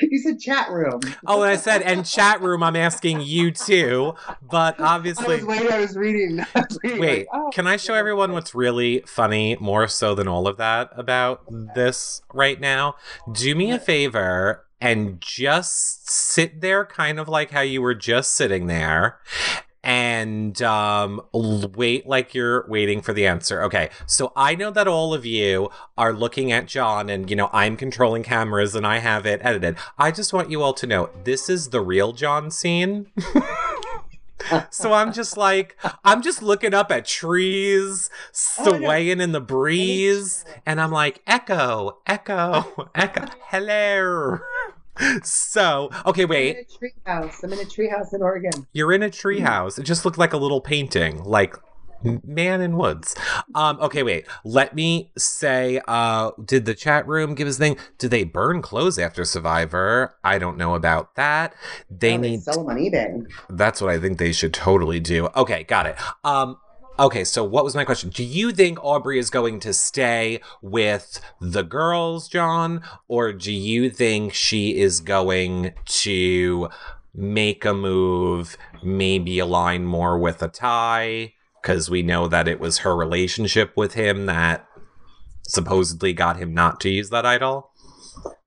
You 0.00 0.18
said 0.18 0.40
chat 0.40 0.68
room. 0.70 1.00
Oh, 1.26 1.42
and 1.42 1.50
I 1.52 1.56
said, 1.56 1.82
and 1.82 2.04
chat 2.04 2.42
room, 2.42 2.62
I'm 2.62 2.76
asking 2.76 3.20
you 3.20 3.50
too. 3.50 4.14
But 4.42 4.74
I 4.80 4.96
obviously, 4.96 5.36
was 5.36 5.46
waiting. 5.46 5.72
I 5.72 5.78
was 5.78 5.96
reading. 5.96 6.40
I 6.40 6.46
was 6.54 6.78
reading, 6.82 7.00
wait. 7.00 7.18
like, 7.18 7.28
oh. 7.32 7.50
Can 7.52 7.66
I 7.66 7.76
show 7.76 7.94
everyone 7.94 8.32
what's 8.32 8.54
really 8.54 9.04
funny, 9.06 9.56
more 9.60 9.86
so 9.88 10.14
than 10.14 10.28
all 10.28 10.48
of 10.48 10.56
that 10.56 10.90
about 10.96 11.44
this 11.48 12.20
right 12.32 12.60
now? 12.60 12.96
Do 13.30 13.54
me 13.54 13.70
a 13.70 13.78
favor 13.78 14.66
and 14.82 15.20
just 15.20 16.10
sit 16.10 16.60
there, 16.60 16.84
kind 16.84 17.20
of 17.20 17.28
like 17.28 17.52
how 17.52 17.60
you 17.60 17.80
were 17.80 17.94
just 17.94 18.34
sitting 18.34 18.66
there. 18.66 19.20
And 19.84 20.60
um, 20.62 21.22
wait 21.32 22.06
like 22.06 22.34
you're 22.34 22.66
waiting 22.68 23.00
for 23.00 23.12
the 23.12 23.26
answer. 23.26 23.62
Okay, 23.62 23.90
so 24.06 24.32
I 24.34 24.56
know 24.56 24.70
that 24.72 24.88
all 24.88 25.14
of 25.14 25.24
you 25.24 25.70
are 25.96 26.12
looking 26.12 26.50
at 26.50 26.66
John, 26.66 27.08
and 27.08 27.30
you 27.30 27.36
know 27.36 27.48
I'm 27.52 27.76
controlling 27.76 28.24
cameras 28.24 28.74
and 28.74 28.86
I 28.86 28.98
have 28.98 29.24
it 29.24 29.40
edited. 29.42 29.76
I 29.98 30.10
just 30.10 30.32
want 30.32 30.50
you 30.50 30.62
all 30.62 30.74
to 30.74 30.86
know 30.86 31.10
this 31.24 31.48
is 31.48 31.68
the 31.68 31.80
real 31.80 32.12
John 32.12 32.50
scene. 32.50 33.06
so 34.70 34.92
I'm 34.92 35.12
just 35.12 35.36
like, 35.36 35.76
I'm 36.04 36.22
just 36.22 36.42
looking 36.42 36.74
up 36.74 36.90
at 36.90 37.06
trees 37.06 38.10
swaying 38.32 39.20
in 39.20 39.32
the 39.32 39.40
breeze, 39.40 40.44
and 40.66 40.80
I'm 40.80 40.92
like, 40.92 41.22
echo, 41.26 41.98
echo, 42.06 42.90
echo, 42.94 43.26
hello. 43.46 44.38
So, 45.24 45.90
okay, 46.06 46.24
I'm 46.24 46.28
wait. 46.30 46.56
in 46.56 46.62
a 46.62 46.78
tree 46.78 46.92
house. 47.06 47.42
I'm 47.42 47.52
in 47.52 47.58
a 47.58 47.64
tree 47.64 47.88
house 47.88 48.12
in 48.12 48.22
Oregon. 48.22 48.66
You're 48.72 48.92
in 48.92 49.02
a 49.02 49.08
treehouse. 49.10 49.78
It 49.78 49.84
just 49.84 50.04
looked 50.04 50.18
like 50.18 50.32
a 50.32 50.36
little 50.36 50.60
painting, 50.60 51.22
like 51.24 51.56
man 52.24 52.60
in 52.60 52.76
woods. 52.76 53.14
Um, 53.54 53.78
okay, 53.80 54.02
wait. 54.02 54.26
Let 54.44 54.74
me 54.74 55.12
say, 55.16 55.80
uh, 55.86 56.32
did 56.44 56.64
the 56.66 56.74
chat 56.74 57.06
room 57.06 57.34
give 57.34 57.46
us 57.48 57.56
a 57.56 57.58
thing? 57.60 57.76
Do 57.98 58.08
they 58.08 58.24
burn 58.24 58.60
clothes 58.60 58.98
after 58.98 59.24
Survivor? 59.24 60.16
I 60.24 60.38
don't 60.38 60.56
know 60.58 60.74
about 60.74 61.14
that. 61.14 61.54
They 61.90 62.14
Oh, 62.14 62.20
need 62.20 62.42
sell 62.42 62.58
them 62.64 62.70
on 62.70 62.76
eBay. 62.76 63.24
that's 63.50 63.80
what 63.80 63.90
I 63.90 63.98
think 63.98 64.18
they 64.18 64.32
should 64.32 64.52
totally 64.52 65.00
do. 65.00 65.28
Okay, 65.36 65.64
got 65.64 65.86
it. 65.86 65.96
Um 66.24 66.58
okay, 66.98 67.24
so 67.24 67.44
what 67.44 67.64
was 67.64 67.74
my 67.74 67.84
question? 67.84 68.10
Do 68.10 68.24
you 68.24 68.52
think 68.52 68.78
Aubry 68.78 69.18
is 69.18 69.30
going 69.30 69.60
to 69.60 69.72
stay 69.72 70.40
with 70.60 71.20
the 71.40 71.62
girls, 71.62 72.28
John, 72.28 72.82
or 73.08 73.32
do 73.32 73.52
you 73.52 73.90
think 73.90 74.34
she 74.34 74.78
is 74.78 75.00
going 75.00 75.72
to 75.86 76.68
make 77.14 77.64
a 77.64 77.74
move, 77.74 78.56
maybe 78.82 79.38
align 79.38 79.84
more 79.84 80.18
with 80.18 80.42
a 80.42 80.48
Tai 80.48 81.34
cuz 81.62 81.88
we 81.88 82.02
know 82.02 82.26
that 82.26 82.48
it 82.48 82.58
was 82.58 82.78
her 82.78 82.96
relationship 82.96 83.76
with 83.76 83.94
him 83.94 84.26
that 84.26 84.66
supposedly 85.42 86.12
got 86.12 86.36
him 86.36 86.54
not 86.54 86.80
to 86.80 86.88
use 86.88 87.10
that 87.10 87.26
idol? 87.26 87.71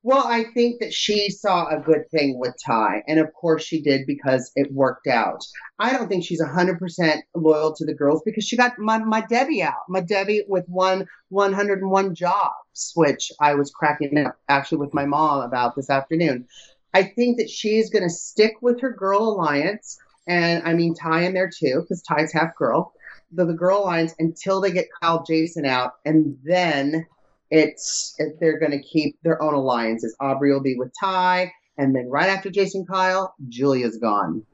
Well, 0.06 0.28
I 0.28 0.44
think 0.54 0.82
that 0.82 0.94
she 0.94 1.32
saw 1.32 1.68
a 1.68 1.80
good 1.80 2.12
thing 2.12 2.38
with 2.38 2.54
Tai, 2.64 3.02
and 3.08 3.20
of 3.20 3.34
course 3.34 3.64
she 3.64 3.82
did 3.82 4.06
because 4.06 4.52
it 4.56 4.72
worked 4.72 5.08
out. 5.08 5.44
I 5.80 5.92
don't 5.94 6.08
think 6.08 6.24
she's 6.24 6.44
100% 6.44 7.22
loyal 7.34 7.74
to 7.74 7.86
the 7.86 7.94
girls 7.96 8.22
because 8.24 8.44
she 8.44 8.56
got 8.56 8.78
my, 8.78 9.00
my 9.00 9.22
Debbie 9.22 9.64
out, 9.64 9.90
my 9.90 10.02
Debbie 10.02 10.44
with 10.48 10.66
one 10.68 11.08
101 11.30 12.14
jobs, 12.14 12.92
which 12.94 13.32
I 13.40 13.56
was 13.56 13.72
cracking 13.72 14.16
up 14.20 14.38
actually 14.48 14.78
with 14.78 14.94
my 14.94 15.06
mom 15.06 15.42
about 15.42 15.76
this 15.76 15.90
afternoon. 15.90 16.48
I 16.94 17.02
think 17.02 17.40
that 17.40 17.50
she's 17.50 17.90
going 17.90 18.08
to 18.08 18.10
stick 18.14 18.58
with 18.62 18.80
her 18.82 18.92
girl 18.92 19.30
alliance, 19.30 19.98
and 20.28 20.62
I 20.68 20.76
mean 20.76 20.94
Tai 20.94 21.24
in 21.24 21.34
there 21.34 21.50
too 21.50 21.82
because 21.82 22.04
Tai's 22.04 22.32
half 22.32 22.56
girl. 22.56 22.94
The, 23.32 23.46
the 23.46 23.54
girl 23.54 23.80
alliance 23.80 24.14
until 24.20 24.62
they 24.62 24.72
get 24.72 24.88
Kyle 25.02 25.24
Jason 25.24 25.66
out, 25.66 25.94
and 26.06 26.38
then 26.44 27.08
it's 27.52 28.16
they're 28.40 28.60
going 28.60 28.72
to 28.72 28.82
keep 28.82 29.18
their 29.24 29.42
own 29.42 29.54
alliances. 29.54 30.16
Aubry 30.22 30.52
will 30.52 30.64
be 30.64 30.76
with 30.78 30.92
Tai, 31.00 31.52
And 31.78 31.96
then 31.96 32.10
right 32.10 32.30
after 32.30 32.50
Jason 32.50 32.86
Kyle, 32.86 33.36
Julia's 33.48 33.98
gone. 33.98 34.46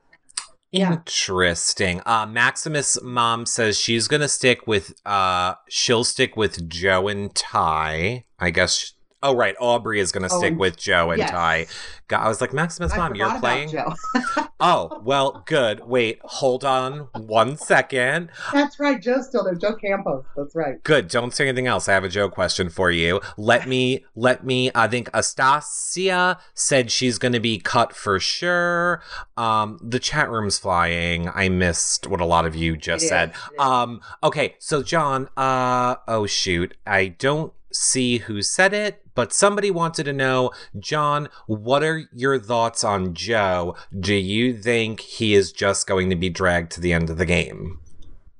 Yeah. 0.71 0.93
Interesting. 0.93 2.01
Uh, 2.05 2.25
Maximus' 2.25 2.97
mom 3.03 3.45
says 3.45 3.77
she's 3.77 4.07
gonna 4.07 4.29
stick 4.29 4.65
with. 4.67 4.93
Uh, 5.05 5.55
she'll 5.67 6.05
stick 6.05 6.37
with 6.37 6.69
Joe 6.69 7.09
and 7.09 7.33
Tai. 7.35 8.23
I 8.39 8.49
guess. 8.51 8.93
Oh 9.23 9.35
right, 9.35 9.55
Aubry 9.57 9.99
is 9.99 10.11
gonna 10.11 10.27
Oh, 10.31 10.37
stick 10.39 10.57
with 10.57 10.77
Joe 10.77 11.11
and 11.11 11.19
yes. 11.19 11.31
Tai. 11.31 11.67
God, 12.07 12.25
I 12.25 12.27
was 12.27 12.41
like, 12.41 12.53
Maximus' 12.53 12.91
I 12.93 12.97
mom, 12.97 13.15
you're 13.15 13.39
playing. 13.39 13.69
Joe. 13.69 13.93
Oh 14.63 15.01
well, 15.03 15.41
good. 15.47 15.79
Wait, 15.87 16.19
hold 16.23 16.63
on 16.63 17.07
one 17.17 17.57
second. 17.57 18.29
That's 18.53 18.79
right. 18.79 19.01
Joe's 19.01 19.25
still 19.27 19.43
there. 19.43 19.55
Joe 19.55 19.73
Campos. 19.75 20.23
That's 20.37 20.53
right. 20.55 20.83
Good. 20.83 21.07
Don't 21.07 21.33
say 21.33 21.47
anything 21.47 21.65
else. 21.65 21.89
I 21.89 21.93
have 21.93 22.03
a 22.03 22.09
Joe 22.09 22.29
question 22.29 22.69
for 22.69 22.91
you. 22.91 23.21
Let 23.37 23.67
me, 23.67 24.05
let 24.15 24.45
me, 24.45 24.69
I 24.75 24.87
think 24.87 25.09
Astasia 25.15 26.37
said 26.53 26.91
she's 26.91 27.17
going 27.17 27.31
to 27.33 27.39
be 27.39 27.57
cut 27.57 27.95
for 27.95 28.19
sure. 28.19 29.01
Um, 29.35 29.79
the 29.81 29.97
chat 29.97 30.29
room's 30.29 30.59
flying. 30.59 31.27
I 31.33 31.49
missed 31.49 32.05
what 32.05 32.21
a 32.21 32.25
lot 32.25 32.45
of 32.45 32.55
you 32.55 32.77
just 32.77 33.05
It 33.05 33.09
said. 33.09 33.29
is, 33.31 33.35
it 33.35 33.53
is. 33.55 33.59
Um, 33.61 34.01
okay. 34.23 34.55
So 34.59 34.83
John, 34.83 35.27
uh, 35.35 35.95
oh 36.07 36.27
shoot. 36.27 36.75
I 36.85 37.07
don't 37.07 37.51
see 37.73 38.17
who 38.19 38.41
said 38.41 38.73
it, 38.73 39.00
but 39.15 39.33
somebody 39.33 39.71
wanted 39.71 40.03
to 40.05 40.13
know, 40.13 40.51
John, 40.79 41.29
what 41.47 41.83
are 41.83 42.03
your 42.13 42.39
thoughts 42.39 42.83
on 42.83 43.13
Joe? 43.13 43.75
Do 43.97 44.13
you 44.15 44.57
think 44.57 44.99
he 45.01 45.33
is 45.33 45.51
just 45.51 45.87
going 45.87 46.09
to 46.09 46.15
be 46.15 46.29
dragged 46.29 46.71
to 46.73 46.81
the 46.81 46.93
end 46.93 47.09
of 47.09 47.17
the 47.17 47.25
game? 47.25 47.79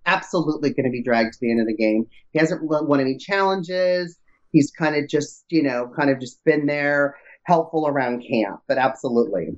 absolutely 0.07 0.71
going 0.71 0.83
to 0.83 0.89
be 0.91 1.03
dragged 1.03 1.31
to 1.31 1.39
the 1.41 1.51
end 1.51 1.61
of 1.61 1.67
the 1.67 1.75
game. 1.75 2.07
He 2.31 2.39
hasn't 2.39 2.61
won 2.63 2.99
any 2.99 3.17
challenges. 3.17 4.17
He's 4.51 4.71
kind 4.71 4.95
of 4.95 5.07
just, 5.07 5.45
you 5.49 5.61
know, 5.61 5.91
kind 5.95 6.09
of 6.09 6.19
just 6.19 6.43
been 6.43 6.65
there, 6.65 7.15
helpful 7.43 7.87
around 7.87 8.25
camp. 8.27 8.61
But 8.67 8.79
absolutely, 8.79 9.55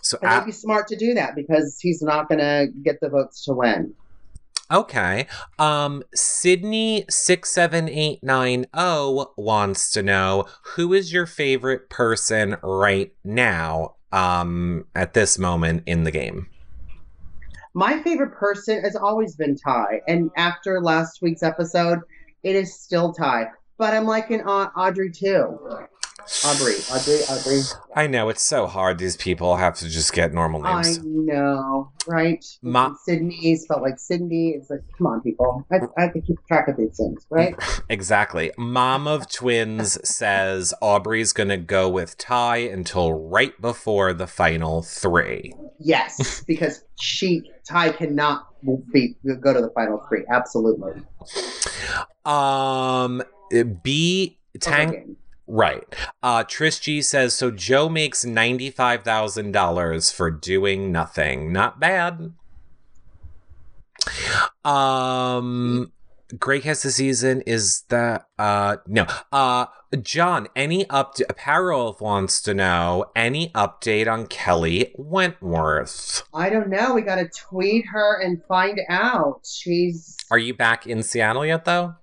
So 0.00 0.18
a- 0.22 0.34
it'd 0.34 0.46
be 0.46 0.52
smart 0.52 0.86
to 0.88 0.96
do 0.96 1.14
that 1.14 1.34
because 1.34 1.78
he's 1.80 2.00
not 2.00 2.28
going 2.28 2.38
to 2.38 2.68
get 2.84 3.00
the 3.00 3.08
votes 3.08 3.44
to 3.46 3.54
win. 3.54 3.92
Okay. 4.72 5.26
Um 5.58 6.02
Sydney 6.14 7.04
67890 7.10 9.32
wants 9.36 9.90
to 9.90 10.02
know 10.02 10.46
who 10.74 10.94
is 10.94 11.12
your 11.12 11.26
favorite 11.26 11.90
person 11.90 12.56
right 12.62 13.12
now 13.22 13.96
um 14.12 14.86
at 14.94 15.14
this 15.14 15.38
moment 15.38 15.82
in 15.86 16.04
the 16.04 16.10
game. 16.10 16.48
My 17.74 18.02
favorite 18.02 18.34
person 18.34 18.82
has 18.82 18.96
always 18.96 19.34
been 19.34 19.56
Tai, 19.56 20.02
and 20.06 20.30
after 20.36 20.80
last 20.80 21.22
week's 21.22 21.42
episode, 21.42 22.00
it 22.42 22.54
is 22.54 22.78
still 22.78 23.14
Tai. 23.14 23.46
But 23.78 23.94
I'm 23.94 24.04
liking 24.04 24.42
Au- 24.42 24.70
Audrey 24.76 25.10
too. 25.10 25.58
Aubry, 26.20 26.90
Audrey, 26.90 27.24
Audrey. 27.24 27.62
I 27.94 28.06
know 28.06 28.28
it's 28.28 28.42
so 28.42 28.66
hard 28.66 28.98
these 28.98 29.16
people 29.16 29.56
have 29.56 29.76
to 29.76 29.88
just 29.88 30.12
get 30.12 30.32
normal 30.32 30.62
names. 30.62 30.98
I 30.98 31.02
know, 31.04 31.92
right? 32.06 32.44
Ma- 32.62 32.94
Cydney 33.04 33.56
spelled 33.56 33.82
like 33.82 33.98
Sydney. 33.98 34.50
It's 34.50 34.70
like, 34.70 34.80
come 34.96 35.08
on, 35.08 35.20
people. 35.20 35.66
I, 35.70 35.80
I 35.96 36.02
have 36.02 36.12
to 36.14 36.20
keep 36.20 36.36
track 36.46 36.68
of 36.68 36.76
these 36.76 36.96
things, 36.96 37.26
right? 37.30 37.54
Exactly. 37.88 38.52
Mom 38.56 39.06
of 39.06 39.30
twins 39.30 39.98
says 40.08 40.72
Aubry's 40.80 41.32
going 41.32 41.50
to 41.50 41.58
go 41.58 41.88
with 41.90 42.16
Tai 42.16 42.56
until 42.58 43.12
right 43.12 43.60
before 43.60 44.14
the 44.14 44.26
final 44.26 44.82
3. 44.82 45.52
Yes, 45.78 46.42
because 46.46 46.84
she 46.98 47.42
Tai 47.68 47.90
cannot 47.90 48.46
be 48.92 49.16
go 49.40 49.52
to 49.52 49.60
the 49.60 49.70
final 49.74 50.02
three. 50.08 50.24
Absolutely. 50.30 51.02
Um 52.24 53.22
B 53.82 54.38
Tang 54.60 54.88
Okay. 54.88 55.04
Right. 55.52 55.84
Uh 56.22 56.44
Trish 56.44 56.80
G 56.80 57.02
says 57.02 57.34
so 57.34 57.50
Joe 57.50 57.90
makes 57.90 58.24
$95,000 58.24 60.14
for 60.14 60.30
doing 60.30 60.90
nothing. 60.90 61.52
Not 61.52 61.78
bad. 61.78 62.32
Um 64.64 65.92
Greg 66.38 66.62
has 66.62 66.80
the 66.80 66.90
season 66.90 67.42
is 67.42 67.82
that 67.90 68.28
uh 68.38 68.78
no. 68.86 69.04
Uh 69.30 69.66
John, 70.00 70.48
any 70.56 70.88
up 70.88 71.16
Apparel 71.28 71.98
wants 72.00 72.40
to 72.42 72.54
know 72.54 73.04
any 73.14 73.50
update 73.50 74.10
on 74.10 74.28
Kelley 74.28 74.94
Wentworth. 74.96 76.22
I 76.32 76.48
don't 76.48 76.70
know. 76.70 76.94
We 76.94 77.02
got 77.02 77.16
to 77.16 77.28
tweet 77.28 77.84
her 77.92 78.22
and 78.22 78.42
find 78.48 78.80
out. 78.88 79.42
She's. 79.44 80.16
Are 80.30 80.38
you 80.38 80.54
back 80.54 80.86
in 80.86 81.02
Seattle 81.02 81.44
yet 81.44 81.66
though? 81.66 81.96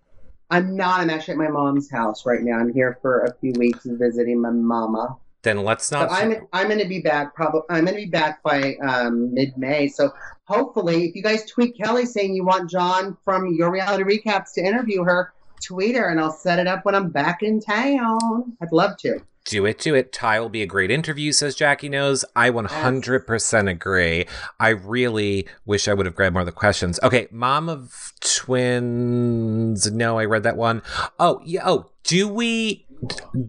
I'm 0.49 0.75
not. 0.75 1.01
I'm 1.01 1.09
actually 1.09 1.33
at 1.33 1.37
my 1.37 1.47
mom's 1.49 1.89
house 1.89 2.25
right 2.25 2.41
now. 2.41 2.57
I'm 2.57 2.73
here 2.73 2.97
for 3.01 3.21
a 3.21 3.33
few 3.35 3.53
weeks 3.57 3.85
visiting 3.85 4.41
my 4.41 4.49
mama. 4.49 5.17
Then 5.41 5.63
let's 5.63 5.85
So 5.85 5.99
not 5.99 6.11
I'm 6.11 6.47
I'm 6.51 6.67
going 6.67 6.79
to 6.79 6.87
be 6.87 6.99
back. 6.99 7.33
Probably 7.33 7.61
I'm 7.69 7.85
going 7.85 7.97
to 7.97 8.05
be 8.05 8.09
back 8.09 8.43
by 8.43 8.75
um, 8.77 9.33
mid 9.33 9.57
May. 9.57 9.87
So 9.87 10.11
hopefully, 10.45 11.05
if 11.05 11.15
you 11.15 11.23
guys 11.23 11.45
tweet 11.45 11.77
Kelley 11.77 12.05
saying 12.05 12.33
you 12.33 12.43
want 12.43 12.69
John 12.69 13.15
from 13.23 13.53
your 13.53 13.71
reality 13.71 14.03
recaps 14.03 14.53
to 14.55 14.61
interview 14.61 15.03
her, 15.03 15.33
tweet 15.61 15.95
her 15.95 16.09
and 16.09 16.19
I'll 16.19 16.31
set 16.31 16.59
it 16.59 16.67
up 16.67 16.85
when 16.85 16.95
I'm 16.95 17.09
back 17.09 17.43
in 17.43 17.59
town. 17.59 18.57
I'd 18.61 18.71
love 18.71 18.97
to. 18.99 19.21
Do 19.45 19.65
it, 19.65 19.79
do 19.79 19.95
it. 19.95 20.11
Tai 20.11 20.41
will 20.41 20.49
be 20.49 20.61
a 20.61 20.67
great 20.67 20.91
interview, 20.91 21.31
says 21.31 21.55
Jackie 21.55 21.89
Knows. 21.89 22.23
I 22.35 22.51
100% 22.51 23.69
agree. 23.69 24.27
I 24.59 24.69
really 24.69 25.47
wish 25.65 25.87
I 25.87 25.93
would 25.93 26.05
have 26.05 26.13
grabbed 26.13 26.33
more 26.33 26.41
of 26.41 26.45
the 26.45 26.51
questions. 26.51 26.99
Okay, 27.01 27.27
Mom 27.31 27.67
of 27.67 28.13
Twins. 28.19 29.91
No, 29.91 30.19
I 30.19 30.25
read 30.25 30.43
that 30.43 30.57
one. 30.57 30.83
Oh, 31.17 31.41
yeah. 31.43 31.63
Oh, 31.65 31.89
do 32.03 32.27
we 32.27 32.85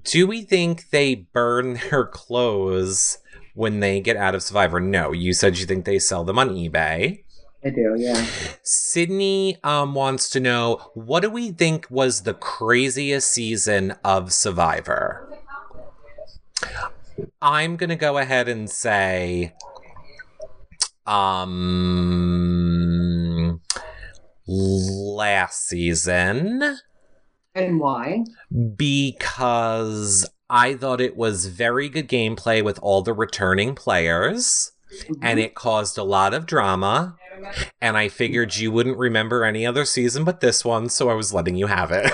do 0.05 0.27
we 0.27 0.43
think 0.43 0.91
they 0.91 1.15
burn 1.15 1.75
their 1.91 2.07
clothes 2.07 3.19
when 3.55 3.81
they 3.81 4.01
get 4.01 4.17
out 4.17 4.35
of 4.35 4.43
Survivor? 4.43 4.81
No, 4.81 5.13
you 5.13 5.33
said 5.33 5.59
you 5.59 5.67
think 5.67 5.85
they 5.85 5.99
sell 5.99 6.25
them 6.25 6.39
on 6.39 6.51
eBay. 6.51 7.25
I 7.65 7.71
do, 7.71 7.95
yeah. 7.99 8.27
Sydney 8.63 9.59
um, 9.63 9.95
wants 9.95 10.31
to 10.31 10.41
know 10.41 10.91
what 10.95 11.21
do 11.21 11.31
we 11.31 11.51
think 11.51 11.87
was 11.91 12.23
the 12.23 12.35
craziest 12.35 13.31
season 13.31 13.95
of 14.03 14.33
Survivor? 14.33 15.29
I'm 17.43 17.77
gonna 17.77 17.97
go 17.97 18.19
ahead 18.19 18.49
and 18.49 18.71
say, 18.71 19.55
um, 21.07 22.01
last 24.47 25.69
season 25.69 26.79
And 27.55 27.79
why? 27.79 28.25
because 28.77 30.29
I 30.49 30.75
thought 30.75 31.01
it 31.01 31.17
was 31.17 31.47
very 31.47 31.89
good 31.89 32.09
gameplay 32.09 32.65
with 32.65 32.79
all 32.81 33.03
the 33.03 33.13
returning 33.13 33.75
players 33.75 34.73
and 35.23 35.39
it 35.39 35.55
caused 35.55 35.97
a 35.99 36.03
lot 36.03 36.35
of 36.35 36.47
drama. 36.47 37.17
And 37.81 37.97
I 37.97 38.09
figured 38.09 38.57
you 38.57 38.71
wouldn't 38.73 38.99
remember 38.99 39.45
any 39.45 39.67
other 39.67 39.85
season 39.85 40.25
but 40.25 40.41
this 40.41 40.65
one, 40.65 40.89
so 40.89 41.09
I 41.09 41.15
was 41.15 41.33
letting 41.33 41.57
you 41.57 41.67
have 41.67 41.91
it. 41.93 42.13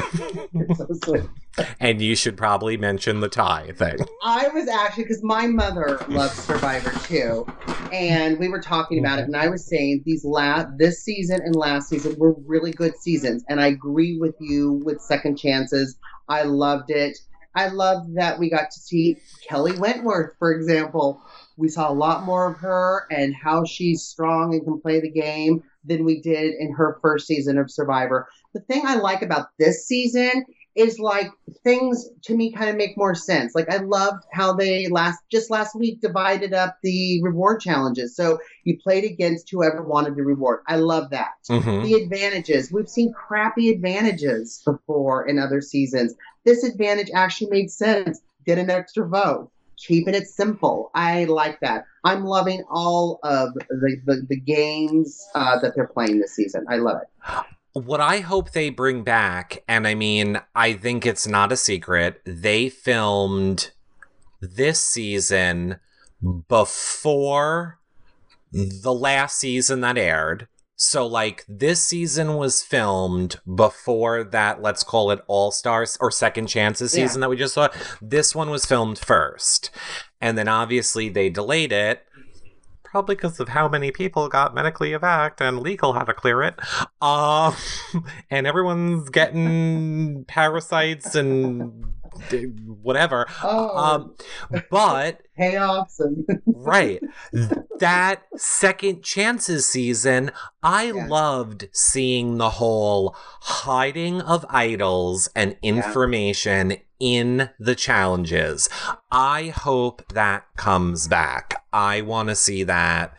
So 1.04 1.28
and 1.80 2.00
you 2.00 2.14
should 2.16 2.36
probably 2.36 2.76
mention 2.76 3.20
the 3.20 3.28
tie 3.28 3.72
thing. 3.72 3.96
I 4.22 4.48
was 4.48 4.68
actually 4.68 5.04
because 5.04 5.22
my 5.22 5.46
mother 5.46 5.98
loves 6.08 6.34
Survivor 6.34 6.92
too, 7.06 7.46
and 7.92 8.38
we 8.38 8.48
were 8.48 8.60
talking 8.60 8.98
about 8.98 9.18
it, 9.18 9.22
and 9.22 9.36
I 9.36 9.48
was 9.48 9.64
saying 9.66 10.02
these 10.04 10.24
last 10.24 10.68
this 10.78 11.02
season 11.02 11.40
and 11.42 11.54
last 11.54 11.88
season 11.88 12.16
were 12.18 12.34
really 12.46 12.72
good 12.72 12.96
seasons, 12.96 13.44
and 13.48 13.60
I 13.60 13.68
agree 13.68 14.18
with 14.18 14.34
you 14.40 14.82
with 14.84 15.00
Second 15.00 15.36
Chances. 15.36 15.96
I 16.28 16.42
loved 16.42 16.90
it. 16.90 17.18
I 17.54 17.68
loved 17.68 18.16
that 18.16 18.38
we 18.38 18.50
got 18.50 18.70
to 18.70 18.78
see 18.78 19.16
Kelley 19.48 19.72
Wentworth, 19.78 20.32
for 20.38 20.52
example. 20.52 21.22
We 21.56 21.68
saw 21.68 21.90
a 21.90 21.94
lot 21.94 22.24
more 22.24 22.50
of 22.50 22.58
her 22.58 23.06
and 23.10 23.34
how 23.34 23.64
she's 23.64 24.02
strong 24.02 24.54
and 24.54 24.64
can 24.64 24.80
play 24.80 25.00
the 25.00 25.10
game 25.10 25.62
than 25.84 26.04
we 26.04 26.20
did 26.20 26.54
in 26.58 26.72
her 26.72 26.98
first 27.00 27.26
season 27.26 27.58
of 27.58 27.70
Survivor. 27.70 28.26
The 28.54 28.60
thing 28.60 28.82
I 28.84 28.96
like 28.96 29.22
about 29.22 29.48
this 29.58 29.86
season 29.86 30.44
is 30.74 30.98
like 30.98 31.30
things 31.64 32.06
to 32.22 32.36
me 32.36 32.52
kind 32.52 32.68
of 32.68 32.76
make 32.76 32.98
more 32.98 33.14
sense. 33.14 33.54
Like 33.54 33.70
I 33.70 33.78
loved 33.78 34.24
how 34.32 34.52
they 34.52 34.88
last 34.88 35.18
just 35.32 35.50
last 35.50 35.74
week 35.74 36.02
divided 36.02 36.52
up 36.52 36.76
the 36.82 37.22
reward 37.22 37.60
challenges. 37.60 38.14
So 38.14 38.38
you 38.64 38.76
played 38.82 39.04
against 39.04 39.50
whoever 39.50 39.82
wanted 39.82 40.16
the 40.16 40.22
reward. 40.22 40.60
I 40.68 40.76
love 40.76 41.08
that. 41.10 41.30
Mhm. 41.48 41.82
The 41.82 41.94
advantages. 41.94 42.70
We've 42.70 42.88
seen 42.88 43.12
crappy 43.14 43.70
advantages 43.70 44.60
before 44.66 45.26
in 45.26 45.38
other 45.38 45.62
seasons. 45.62 46.14
This 46.44 46.62
advantage 46.62 47.10
actually 47.14 47.50
made 47.50 47.70
sense. 47.70 48.20
Get 48.44 48.58
an 48.58 48.68
extra 48.68 49.08
vote. 49.08 49.50
Keeping 49.76 50.14
it 50.14 50.26
simple. 50.26 50.90
I 50.94 51.24
like 51.24 51.60
that. 51.60 51.84
I'm 52.04 52.24
loving 52.24 52.64
all 52.70 53.18
of 53.22 53.54
the, 53.54 54.00
the, 54.04 54.26
the 54.28 54.40
games 54.40 55.26
uh, 55.34 55.58
that 55.60 55.74
they're 55.74 55.86
playing 55.86 56.20
this 56.20 56.34
season. 56.34 56.64
I 56.68 56.76
love 56.76 57.00
it. 57.02 57.46
What 57.72 58.00
I 58.00 58.20
hope 58.20 58.52
they 58.52 58.70
bring 58.70 59.02
back, 59.02 59.62
and 59.68 59.86
I 59.86 59.94
mean, 59.94 60.40
I 60.54 60.72
think 60.72 61.04
it's 61.04 61.26
not 61.26 61.52
a 61.52 61.56
secret, 61.56 62.22
they 62.24 62.70
filmed 62.70 63.70
this 64.40 64.80
season 64.80 65.78
before 66.48 67.78
the 68.52 68.94
last 68.94 69.38
season 69.38 69.82
that 69.82 69.98
aired 69.98 70.48
So, 70.78 71.06
like, 71.06 71.44
this 71.48 71.82
season 71.82 72.36
was 72.36 72.62
filmed 72.62 73.40
before 73.54 74.24
that, 74.24 74.60
let's 74.60 74.84
call 74.84 75.10
it 75.10 75.20
All 75.26 75.50
Stars 75.50 75.96
or 76.02 76.10
Second 76.10 76.48
Chances 76.48 76.94
Yeah. 76.94 77.06
season 77.06 77.22
that 77.22 77.30
we 77.30 77.36
just 77.36 77.54
saw. 77.54 77.68
This 78.02 78.34
one 78.34 78.50
was 78.50 78.66
filmed 78.66 78.98
first. 78.98 79.70
And 80.20 80.36
then 80.36 80.48
obviously 80.48 81.08
they 81.08 81.30
delayed 81.30 81.72
it. 81.72 82.02
Probably 82.84 83.14
because 83.14 83.40
of 83.40 83.48
how 83.48 83.68
many 83.68 83.90
people 83.90 84.28
got 84.28 84.54
medically 84.54 84.90
evac 84.90 85.40
and 85.40 85.60
legal 85.60 85.94
had 85.94 86.04
to 86.04 86.14
clear 86.14 86.42
it. 86.42 86.54
Um, 87.00 87.54
and 88.30 88.46
everyone's 88.46 89.08
getting 89.08 90.24
parasites 90.26 91.14
and 91.14 91.92
whatever. 92.82 93.26
Oh, 93.42 93.76
Um, 93.76 94.14
but 94.70 95.20
payoffs 95.38 96.00
and 96.00 96.24
right 96.46 97.02
that 97.78 98.22
second 98.36 99.02
chances 99.02 99.66
season 99.66 100.30
i 100.62 100.84
Yeah. 100.84 101.06
loved 101.08 101.68
seeing 101.72 102.38
the 102.38 102.48
whole 102.50 103.14
hiding 103.42 104.22
of 104.22 104.46
idols 104.48 105.28
and 105.36 105.56
information 105.62 106.78
in 106.98 107.50
the 107.58 107.74
challenges 107.74 108.70
i 109.12 109.52
hope 109.54 110.02
that 110.14 110.44
comes 110.56 111.06
back 111.06 111.62
i 111.70 112.00
want 112.00 112.30
to 112.30 112.34
see 112.34 112.62
that 112.62 113.14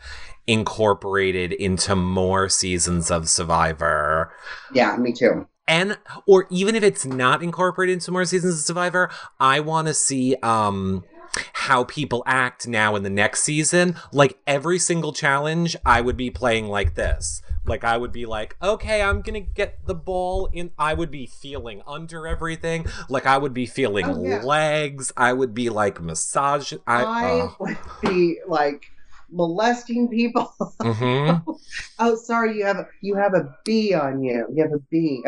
incorporated 0.48 1.52
into 1.52 1.94
more 1.94 2.48
seasons 2.48 3.10
of 3.12 3.28
survivor 3.28 4.32
yeah, 4.74 4.96
me 4.96 5.12
too. 5.12 5.46
And 5.68 5.98
or 6.26 6.46
even 6.50 6.74
if 6.74 6.82
it's 6.82 7.04
not 7.04 7.42
incorporated 7.42 7.92
into 7.94 8.10
more 8.10 8.24
seasons 8.24 8.54
of 8.54 8.60
survivor 8.60 9.08
i 9.38 9.60
want 9.60 9.86
to 9.86 9.94
see 9.94 10.34
um 10.42 11.04
how 11.52 11.84
people 11.84 12.22
act 12.26 12.66
now 12.66 12.96
in 12.96 13.02
the 13.02 13.10
next 13.10 13.42
season. 13.42 13.94
Like 14.12 14.38
every 14.46 14.78
single 14.78 15.12
challenge 15.12 15.76
i 15.84 16.00
would 16.00 16.16
be 16.16 16.30
playing 16.30 16.66
like 16.68 16.94
this. 16.94 17.42
Like 17.66 17.84
i 17.84 17.96
would 17.98 18.12
be 18.12 18.24
like 18.24 18.56
okay 18.62 19.02
i'm 19.02 19.20
gonna 19.20 19.40
get 19.40 19.84
the 19.86 19.94
ball 19.94 20.48
in 20.52 20.70
i 20.78 20.94
would 20.94 21.10
be 21.10 21.26
feeling 21.26 21.82
under 21.86 22.26
everything. 22.26 22.86
Like 23.10 23.26
i 23.26 23.36
would 23.36 23.52
be 23.54 23.66
feeling 23.66 24.06
Oh, 24.06 24.24
yeah. 24.24 24.42
legs. 24.42 25.12
I 25.18 25.34
would 25.34 25.52
be 25.54 25.68
like 25.68 26.00
massage 26.00 26.72
i, 26.86 27.04
I, 27.04 27.40
uh, 27.40 27.50
would 27.60 27.76
be 28.00 28.38
like 28.48 28.90
molesting 29.30 30.08
people. 30.08 30.52
mhm. 30.80 31.42
oh, 31.98 32.16
sorry, 32.16 32.56
you 32.58 32.64
have 32.64 32.78
a, 32.78 32.86
you 33.00 33.14
have 33.14 33.34
a 33.34 33.56
bee 33.64 33.94
on 33.94 34.22
you. 34.22 34.46
You 34.54 34.62
have 34.64 34.72
a 34.72 34.78
bee. 34.90 35.24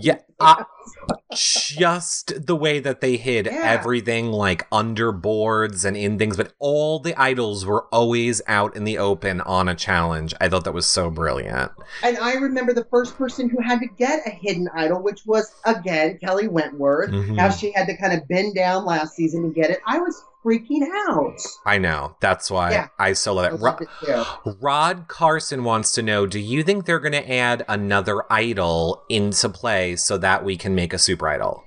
yeah 0.00 0.18
I- 0.40 0.64
just 1.34 2.46
the 2.46 2.54
way 2.56 2.78
that 2.80 3.00
they 3.00 3.16
hid 3.16 3.46
Yeah. 3.46 3.60
everything 3.64 4.30
like 4.30 4.66
under 4.70 5.10
boards 5.12 5.84
and 5.84 5.96
in 5.96 6.18
things 6.18 6.36
but 6.36 6.52
all 6.58 6.98
the 7.00 7.14
idols 7.20 7.66
were 7.66 7.86
always 7.92 8.40
out 8.46 8.76
in 8.76 8.84
the 8.84 8.98
open 8.98 9.40
on 9.42 9.68
a 9.68 9.74
challenge 9.74 10.34
i 10.40 10.48
thought 10.48 10.64
that 10.64 10.72
was 10.74 10.86
so 10.86 11.10
brilliant 11.10 11.72
and 12.02 12.16
I 12.18 12.34
remember 12.34 12.72
the 12.72 12.84
first 12.90 13.16
person 13.16 13.48
who 13.48 13.60
had 13.60 13.80
to 13.80 13.86
get 13.86 14.26
a 14.26 14.30
hidden 14.30 14.68
idol, 14.74 15.00
which 15.02 15.20
was 15.26 15.54
again 15.64 16.18
Kelley 16.18 16.48
Wentworth. 16.48 17.10
Mhm. 17.10 17.38
How 17.38 17.50
she 17.50 17.72
had 17.72 17.86
to 17.86 17.96
kind 17.96 18.12
of 18.12 18.26
bend 18.28 18.54
down 18.54 18.84
last 18.84 19.14
season 19.14 19.42
to 19.42 19.48
get 19.50 19.70
it. 19.70 19.80
I 19.86 19.98
was 19.98 20.22
freaking 20.44 20.82
out. 21.08 21.38
i 21.64 21.78
know 21.78 22.14
that's 22.20 22.50
why 22.50 22.70
Yeah. 22.72 22.88
i 22.98 23.14
so 23.14 23.32
love 23.32 23.46
I 23.46 23.50
that 23.50 23.60
loved 23.62 23.80
it. 23.82 24.58
Rod 24.60 25.08
Carson 25.08 25.64
wants 25.64 25.92
to 25.92 26.02
know 26.02 26.26
Do 26.26 26.38
you 26.38 26.62
think 26.62 26.84
they're 26.84 26.98
going 27.00 27.12
to 27.12 27.32
add 27.32 27.64
another 27.66 28.30
idol 28.30 29.02
into 29.08 29.48
play 29.48 29.96
so 29.96 30.18
that 30.18 30.44
we 30.44 30.56
can 30.58 30.74
make 30.74 30.92
a 30.94 30.98
super 30.98 31.28
idol? 31.28 31.64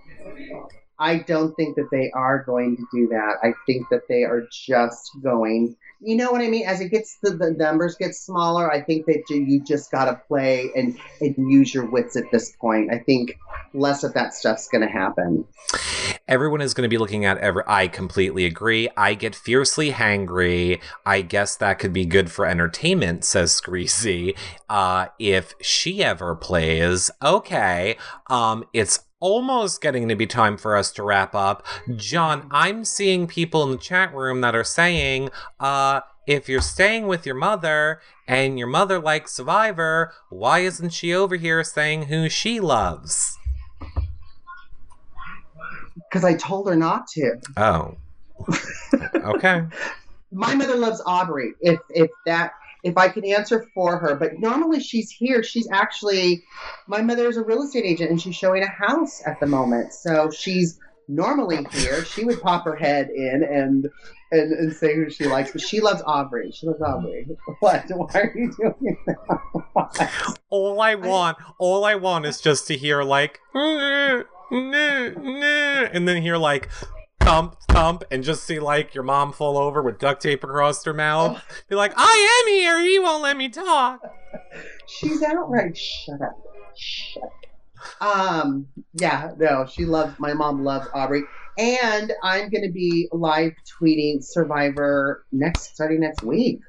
I 1.00 1.20
don't 1.20 1.54
think 1.56 1.76
that 1.76 1.90
they 1.92 2.12
are 2.16 2.44
going 2.44 2.76
to 2.76 2.84
do 2.92 3.08
that. 3.10 3.36
I 3.44 3.54
think 3.68 3.88
that 3.90 4.08
they 4.10 4.24
are 4.24 4.48
just 4.52 5.12
going. 5.22 5.76
You 6.00 6.16
know 6.16 6.32
what 6.32 6.42
I 6.42 6.48
mean? 6.48 6.66
As 6.66 6.80
it 6.80 6.90
gets 6.90 7.18
the, 7.22 7.32
the 7.32 7.52
numbers 7.52 7.96
get 7.96 8.16
smaller, 8.16 8.72
I 8.72 8.82
think 8.82 9.06
that 9.06 9.24
you, 9.30 9.38
you 9.44 9.64
just 9.64 9.92
got 9.92 10.06
to 10.06 10.22
play 10.28 10.70
and, 10.76 10.98
and 11.22 11.52
use 11.52 11.74
your 11.74 11.86
wits 11.86 12.16
at 12.16 12.26
this 12.32 12.56
point. 12.60 12.92
I 12.92 13.00
think 13.00 13.38
less 13.74 14.04
of 14.04 14.14
that 14.14 14.34
stuff's 14.34 14.68
going 14.68 14.86
to 14.86 14.92
happen. 14.92 15.46
Everyone 16.28 16.62
is 16.62 16.74
going 16.74 16.84
to 16.84 16.90
be 16.90 16.98
looking 16.98 17.26
at 17.26 17.38
every. 17.38 17.64
I 17.68 17.88
completely 17.88 18.46
agree. 18.46 18.90
I 18.98 19.14
get 19.14 19.34
fiercely 19.34 19.92
hangry. 19.92 20.82
I 21.06 21.22
guess 21.22 21.56
that 21.56 21.80
could 21.80 21.94
be 21.94 22.06
good 22.06 22.32
for 22.32 22.46
entertainment, 22.46 23.24
says 23.24 23.60
Screesy. 23.60 24.36
Uh, 24.70 25.08
if 25.20 25.56
she 25.62 26.04
ever 26.04 26.36
plays, 26.36 27.10
okay. 27.24 27.98
Um, 28.30 28.66
it's 28.74 29.07
almost 29.20 29.82
getting 29.82 30.08
to 30.08 30.16
be 30.16 30.28
time 30.28 30.58
for 30.58 30.76
us 30.76 30.92
to 30.92 31.04
wrap 31.04 31.34
up. 31.34 31.66
John, 31.96 32.48
I'm 32.52 32.86
seeing 32.86 33.28
people 33.28 33.64
in 33.64 33.72
the 33.72 33.78
chat 33.78 34.14
room 34.14 34.42
that 34.42 34.56
are 34.56 34.64
saying, 34.64 35.30
uh, 35.60 36.02
if 36.28 36.50
you're 36.50 36.62
staying 36.62 37.08
with 37.08 37.26
your 37.26 37.36
mother 37.36 38.02
and 38.28 38.60
your 38.60 38.68
mother 38.68 39.00
likes 39.00 39.32
Survivor, 39.32 40.14
why 40.30 40.60
isn't 40.60 40.92
she 40.92 41.14
over 41.14 41.36
here 41.36 41.64
saying 41.64 42.04
who 42.04 42.30
she 42.30 42.60
loves? 42.60 43.38
Because 46.10 46.24
I 46.24 46.36
told 46.36 46.68
her 46.68 46.76
not 46.76 47.08
to. 47.10 47.38
Oh. 47.56 47.96
okay. 49.16 49.64
My 50.32 50.54
mother 50.54 50.76
loves 50.76 51.02
Aubry. 51.04 51.52
If 51.62 51.80
if 51.90 52.12
that 52.26 52.52
if 52.84 52.98
I 52.98 53.10
could 53.10 53.26
answer 53.26 53.68
for 53.74 53.98
her, 53.98 54.16
but 54.16 54.40
normally 54.40 54.80
she's 54.80 55.10
here. 55.10 55.44
She's 55.44 55.68
actually 55.72 56.44
my 56.88 57.02
mother 57.02 57.28
is 57.28 57.38
a 57.38 57.44
real 57.44 57.64
estate 57.64 57.86
agent 57.86 58.12
and 58.12 58.22
she's 58.22 58.36
showing 58.36 58.64
a 58.64 58.68
house 58.68 59.22
at 59.26 59.40
the 59.40 59.48
moment. 59.48 59.94
So 59.94 60.30
she's 60.32 60.80
normally 61.08 61.66
here. 61.72 62.06
She 62.06 62.24
would 62.26 62.42
pop 62.42 62.66
her 62.66 62.76
head 62.76 63.10
in 63.10 63.44
and 63.44 63.90
and, 64.32 64.52
and 64.52 64.74
say 64.74 64.94
who 64.96 65.10
she 65.10 65.26
likes, 65.26 65.52
but 65.52 65.62
she 65.62 65.80
loves 65.80 66.02
Aubry. 66.04 66.54
She 66.54 66.68
loves 66.68 66.82
Aubry. 66.82 67.28
What? 67.60 67.86
Why 67.90 68.20
are 68.20 68.34
you 68.36 68.54
doing 68.58 68.98
that? 69.06 70.36
All 70.50 70.82
I 70.82 70.96
want, 70.96 71.38
all 71.58 71.86
I 71.86 71.96
want 71.96 72.26
is 72.26 72.42
just 72.42 72.68
to 72.68 72.78
hear 72.78 73.04
like, 73.04 73.40
"Mm, 73.56 74.26
mm, 74.52 75.16
mm," 75.16 75.90
and 75.94 76.08
then 76.08 76.22
hear 76.22 76.38
like, 76.38 76.70
thump, 77.28 77.58
thump, 77.68 78.04
and 78.10 78.24
just 78.24 78.44
see 78.44 78.60
like 78.60 78.96
your 78.96 79.04
mom 79.04 79.34
fall 79.34 79.58
over 79.58 79.82
with 79.82 80.00
duct 80.00 80.22
tape 80.22 80.44
across 80.44 80.84
her 80.86 80.94
mouth. 80.94 81.44
Be 81.68 81.76
like, 81.76 81.92
I 81.98 82.44
am 82.46 82.54
here. 82.54 82.82
He 82.82 83.00
won't 83.00 83.22
let 83.22 83.36
me 83.36 83.50
talk. 83.50 84.02
She's 84.88 85.22
outright. 85.22 85.78
Shut 85.78 86.22
up. 86.22 86.42
Shut 86.76 87.24
up. 87.24 87.32
Um, 88.02 88.68
yeah, 88.94 89.32
no, 89.38 89.66
she 89.70 89.86
loves 89.86 90.18
my 90.20 90.34
mom 90.34 90.64
loves 90.64 90.88
Aubry. 90.90 91.22
And 91.58 92.14
I'm 92.24 92.50
gonna 92.50 92.72
be 92.72 93.10
live 93.12 93.54
tweeting 93.82 94.24
Survivor 94.24 95.26
next 95.32 95.74
starting 95.74 96.00
next 96.00 96.24
week. 96.24 96.60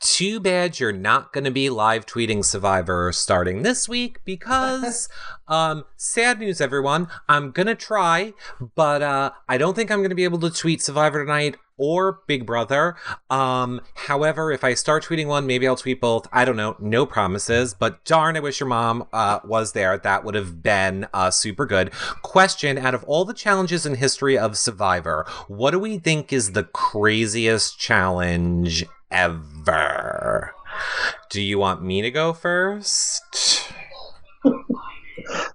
Too 0.00 0.40
bad 0.40 0.80
you're 0.80 0.92
not 0.92 1.30
going 1.30 1.44
to 1.44 1.50
be 1.50 1.68
live 1.68 2.06
tweeting 2.06 2.42
Survivor 2.42 3.12
starting 3.12 3.64
this 3.64 3.86
week 3.86 4.20
because, 4.24 5.10
um, 5.48 5.84
sad 5.94 6.38
news, 6.38 6.58
everyone. 6.58 7.06
I'm 7.28 7.50
going 7.50 7.66
to 7.66 7.74
try, 7.74 8.32
but 8.74 9.02
uh, 9.02 9.32
I 9.46 9.58
don't 9.58 9.74
think 9.74 9.90
I'm 9.90 9.98
going 9.98 10.08
to 10.08 10.14
be 10.16 10.24
able 10.24 10.38
to 10.40 10.50
tweet 10.50 10.80
Survivor 10.80 11.22
tonight 11.22 11.58
or 11.76 12.20
Big 12.26 12.46
Brother. 12.46 12.96
Um, 13.28 13.82
however, 13.94 14.50
if 14.50 14.64
I 14.64 14.72
start 14.72 15.04
tweeting 15.04 15.26
one, 15.26 15.46
maybe 15.46 15.68
I'll 15.68 15.76
tweet 15.76 16.00
both. 16.00 16.26
I 16.32 16.46
don't 16.46 16.56
know. 16.56 16.76
No 16.78 17.04
promises, 17.04 17.74
but 17.74 18.02
darn, 18.06 18.38
I 18.38 18.40
wish 18.40 18.58
your 18.58 18.70
mom 18.70 19.06
uh, 19.12 19.40
was 19.44 19.72
there. 19.72 19.98
That 19.98 20.24
would 20.24 20.34
have 20.34 20.62
been 20.62 21.08
uh, 21.12 21.30
super 21.30 21.66
good. 21.66 21.92
Question 22.22 22.78
Out 22.78 22.94
of 22.94 23.04
all 23.04 23.26
the 23.26 23.34
challenges 23.34 23.84
in 23.84 23.96
history 23.96 24.38
of 24.38 24.56
Survivor, 24.56 25.26
what 25.46 25.72
do 25.72 25.78
we 25.78 25.98
think 25.98 26.32
is 26.32 26.52
the 26.52 26.64
craziest 26.64 27.78
challenge 27.78 28.86
ever? 29.10 30.54
Do 31.30 31.40
you 31.40 31.58
want 31.58 31.82
me 31.82 32.02
to 32.02 32.10
go 32.10 32.32
first? 32.32 33.72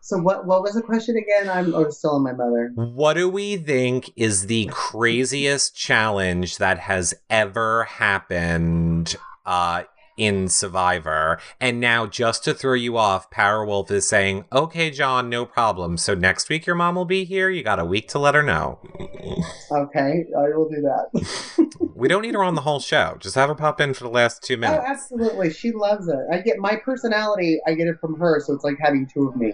So 0.06 0.20
what 0.20 0.46
what 0.46 0.62
was 0.62 0.76
the 0.76 0.84
question 0.84 1.18
again? 1.18 1.50
I'm 1.50 1.74
oh, 1.74 1.90
still 1.90 2.12
on 2.12 2.22
my 2.22 2.32
mother. 2.32 2.72
What 2.76 3.16
do 3.16 3.28
we 3.28 3.58
think 3.58 4.12
is 4.16 4.46
the 4.46 4.70
craziest 4.72 5.76
challenge 5.76 6.60
that 6.60 6.78
has 6.78 7.16
ever 7.28 7.86
happened 7.86 9.16
uh, 9.48 9.86
in 10.18 10.48
Survivor? 10.50 11.40
And 11.60 11.80
now, 11.80 12.06
just 12.06 12.44
to 12.46 12.54
throw 12.54 12.74
you 12.74 12.98
off, 12.98 13.30
Powerwolf 13.32 13.90
is 13.92 14.08
saying, 14.08 14.46
okay, 14.52 14.90
John, 14.92 15.30
no 15.30 15.46
problem. 15.46 15.98
So 15.98 16.14
next 16.16 16.50
week 16.50 16.66
your 16.66 16.76
mom 16.76 16.96
will 16.96 17.06
be 17.06 17.24
here. 17.26 17.50
You 17.50 17.64
got 17.64 17.80
a 17.80 17.86
week 17.86 18.08
to 18.10 18.20
let 18.20 18.36
her 18.36 18.44
know. 18.44 18.80
Okay, 19.72 20.26
I 20.38 20.42
will 20.56 20.70
do 20.70 20.82
that. 20.82 21.70
We 21.96 22.10
don't 22.10 22.22
need 22.24 22.36
her 22.36 22.44
on 22.44 22.56
the 22.56 22.62
whole 22.62 22.80
show. 22.82 23.16
Just 23.20 23.36
have 23.36 23.48
her 23.48 23.56
pop 23.56 23.80
in 23.80 23.94
for 23.94 24.04
the 24.04 24.10
last 24.10 24.44
two 24.44 24.58
minutes. 24.58 24.84
Oh, 24.86 24.92
absolutely. 24.92 25.50
She 25.52 25.72
loves 25.72 26.08
it. 26.10 26.20
I 26.32 26.40
get 26.42 26.58
my 26.58 26.76
personality, 26.76 27.60
I 27.66 27.74
get 27.74 27.88
it 27.88 28.00
from 28.02 28.20
her, 28.20 28.42
so 28.42 28.54
it's 28.54 28.66
like 28.66 28.76
having 28.80 29.08
two 29.08 29.30
of 29.30 29.36
me. 29.38 29.54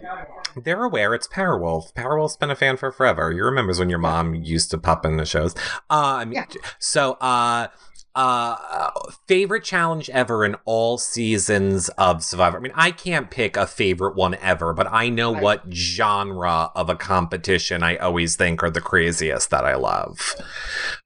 They're 0.55 0.83
aware 0.83 1.13
it's 1.13 1.27
Powerwolf. 1.27 1.93
Powerwolf's 1.93 2.37
been 2.37 2.49
a 2.49 2.55
fan 2.55 2.77
for 2.77 2.91
forever. 2.91 3.31
You 3.31 3.43
remembers 3.45 3.77
when 3.79 3.89
your 3.91 3.99
mom 3.99 4.33
used 4.33 4.71
to 4.71 4.79
pop 4.79 5.05
in 5.05 5.17
the 5.17 5.25
shows. 5.25 5.53
Mean, 5.91 6.31
Yeah. 6.33 6.45
so 6.79 7.13
uh, 7.21 7.67
uh, 8.15 8.91
favorite 9.27 9.63
challenge 9.63 10.09
ever 10.09 10.43
in 10.45 10.55
all 10.65 10.97
seasons 10.97 11.89
of 11.97 12.23
Survivor. 12.23 12.57
I 12.57 12.59
mean, 12.59 12.71
I 12.75 12.91
can't 12.91 13.31
pick 13.31 13.55
a 13.57 13.65
favorite 13.65 14.15
one 14.15 14.35
ever, 14.35 14.73
but 14.73 14.87
I 14.91 15.09
know 15.09 15.33
Right. 15.33 15.43
what 15.43 15.63
genre 15.71 16.71
of 16.75 16.89
a 16.89 16.95
competition 16.95 17.83
I 17.83 17.95
always 17.97 18.35
think 18.35 18.61
are 18.63 18.69
the 18.69 18.81
craziest 18.81 19.49
that 19.51 19.63
I 19.65 19.75
love. 19.75 20.35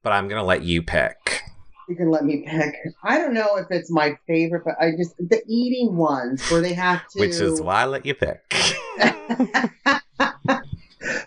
But 0.03 0.13
I'm 0.13 0.27
gonna 0.27 0.43
let 0.43 0.63
you 0.63 0.81
pick. 0.81 1.41
You 1.87 1.95
can 1.95 2.09
let 2.09 2.25
me 2.25 2.43
pick. 2.47 2.73
I 3.03 3.19
don't 3.19 3.35
know 3.35 3.57
if 3.57 3.67
it's 3.69 3.91
my 3.91 4.17
favorite, 4.25 4.63
but 4.65 4.73
I 4.81 4.91
just 4.97 5.15
the 5.17 5.43
eating 5.47 5.95
ones 5.95 6.41
where 6.49 6.61
they 6.61 6.73
have 6.73 7.07
to, 7.11 7.19
Which 7.19 7.35
is 7.35 7.61
why 7.61 7.81
I 7.83 7.85
let 7.85 8.05
you 8.07 8.15
pick. 8.15 8.41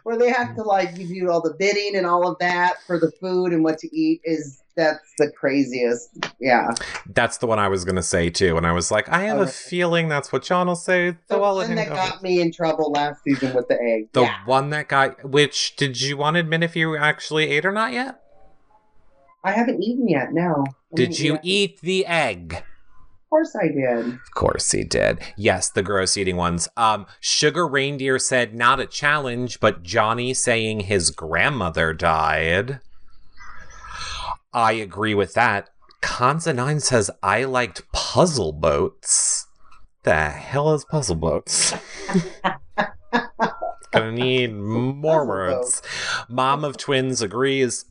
where 0.03 0.17
they 0.19 0.31
have 0.31 0.57
to 0.57 0.63
like 0.63 0.97
give 0.97 1.09
you 1.11 1.27
do 1.27 1.31
all 1.31 1.41
the 1.41 1.55
bidding 1.59 1.95
and 1.95 2.07
all 2.07 2.27
of 2.27 2.39
that 2.41 2.77
for 2.87 2.99
the 2.99 3.13
food 3.21 3.53
and 3.53 3.63
what 3.63 3.79
to 3.79 3.97
eat 3.97 4.21
is 4.25 4.61
that's 4.79 5.13
the 5.19 5.31
craziest. 5.31 6.17
Yeah. 6.41 6.71
That's 7.07 7.39
the 7.39 7.47
one 7.47 7.59
I 7.59 7.69
was 7.69 7.85
gonna 7.85 8.03
say 8.03 8.31
too, 8.31 8.57
and 8.57 8.67
I 8.67 8.73
was 8.73 8.91
like, 8.91 9.09
I 9.09 9.25
have 9.25 9.41
a 9.41 9.47
feeling 9.47 10.09
that's 10.09 10.33
what 10.33 10.45
John 10.45 10.69
will 10.69 10.77
say. 10.77 11.17
The 11.27 11.37
I'll 11.37 11.57
one 11.57 11.75
that 11.75 11.89
go. 11.89 11.95
got 11.95 12.23
me 12.23 12.41
in 12.41 12.53
trouble 12.53 12.93
last 12.93 13.23
season 13.25 13.55
with 13.55 13.69
the 13.69 13.79
egg. 13.81 14.09
The 14.13 14.23
yeah. 14.23 14.45
one 14.47 14.71
that 14.71 14.89
got 14.89 15.29
which 15.29 15.77
did 15.77 16.01
you 16.01 16.17
want 16.17 16.35
to 16.35 16.41
admit 16.41 16.63
if 16.63 16.77
you 16.77 16.97
actually 16.97 17.51
ate 17.51 17.67
or 17.67 17.73
not 17.73 17.93
yet? 17.93 18.23
I 19.45 19.53
haven't 19.53 19.83
eaten 19.83 20.09
yet. 20.09 20.33
No. 20.33 20.65
I 20.69 20.73
Did 20.95 21.19
you 21.19 21.35
yet. 21.35 21.41
eat 21.45 21.81
the 21.81 22.07
egg? 22.07 22.55
Of 22.55 23.31
course 23.31 23.57
I 23.57 23.69
did. 23.69 24.15
Of 24.15 24.31
course 24.35 24.71
he 24.71 24.85
did. 24.85 25.21
Yes, 25.37 25.71
the 25.71 25.83
gross 25.83 26.17
eating 26.17 26.37
ones. 26.37 26.69
Um, 26.77 27.07
Sugar 27.21 27.69
Reindeer 27.69 28.19
said 28.19 28.55
not 28.55 28.81
a 28.81 28.87
challenge, 28.87 29.61
but 29.61 29.83
Johnny 29.83 30.35
saying 30.35 30.81
his 30.81 31.11
grandmother 31.11 31.93
died. 31.93 32.81
I 34.53 34.73
agree 34.73 35.15
with 35.15 35.35
that. 35.35 35.71
Kanza 36.03 36.55
Nine 36.55 36.81
says 36.81 37.11
I 37.23 37.45
liked 37.45 37.91
puzzle 37.93 38.53
boats. 38.53 39.47
The 40.05 40.31
hell 40.31 40.73
is 40.75 40.85
puzzle 40.85 41.17
boats? 41.17 41.75
Gonna 43.93 44.13
need 44.13 44.55
more 44.55 45.27
words. 45.27 45.83
Mom 46.29 46.65
of 46.65 46.77
Twins 46.77 47.21
agrees. 47.23 47.87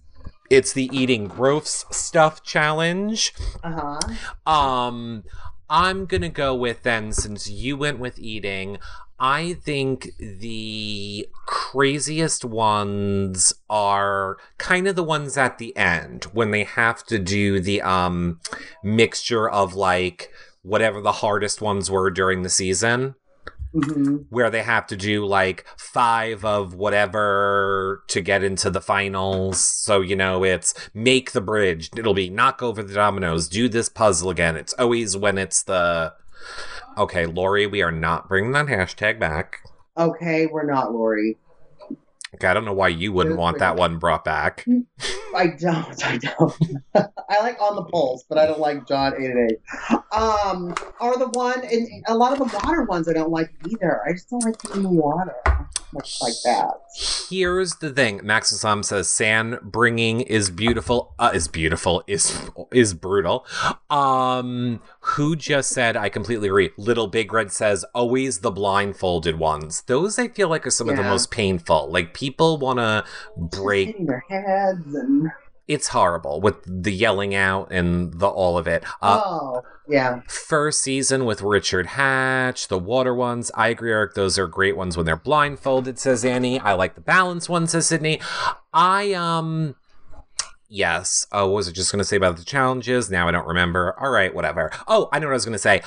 It's 0.50 0.72
the 0.72 0.90
eating 0.94 1.28
gross 1.28 1.86
stuff 1.92 2.44
challenge. 2.44 3.34
Uh 3.64 3.98
huh. 4.46 4.52
Um, 4.52 5.24
I'm 5.70 6.06
gonna 6.06 6.30
go 6.30 6.56
with 6.56 6.84
then 6.84 7.12
since 7.12 7.50
you 7.50 7.76
went 7.76 8.00
with 8.00 8.18
eating. 8.20 8.78
I 9.20 9.54
think 9.54 10.12
the 10.20 11.28
craziest 11.46 12.46
ones 12.46 13.54
are 13.70 14.38
kind 14.58 14.88
of 14.88 14.96
the 14.96 15.04
ones 15.04 15.38
at 15.38 15.58
the 15.58 15.76
end 15.76 16.26
when 16.26 16.52
they 16.52 16.64
have 16.64 17.04
to 17.06 17.18
do 17.18 17.60
the 17.60 17.82
um 17.82 18.40
mixture 18.84 19.50
of 19.50 19.74
like 19.74 20.32
whatever 20.62 21.02
the 21.02 21.14
hardest 21.14 21.62
ones 21.62 21.90
were 21.90 22.12
during 22.12 22.44
the 22.44 22.50
season 22.50 23.16
hmm 23.74 24.18
where 24.30 24.50
they 24.50 24.64
have 24.64 24.88
to 24.88 24.96
do 24.96 25.26
like 25.26 25.66
five 25.78 26.44
of 26.44 26.74
whatever 26.74 28.04
to 28.08 28.22
get 28.22 28.44
into 28.44 28.70
the 28.70 28.82
finals. 28.82 29.60
So, 29.60 30.02
you 30.02 30.16
know, 30.16 30.44
it's 30.44 30.74
make 30.94 31.32
the 31.32 31.42
bridge. 31.42 31.90
It'll 31.96 32.14
be 32.14 32.30
knock 32.30 32.62
over 32.62 32.84
the 32.84 32.94
dominoes, 32.94 33.48
do 33.48 33.70
this 33.70 33.90
puzzle 33.90 34.30
again. 34.30 34.56
It's 34.58 34.74
always 34.74 35.16
when 35.16 35.38
it's 35.38 35.64
the. 35.64 36.14
Okay, 36.98 37.28
Lori, 37.28 37.68
we 37.68 37.84
are 37.84 37.92
not 37.92 38.28
bringing 38.28 38.54
that 38.54 38.66
hashtag 38.66 39.20
back. 39.20 39.60
Okay, 39.96 40.48
we're 40.48 40.66
not 40.66 40.92
Lori. 40.92 41.38
Okay, 42.34 42.48
I 42.48 42.54
don't 42.56 42.66
know 42.66 42.74
why 42.74 42.88
you 42.88 43.14
wouldn't 43.14 43.38
want 43.38 43.60
that 43.60 43.76
one 43.76 44.00
brought 44.00 44.26
back. 44.26 44.66
I 45.36 45.48
don't. 45.48 46.06
I 46.06 46.18
don't. 46.18 46.56
I 46.96 47.40
like 47.40 47.62
on 47.62 47.76
the 47.76 47.84
pulse, 47.84 48.26
but 48.28 48.40
I 48.40 48.48
don't 48.48 48.60
like 48.60 48.88
John 48.88 49.14
eight 49.20 49.30
and 49.30 49.52
eight. 49.52 49.60
Um, 50.12 50.74
are 51.00 51.18
the 51.20 51.30
one 51.34 51.64
and 51.64 52.04
a 52.08 52.18
lot 52.18 52.34
of 52.34 52.40
the 52.40 52.60
water 52.64 52.84
ones 52.84 53.08
I 53.08 53.14
don't 53.14 53.32
like 53.32 53.54
either. 53.70 54.02
I 54.08 54.14
just 54.14 54.30
don't 54.32 54.44
like 54.44 54.56
eating 54.66 54.82
the 54.82 54.90
water 54.90 55.36
much 55.94 56.18
like 56.22 56.34
that. 56.44 56.72
Here's 57.30 57.76
the 57.76 57.92
thing. 57.92 58.22
Max 58.24 58.50
Sam 58.50 58.84
says 58.84 59.08
sand 59.08 59.60
bringing 59.62 60.22
is 60.22 60.50
beautiful. 60.50 61.14
Uh, 61.20 61.32
is 61.34 61.48
beautiful. 61.48 62.04
Is 62.08 62.50
is 62.72 62.94
brutal. 62.94 63.46
Um, 63.90 64.82
who 65.02 65.36
just 65.36 65.72
said 65.72 65.96
I 65.96 66.10
completely 66.10 66.48
agree. 66.48 66.72
Little 66.78 67.08
Big 67.08 67.32
Red 67.32 67.52
says 67.52 67.86
always 67.94 68.40
the 68.40 68.52
blindfolded 68.52 69.40
ones. 69.40 69.84
Those 69.84 70.20
I 70.20 70.28
feel 70.28 70.50
like 70.50 70.66
are 70.68 70.72
some 70.72 70.90
of 70.90 70.98
the 70.98 71.04
most 71.04 71.32
painful. 71.32 71.92
Like 71.92 72.14
people 72.14 72.58
want 72.58 72.80
to 72.80 73.04
break. 73.38 73.88
hitting 73.88 74.06
their 74.06 74.24
heads 74.30 74.94
and 74.94 75.32
It's 75.68 75.90
horrible 75.90 76.40
with 76.40 76.56
the 76.66 76.94
yelling 76.94 77.36
out 77.36 77.72
and 77.72 78.14
the 78.14 78.28
all 78.28 78.58
of 78.58 78.68
it. 78.68 78.84
Uh, 79.02 79.22
oh 79.24 79.62
yeah. 79.88 80.22
first 80.28 80.82
season 80.82 81.26
with 81.26 81.42
Richard 81.42 81.88
Hatch, 81.88 82.68
the 82.68 82.80
water 82.80 83.14
ones. 83.14 83.52
I 83.56 83.70
agree, 83.70 83.92
Eric. 83.92 84.14
Those 84.14 84.38
are 84.38 84.48
great 84.48 84.78
ones 84.78 84.96
when 84.96 85.06
they're 85.06 85.16
blindfolded, 85.16 86.00
says 86.00 86.26
Annie. 86.26 86.60
I 86.60 86.74
like 86.74 86.96
the 86.96 87.02
balance 87.02 87.50
ones, 87.50 87.72
says 87.72 87.88
Sydney. 87.88 88.20
I, 88.74 89.14
um, 89.14 89.76
yes. 90.70 91.26
Oh, 91.32 91.48
what 91.48 91.56
was 91.56 91.70
I 91.70 91.72
just 91.72 91.92
going 91.92 92.00
to 92.00 92.06
say 92.06 92.18
about 92.18 92.38
the 92.38 92.46
challenges? 92.46 93.10
Now 93.10 93.28
I 93.28 93.32
don't 93.32 93.48
remember. 93.48 93.96
All 94.00 94.10
right, 94.10 94.34
whatever. 94.34 94.72
Oh, 94.88 95.10
I 95.12 95.20
know 95.20 95.28
what 95.28 95.34
I 95.34 95.36
was 95.36 95.46
going 95.46 95.54
to 95.54 95.60
say. 95.60 95.82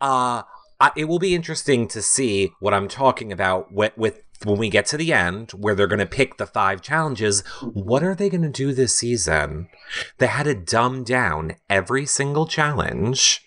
Uh, 0.00 0.42
I, 0.80 0.92
it 0.96 1.04
will 1.04 1.18
be 1.18 1.34
interesting 1.34 1.88
to 1.88 2.02
see 2.02 2.52
what 2.60 2.74
I'm 2.74 2.88
talking 2.88 3.32
about 3.32 3.72
with, 3.72 3.96
with 3.96 4.22
when 4.44 4.58
we 4.58 4.68
get 4.68 4.86
to 4.86 4.96
the 4.96 5.12
end 5.12 5.50
where 5.52 5.74
they're 5.74 5.86
going 5.86 5.98
to 5.98 6.06
pick 6.06 6.36
the 6.36 6.46
five 6.46 6.82
challenges. 6.82 7.40
What 7.62 8.02
are 8.02 8.14
they 8.14 8.30
going 8.30 8.42
to 8.42 8.48
do 8.48 8.72
this 8.72 8.96
season? 8.96 9.68
They 10.18 10.26
had 10.26 10.44
to 10.44 10.54
dumb 10.54 11.04
down 11.04 11.56
every 11.68 12.06
single 12.06 12.46
challenge. 12.46 13.44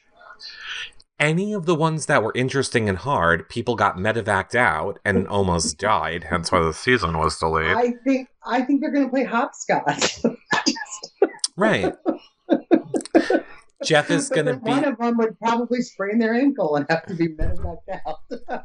Any 1.20 1.54
of 1.54 1.66
the 1.66 1.76
ones 1.76 2.08
that 2.08 2.24
were 2.24 2.34
interesting 2.36 2.90
and 2.90 2.98
hard, 2.98 3.48
people 3.48 3.76
got 3.76 3.98
medevaced 3.98 4.56
out 4.56 5.00
and 5.06 5.28
almost 5.30 5.78
died. 5.78 6.26
Hence 6.30 6.52
why 6.52 6.62
the 6.62 6.74
season 6.74 7.18
was 7.18 7.40
delayed. 7.40 7.76
I 7.76 7.94
think 8.04 8.30
I 8.46 8.62
think 8.62 8.82
they're 8.82 8.92
gonna 8.92 9.10
play 9.10 9.24
hopscotch. 9.24 10.22
right. 11.56 11.94
Jeff 13.84 14.10
is 14.10 14.30
going 14.30 14.46
to 14.46 14.56
be. 14.56 14.70
One 14.70 14.86
of 14.86 14.98
them 14.98 15.18
would 15.18 15.38
probably 15.40 15.82
sprain 15.82 16.20
their 16.20 16.34
ankle 16.34 16.76
and 16.76 16.86
have 16.90 17.06
to 17.08 17.16
be 17.16 17.30
medevaced 17.30 18.02
out. 18.06 18.20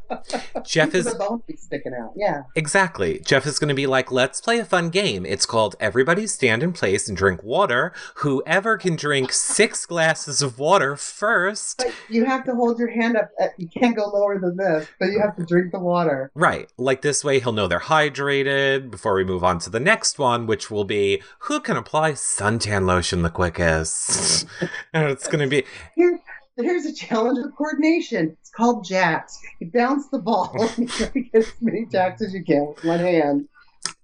Jeff 0.65 0.95
is 0.95 1.07
the 1.07 1.19
bone 1.19 1.43
be 1.47 1.57
sticking 1.57 1.95
out. 1.95 2.13
Yeah. 2.17 2.43
Exactly. 2.55 3.21
Jeff 3.25 3.47
is 3.47 3.59
going 3.59 3.69
to 3.69 3.75
be 3.75 3.87
like, 3.87 4.11
let's 4.11 4.41
play 4.41 4.59
a 4.59 4.65
fun 4.65 4.91
game. 4.91 5.25
It's 5.25 5.47
called 5.47 5.77
Everybody 5.81 6.27
Stand 6.27 6.63
in 6.63 6.73
Place 6.73 7.09
and 7.09 7.17
Drink 7.17 7.43
Water. 7.43 7.93
Whoever 8.17 8.77
can 8.77 8.97
drink 8.97 9.33
six 9.33 9.87
glasses 9.87 10.43
of 10.43 10.59
water 10.59 10.97
first. 10.97 11.79
But 11.79 11.95
you 12.09 12.25
have 12.25 12.45
to 12.45 12.55
hold 12.55 12.79
your 12.79 12.91
hand 12.91 13.17
up. 13.17 13.31
At, 13.41 13.53
you 13.59 13.69
can't 13.69 13.97
go 13.97 14.07
lower 14.07 14.39
than 14.39 14.57
this, 14.57 14.89
but 14.99 15.07
you 15.07 15.21
have 15.21 15.37
to 15.37 15.45
drink 15.45 15.73
the 15.73 15.79
water. 15.79 16.31
Right. 16.35 16.71
Like 16.77 17.03
this 17.03 17.25
way, 17.25 17.41
he'll 17.41 17.53
know 17.53 17.69
they're 17.69 17.81
hydrated 17.81 18.91
before 18.91 19.15
we 19.15 19.25
move 19.25 19.45
on 19.45 19.59
to 19.61 19.71
the 19.71 19.81
next 19.81 20.19
one, 20.19 20.47
which 20.47 20.71
will 20.71 20.85
be 20.85 21.23
who 21.41 21.61
can 21.61 21.77
apply 21.77 22.13
suntan 22.13 22.87
lotion 22.87 23.23
the 23.23 23.31
quickest. 23.31 24.47
and 24.93 25.11
it's 25.11 25.27
going 25.27 25.41
to 25.41 25.47
be 25.47 25.65
Here, 25.95 26.21
here's 26.65 26.87
a 26.87 26.93
challenge 26.93 27.39
of 27.45 27.55
coordination. 27.57 28.37
It's 28.41 28.51
called 28.51 28.85
jacks. 28.85 29.39
You 29.61 29.71
bounce 29.73 30.09
the 30.09 30.19
ball 30.19 30.55
and 30.61 30.79
you 30.79 30.87
try 30.89 31.07
to 31.09 31.21
get 31.21 31.35
as 31.35 31.53
many 31.61 31.87
jacks 31.87 32.23
as 32.23 32.33
you 32.35 32.45
can 32.45 32.69
with 32.69 32.85
one 32.85 33.01
hand. 33.01 33.49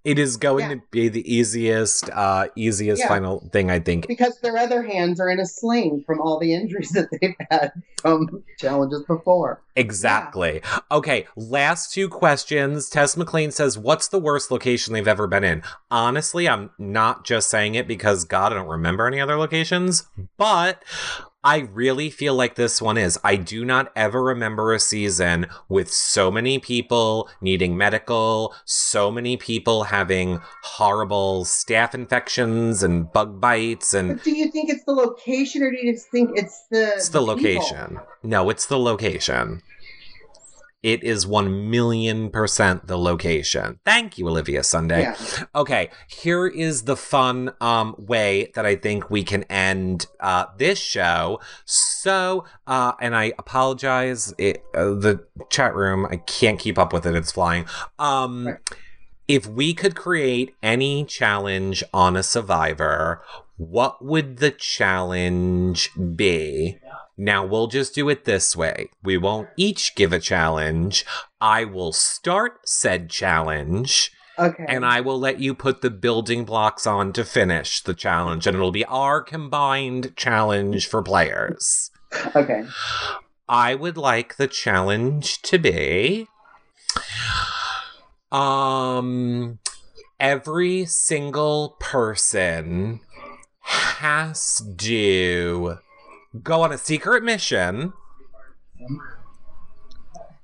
it 0.04 0.18
is 0.18 0.36
going 0.36 0.68
Yeah. 0.68 0.74
to 0.76 0.82
be 0.90 1.08
the 1.08 1.24
easiest 1.34 2.10
uh 2.10 2.48
easiest 2.56 3.00
Yeah. 3.00 3.08
final 3.08 3.48
thing 3.52 3.70
I 3.70 3.78
think 3.80 4.06
Because 4.06 4.38
their 4.40 4.56
other 4.58 4.82
hands 4.82 5.18
are 5.18 5.30
in 5.30 5.40
a 5.40 5.46
sling 5.46 6.04
from 6.06 6.20
all 6.20 6.38
the 6.38 6.52
injuries 6.54 6.90
that 6.94 7.08
they've 7.20 7.34
had 7.50 7.72
from 8.02 8.44
challenges 8.58 9.02
before. 9.04 9.62
Exactly. 9.76 10.60
Okay, 10.92 11.26
last 11.36 11.92
two 11.94 12.08
questions. 12.10 12.90
Tess 12.90 13.16
McLean 13.16 13.50
says, 13.50 13.78
What's 13.78 14.08
the 14.08 14.18
worst 14.20 14.50
location 14.50 14.92
they've 14.92 15.08
ever 15.08 15.26
been 15.26 15.42
in? 15.44 15.62
Honestly, 15.90 16.46
I'm 16.48 16.70
not 16.78 17.24
just 17.24 17.48
saying 17.48 17.74
it 17.74 17.88
because, 17.88 18.24
God, 18.24 18.52
I 18.52 18.56
don't 18.56 18.68
remember 18.68 19.06
any 19.06 19.20
other 19.20 19.36
locations, 19.38 20.06
but 20.36 20.82
I 21.46 21.68
really 21.74 22.08
feel 22.08 22.34
like 22.34 22.54
this 22.54 22.80
one 22.80 22.96
is. 22.96 23.18
I 23.22 23.36
do 23.36 23.66
not 23.66 23.92
ever 23.94 24.22
remember 24.22 24.72
a 24.72 24.80
season 24.80 25.46
with 25.68 25.92
so 25.92 26.30
many 26.30 26.58
people 26.58 27.28
needing 27.42 27.76
medical, 27.76 28.54
so 28.64 29.10
many 29.10 29.36
people 29.36 29.84
having 29.84 30.40
horrible 30.62 31.44
staph 31.44 31.92
infections 31.94 32.82
and 32.82 33.12
bug 33.12 33.40
bites 33.42 33.92
and 33.92 34.16
But 34.16 34.24
do 34.24 34.34
you 34.34 34.50
think 34.50 34.70
it's 34.70 34.84
the 34.84 34.92
location 34.92 35.62
or 35.62 35.70
do 35.70 35.76
you 35.76 35.92
just 35.92 36.08
think 36.10 36.30
it's 36.34 36.64
the 36.70 36.94
It's 36.94 37.10
the 37.10 37.20
people? 37.20 37.34
location. 37.36 38.00
No, 38.22 38.48
it's 38.48 38.64
the 38.66 38.78
location. 38.78 39.60
It 40.84 41.02
is 41.02 41.26
1 41.26 41.70
million 41.70 42.28
percent 42.28 42.88
the 42.88 42.98
location. 42.98 43.80
Thank 43.86 44.18
you, 44.18 44.28
Olivia 44.28 44.62
Sunday. 44.62 45.00
Yeah. 45.00 45.16
Okay, 45.54 45.88
here 46.08 46.46
is 46.46 46.82
the 46.82 46.94
fun 46.94 47.54
um, 47.58 47.94
way 47.96 48.52
that 48.54 48.66
I 48.66 48.76
think 48.76 49.08
we 49.08 49.24
can 49.24 49.44
end 49.44 50.06
uh, 50.20 50.44
this 50.58 50.78
show. 50.78 51.40
So, 51.64 52.44
uh, 52.66 52.92
and 53.00 53.16
I 53.16 53.32
apologize, 53.38 54.34
it, 54.36 54.62
uh, 54.74 54.90
the 54.90 55.24
chat 55.48 55.74
room, 55.74 56.06
I 56.10 56.18
can't 56.18 56.58
keep 56.58 56.78
up 56.78 56.92
with 56.92 57.06
it, 57.06 57.14
it's 57.14 57.32
flying. 57.32 57.64
Um, 57.98 58.46
Right. 58.46 58.58
If 59.26 59.46
we 59.46 59.72
could 59.72 59.96
create 59.96 60.54
any 60.62 61.02
challenge 61.06 61.82
on 61.94 62.14
a 62.14 62.22
survivor, 62.22 63.22
what 63.56 64.04
would 64.04 64.36
the 64.36 64.50
challenge 64.50 65.90
be? 66.16 66.78
Now 67.16 67.44
we'll 67.46 67.68
just 67.68 67.94
do 67.94 68.08
it 68.08 68.24
this 68.24 68.56
way. 68.56 68.90
We 69.02 69.16
won't 69.16 69.48
each 69.56 69.94
give 69.94 70.12
a 70.12 70.18
challenge. 70.18 71.04
I 71.40 71.64
will 71.64 71.92
start 71.92 72.68
said 72.68 73.08
challenge, 73.08 74.10
Okay. 74.38 74.64
and 74.68 74.84
I 74.84 75.00
will 75.00 75.18
let 75.18 75.38
you 75.38 75.54
put 75.54 75.80
the 75.80 75.90
building 75.90 76.44
blocks 76.44 76.86
on 76.86 77.12
to 77.12 77.24
finish 77.24 77.82
the 77.82 77.94
challenge, 77.94 78.46
and 78.46 78.56
it'll 78.56 78.72
be 78.72 78.84
our 78.86 79.22
combined 79.22 80.16
challenge 80.16 80.88
for 80.88 81.02
players. 81.02 81.90
okay. 82.34 82.64
I 83.48 83.74
would 83.74 83.96
like 83.96 84.36
the 84.36 84.48
challenge 84.48 85.42
to 85.42 85.58
be 85.58 86.26
um 88.32 89.58
every 90.18 90.84
single 90.86 91.76
person 91.78 93.00
has 93.60 94.62
to 94.78 95.78
go 96.42 96.62
on 96.62 96.72
a 96.72 96.78
secret 96.78 97.22
mission 97.22 97.92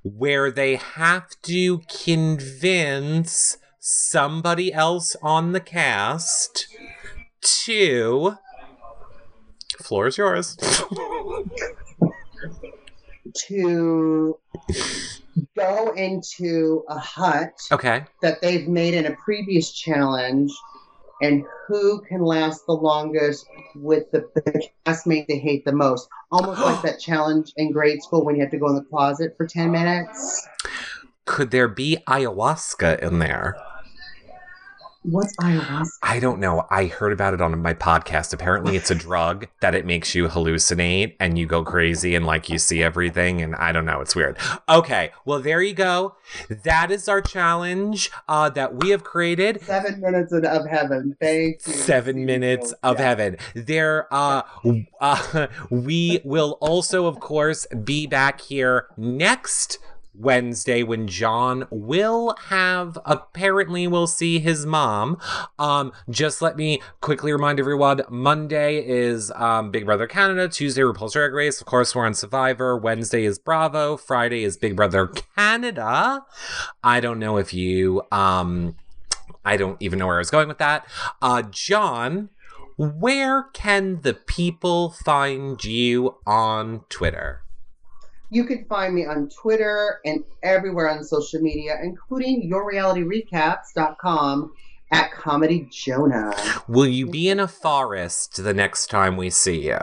where 0.03 0.51
they 0.51 0.75
have 0.75 1.29
to 1.43 1.79
convince 2.03 3.57
somebody 3.79 4.73
else 4.73 5.15
on 5.21 5.51
the 5.51 5.59
cast 5.59 6.67
to 7.41 8.37
floor 9.81 10.07
is 10.07 10.17
yours. 10.17 10.57
To 13.47 14.37
go 15.55 15.93
into 15.95 16.83
a 16.89 16.99
hut 16.99 17.53
okay. 17.71 18.03
that 18.21 18.41
they've 18.41 18.67
made 18.67 18.93
in 18.93 19.05
a 19.05 19.15
previous 19.15 19.71
challenge 19.71 20.51
and 21.21 21.43
who 21.67 22.01
can 22.01 22.21
last 22.21 22.65
the 22.65 22.73
longest 22.73 23.45
with 23.75 24.09
the, 24.11 24.29
the 24.35 24.67
castmate 24.85 25.27
they 25.27 25.37
hate 25.37 25.63
the 25.65 25.71
most. 25.71 26.09
Almost 26.31 26.61
like 26.61 26.81
that 26.83 26.99
challenge 26.99 27.53
in 27.57 27.71
grade 27.71 28.01
school 28.01 28.25
when 28.25 28.35
you 28.35 28.41
have 28.41 28.51
to 28.51 28.57
go 28.57 28.67
in 28.67 28.75
the 28.75 28.83
closet 28.83 29.35
for 29.37 29.47
10 29.47 29.71
minutes. 29.71 30.47
could 31.25 31.51
there 31.51 31.67
be 31.67 31.97
ayahuasca 32.07 32.99
in 32.99 33.19
there 33.19 33.55
What's 35.03 35.35
ayahuasca? 35.37 35.89
I 36.03 36.19
don't 36.19 36.39
know. 36.39 36.67
I 36.69 36.85
heard 36.85 37.11
about 37.11 37.33
it 37.33 37.41
on 37.41 37.59
my 37.59 37.73
podcast. 37.73 38.33
Apparently, 38.33 38.75
it's 38.75 38.91
a 38.91 38.95
drug 39.07 39.47
that 39.59 39.73
it 39.73 39.83
makes 39.85 40.13
you 40.13 40.27
hallucinate 40.27 41.15
and 41.19 41.39
you 41.39 41.47
go 41.47 41.63
crazy 41.63 42.13
and 42.13 42.23
like 42.25 42.49
you 42.49 42.59
see 42.59 42.83
everything. 42.83 43.41
And 43.41 43.55
I 43.55 43.71
don't 43.71 43.85
know. 43.85 44.01
It's 44.01 44.15
weird. 44.15 44.37
Okay. 44.69 45.09
Well, 45.25 45.39
there 45.39 45.61
you 45.61 45.73
go. 45.73 46.15
That 46.63 46.91
is 46.91 47.07
our 47.09 47.19
challenge 47.21 48.11
uh, 48.27 48.49
that 48.51 48.75
we 48.75 48.89
have 48.89 49.03
created. 49.03 49.61
Seven 49.63 49.99
minutes 50.01 50.31
of- 50.33 50.43
of 50.45 50.67
heaven. 50.67 51.15
Thank 51.19 51.65
you. 51.65 51.73
Seven 51.73 52.23
minutes 52.25 52.71
of 52.83 52.99
Yeah. 52.99 53.05
heaven. 53.05 53.37
There, 53.55 54.07
uh, 54.13 54.43
w- 54.63 54.85
uh, 54.99 55.47
we 55.71 56.21
will 56.23 56.57
also, 56.61 57.07
of 57.07 57.19
course, 57.19 57.65
be 57.83 58.05
back 58.05 58.41
here 58.41 58.85
next 58.97 59.79
Wednesday 60.13 60.83
when 60.83 61.07
John 61.07 61.67
will 61.69 62.35
have 62.47 62.97
apparently 63.05 63.87
will 63.87 64.07
see 64.07 64.39
his 64.39 64.65
mom. 64.65 65.17
Um, 65.57 65.91
just 66.09 66.41
let 66.41 66.57
me 66.57 66.81
quickly 67.01 67.31
remind 67.31 67.59
everyone: 67.59 68.01
Monday 68.09 68.85
is 68.85 69.31
um, 69.35 69.71
Big 69.71 69.85
Brother 69.85 70.07
Canada, 70.07 70.47
Tuesday 70.47 70.81
RuPaul's 70.81 71.13
Drag 71.13 71.33
Race. 71.33 71.61
Of 71.61 71.67
course, 71.67 71.95
we're 71.95 72.05
on 72.05 72.13
Survivor. 72.13 72.77
Wednesday 72.77 73.23
is 73.25 73.39
Bravo. 73.39 73.97
Friday 73.97 74.43
is 74.43 74.57
Big 74.57 74.75
Brother 74.75 75.07
Canada. 75.07 76.25
I 76.83 76.99
don't 76.99 77.19
know 77.19 77.37
if 77.37 77.53
you 77.53 78.03
um. 78.11 78.75
I 79.43 79.57
don't 79.57 79.77
even 79.81 79.97
know 79.97 80.05
where 80.05 80.17
I 80.17 80.19
was 80.19 80.29
going 80.29 80.47
with 80.47 80.59
that. 80.59 80.85
Uh, 81.19 81.41
John, 81.41 82.29
where 82.77 83.43
can 83.53 84.01
the 84.01 84.13
people 84.13 84.91
find 84.91 85.63
you 85.63 86.17
on 86.27 86.81
Twitter? 86.89 87.41
You 88.33 88.45
can 88.45 88.63
find 88.65 88.95
me 88.95 89.05
on 89.05 89.27
Twitter 89.27 89.99
and 90.05 90.23
everywhere 90.41 90.87
on 90.89 91.03
social 91.03 91.41
media, 91.41 91.77
including 91.83 92.49
yourrealityrecaps.com 92.49 94.53
at 94.89 95.11
Comedy 95.11 95.67
Jonah. 95.69 96.33
Will 96.65 96.87
you 96.87 97.07
be 97.07 97.27
in 97.27 97.41
a 97.41 97.47
forest 97.49 98.41
the 98.41 98.53
next 98.53 98.89
time 98.89 99.17
we 99.17 99.29
see 99.29 99.67
you? 99.67 99.79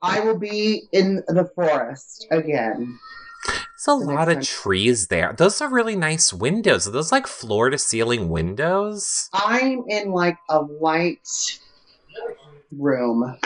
I 0.00 0.20
will 0.20 0.38
be 0.38 0.84
in 0.92 1.16
the 1.28 1.50
forest 1.54 2.26
again. 2.30 2.98
There's 3.46 3.88
a 3.88 3.92
lot 3.94 4.30
of 4.30 4.36
time. 4.36 4.44
trees 4.44 5.08
there. 5.08 5.34
Those 5.36 5.60
are 5.60 5.68
really 5.68 5.96
nice 5.96 6.32
windows. 6.32 6.88
Are 6.88 6.92
those 6.92 7.12
like 7.12 7.26
floor 7.26 7.68
to 7.68 7.76
ceiling 7.76 8.30
windows? 8.30 9.28
I'm 9.34 9.84
in 9.86 10.12
like 10.12 10.38
a 10.48 10.60
light 10.60 11.58
room. 12.74 13.36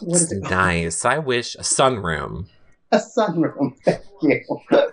What 0.00 0.20
is 0.20 0.30
it 0.30 0.42
called? 0.42 0.52
Nice. 0.52 1.04
I 1.04 1.18
wish 1.18 1.56
a 1.56 1.62
sunroom. 1.62 2.46
A 2.90 2.98
sunroom. 2.98 3.74
You. 4.22 4.40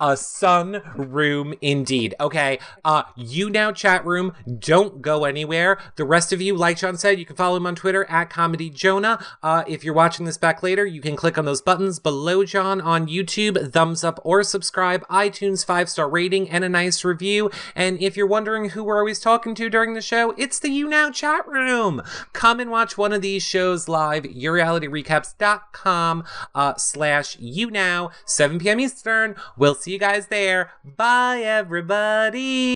A 0.00 0.16
sun 0.16 0.82
room 0.94 1.54
indeed. 1.62 2.14
Okay. 2.20 2.58
Uh 2.84 3.04
you 3.16 3.48
now 3.48 3.72
chat 3.72 4.04
room. 4.04 4.34
Don't 4.58 5.00
go 5.00 5.24
anywhere. 5.24 5.78
The 5.96 6.04
rest 6.04 6.32
of 6.32 6.42
you, 6.42 6.54
like 6.54 6.76
John 6.76 6.98
said, 6.98 7.18
you 7.18 7.24
can 7.24 7.36
follow 7.36 7.56
him 7.56 7.66
on 7.66 7.74
Twitter 7.74 8.04
at 8.04 8.28
Comedy 8.28 8.68
Jonah. 8.68 9.24
Uh 9.42 9.64
if 9.66 9.82
you're 9.82 9.94
watching 9.94 10.26
this 10.26 10.36
back 10.36 10.62
later, 10.62 10.84
you 10.84 11.00
can 11.00 11.16
click 11.16 11.38
on 11.38 11.46
those 11.46 11.62
buttons 11.62 11.98
below 11.98 12.44
John 12.44 12.82
on 12.82 13.06
YouTube, 13.06 13.72
thumbs 13.72 14.04
up 14.04 14.20
or 14.24 14.42
subscribe, 14.42 15.06
iTunes 15.08 15.64
five-star 15.64 16.08
rating, 16.08 16.50
and 16.50 16.62
a 16.62 16.68
nice 16.68 17.02
review. 17.04 17.50
And 17.74 18.00
if 18.02 18.16
you're 18.16 18.26
wondering 18.26 18.70
who 18.70 18.84
we're 18.84 18.98
always 18.98 19.20
talking 19.20 19.54
to 19.54 19.70
during 19.70 19.94
the 19.94 20.02
show, 20.02 20.34
it's 20.36 20.58
the 20.58 20.68
You 20.68 20.88
Now 20.88 21.10
chat 21.10 21.48
room. 21.48 22.02
Come 22.34 22.60
and 22.60 22.70
watch 22.70 22.98
one 22.98 23.12
of 23.12 23.22
these 23.22 23.42
shows 23.42 23.88
live, 23.88 24.24
yourrealityrecaps.com 24.24 26.24
uh 26.54 26.74
slash 26.76 27.38
you 27.38 27.70
now, 27.70 28.10
7 28.56 28.64
p.m. 28.64 28.80
Eastern. 28.80 29.36
We'll 29.56 29.74
see 29.74 29.92
you 29.92 29.98
guys 29.98 30.28
there. 30.28 30.70
Bye, 30.84 31.40
everybody. 31.42 32.40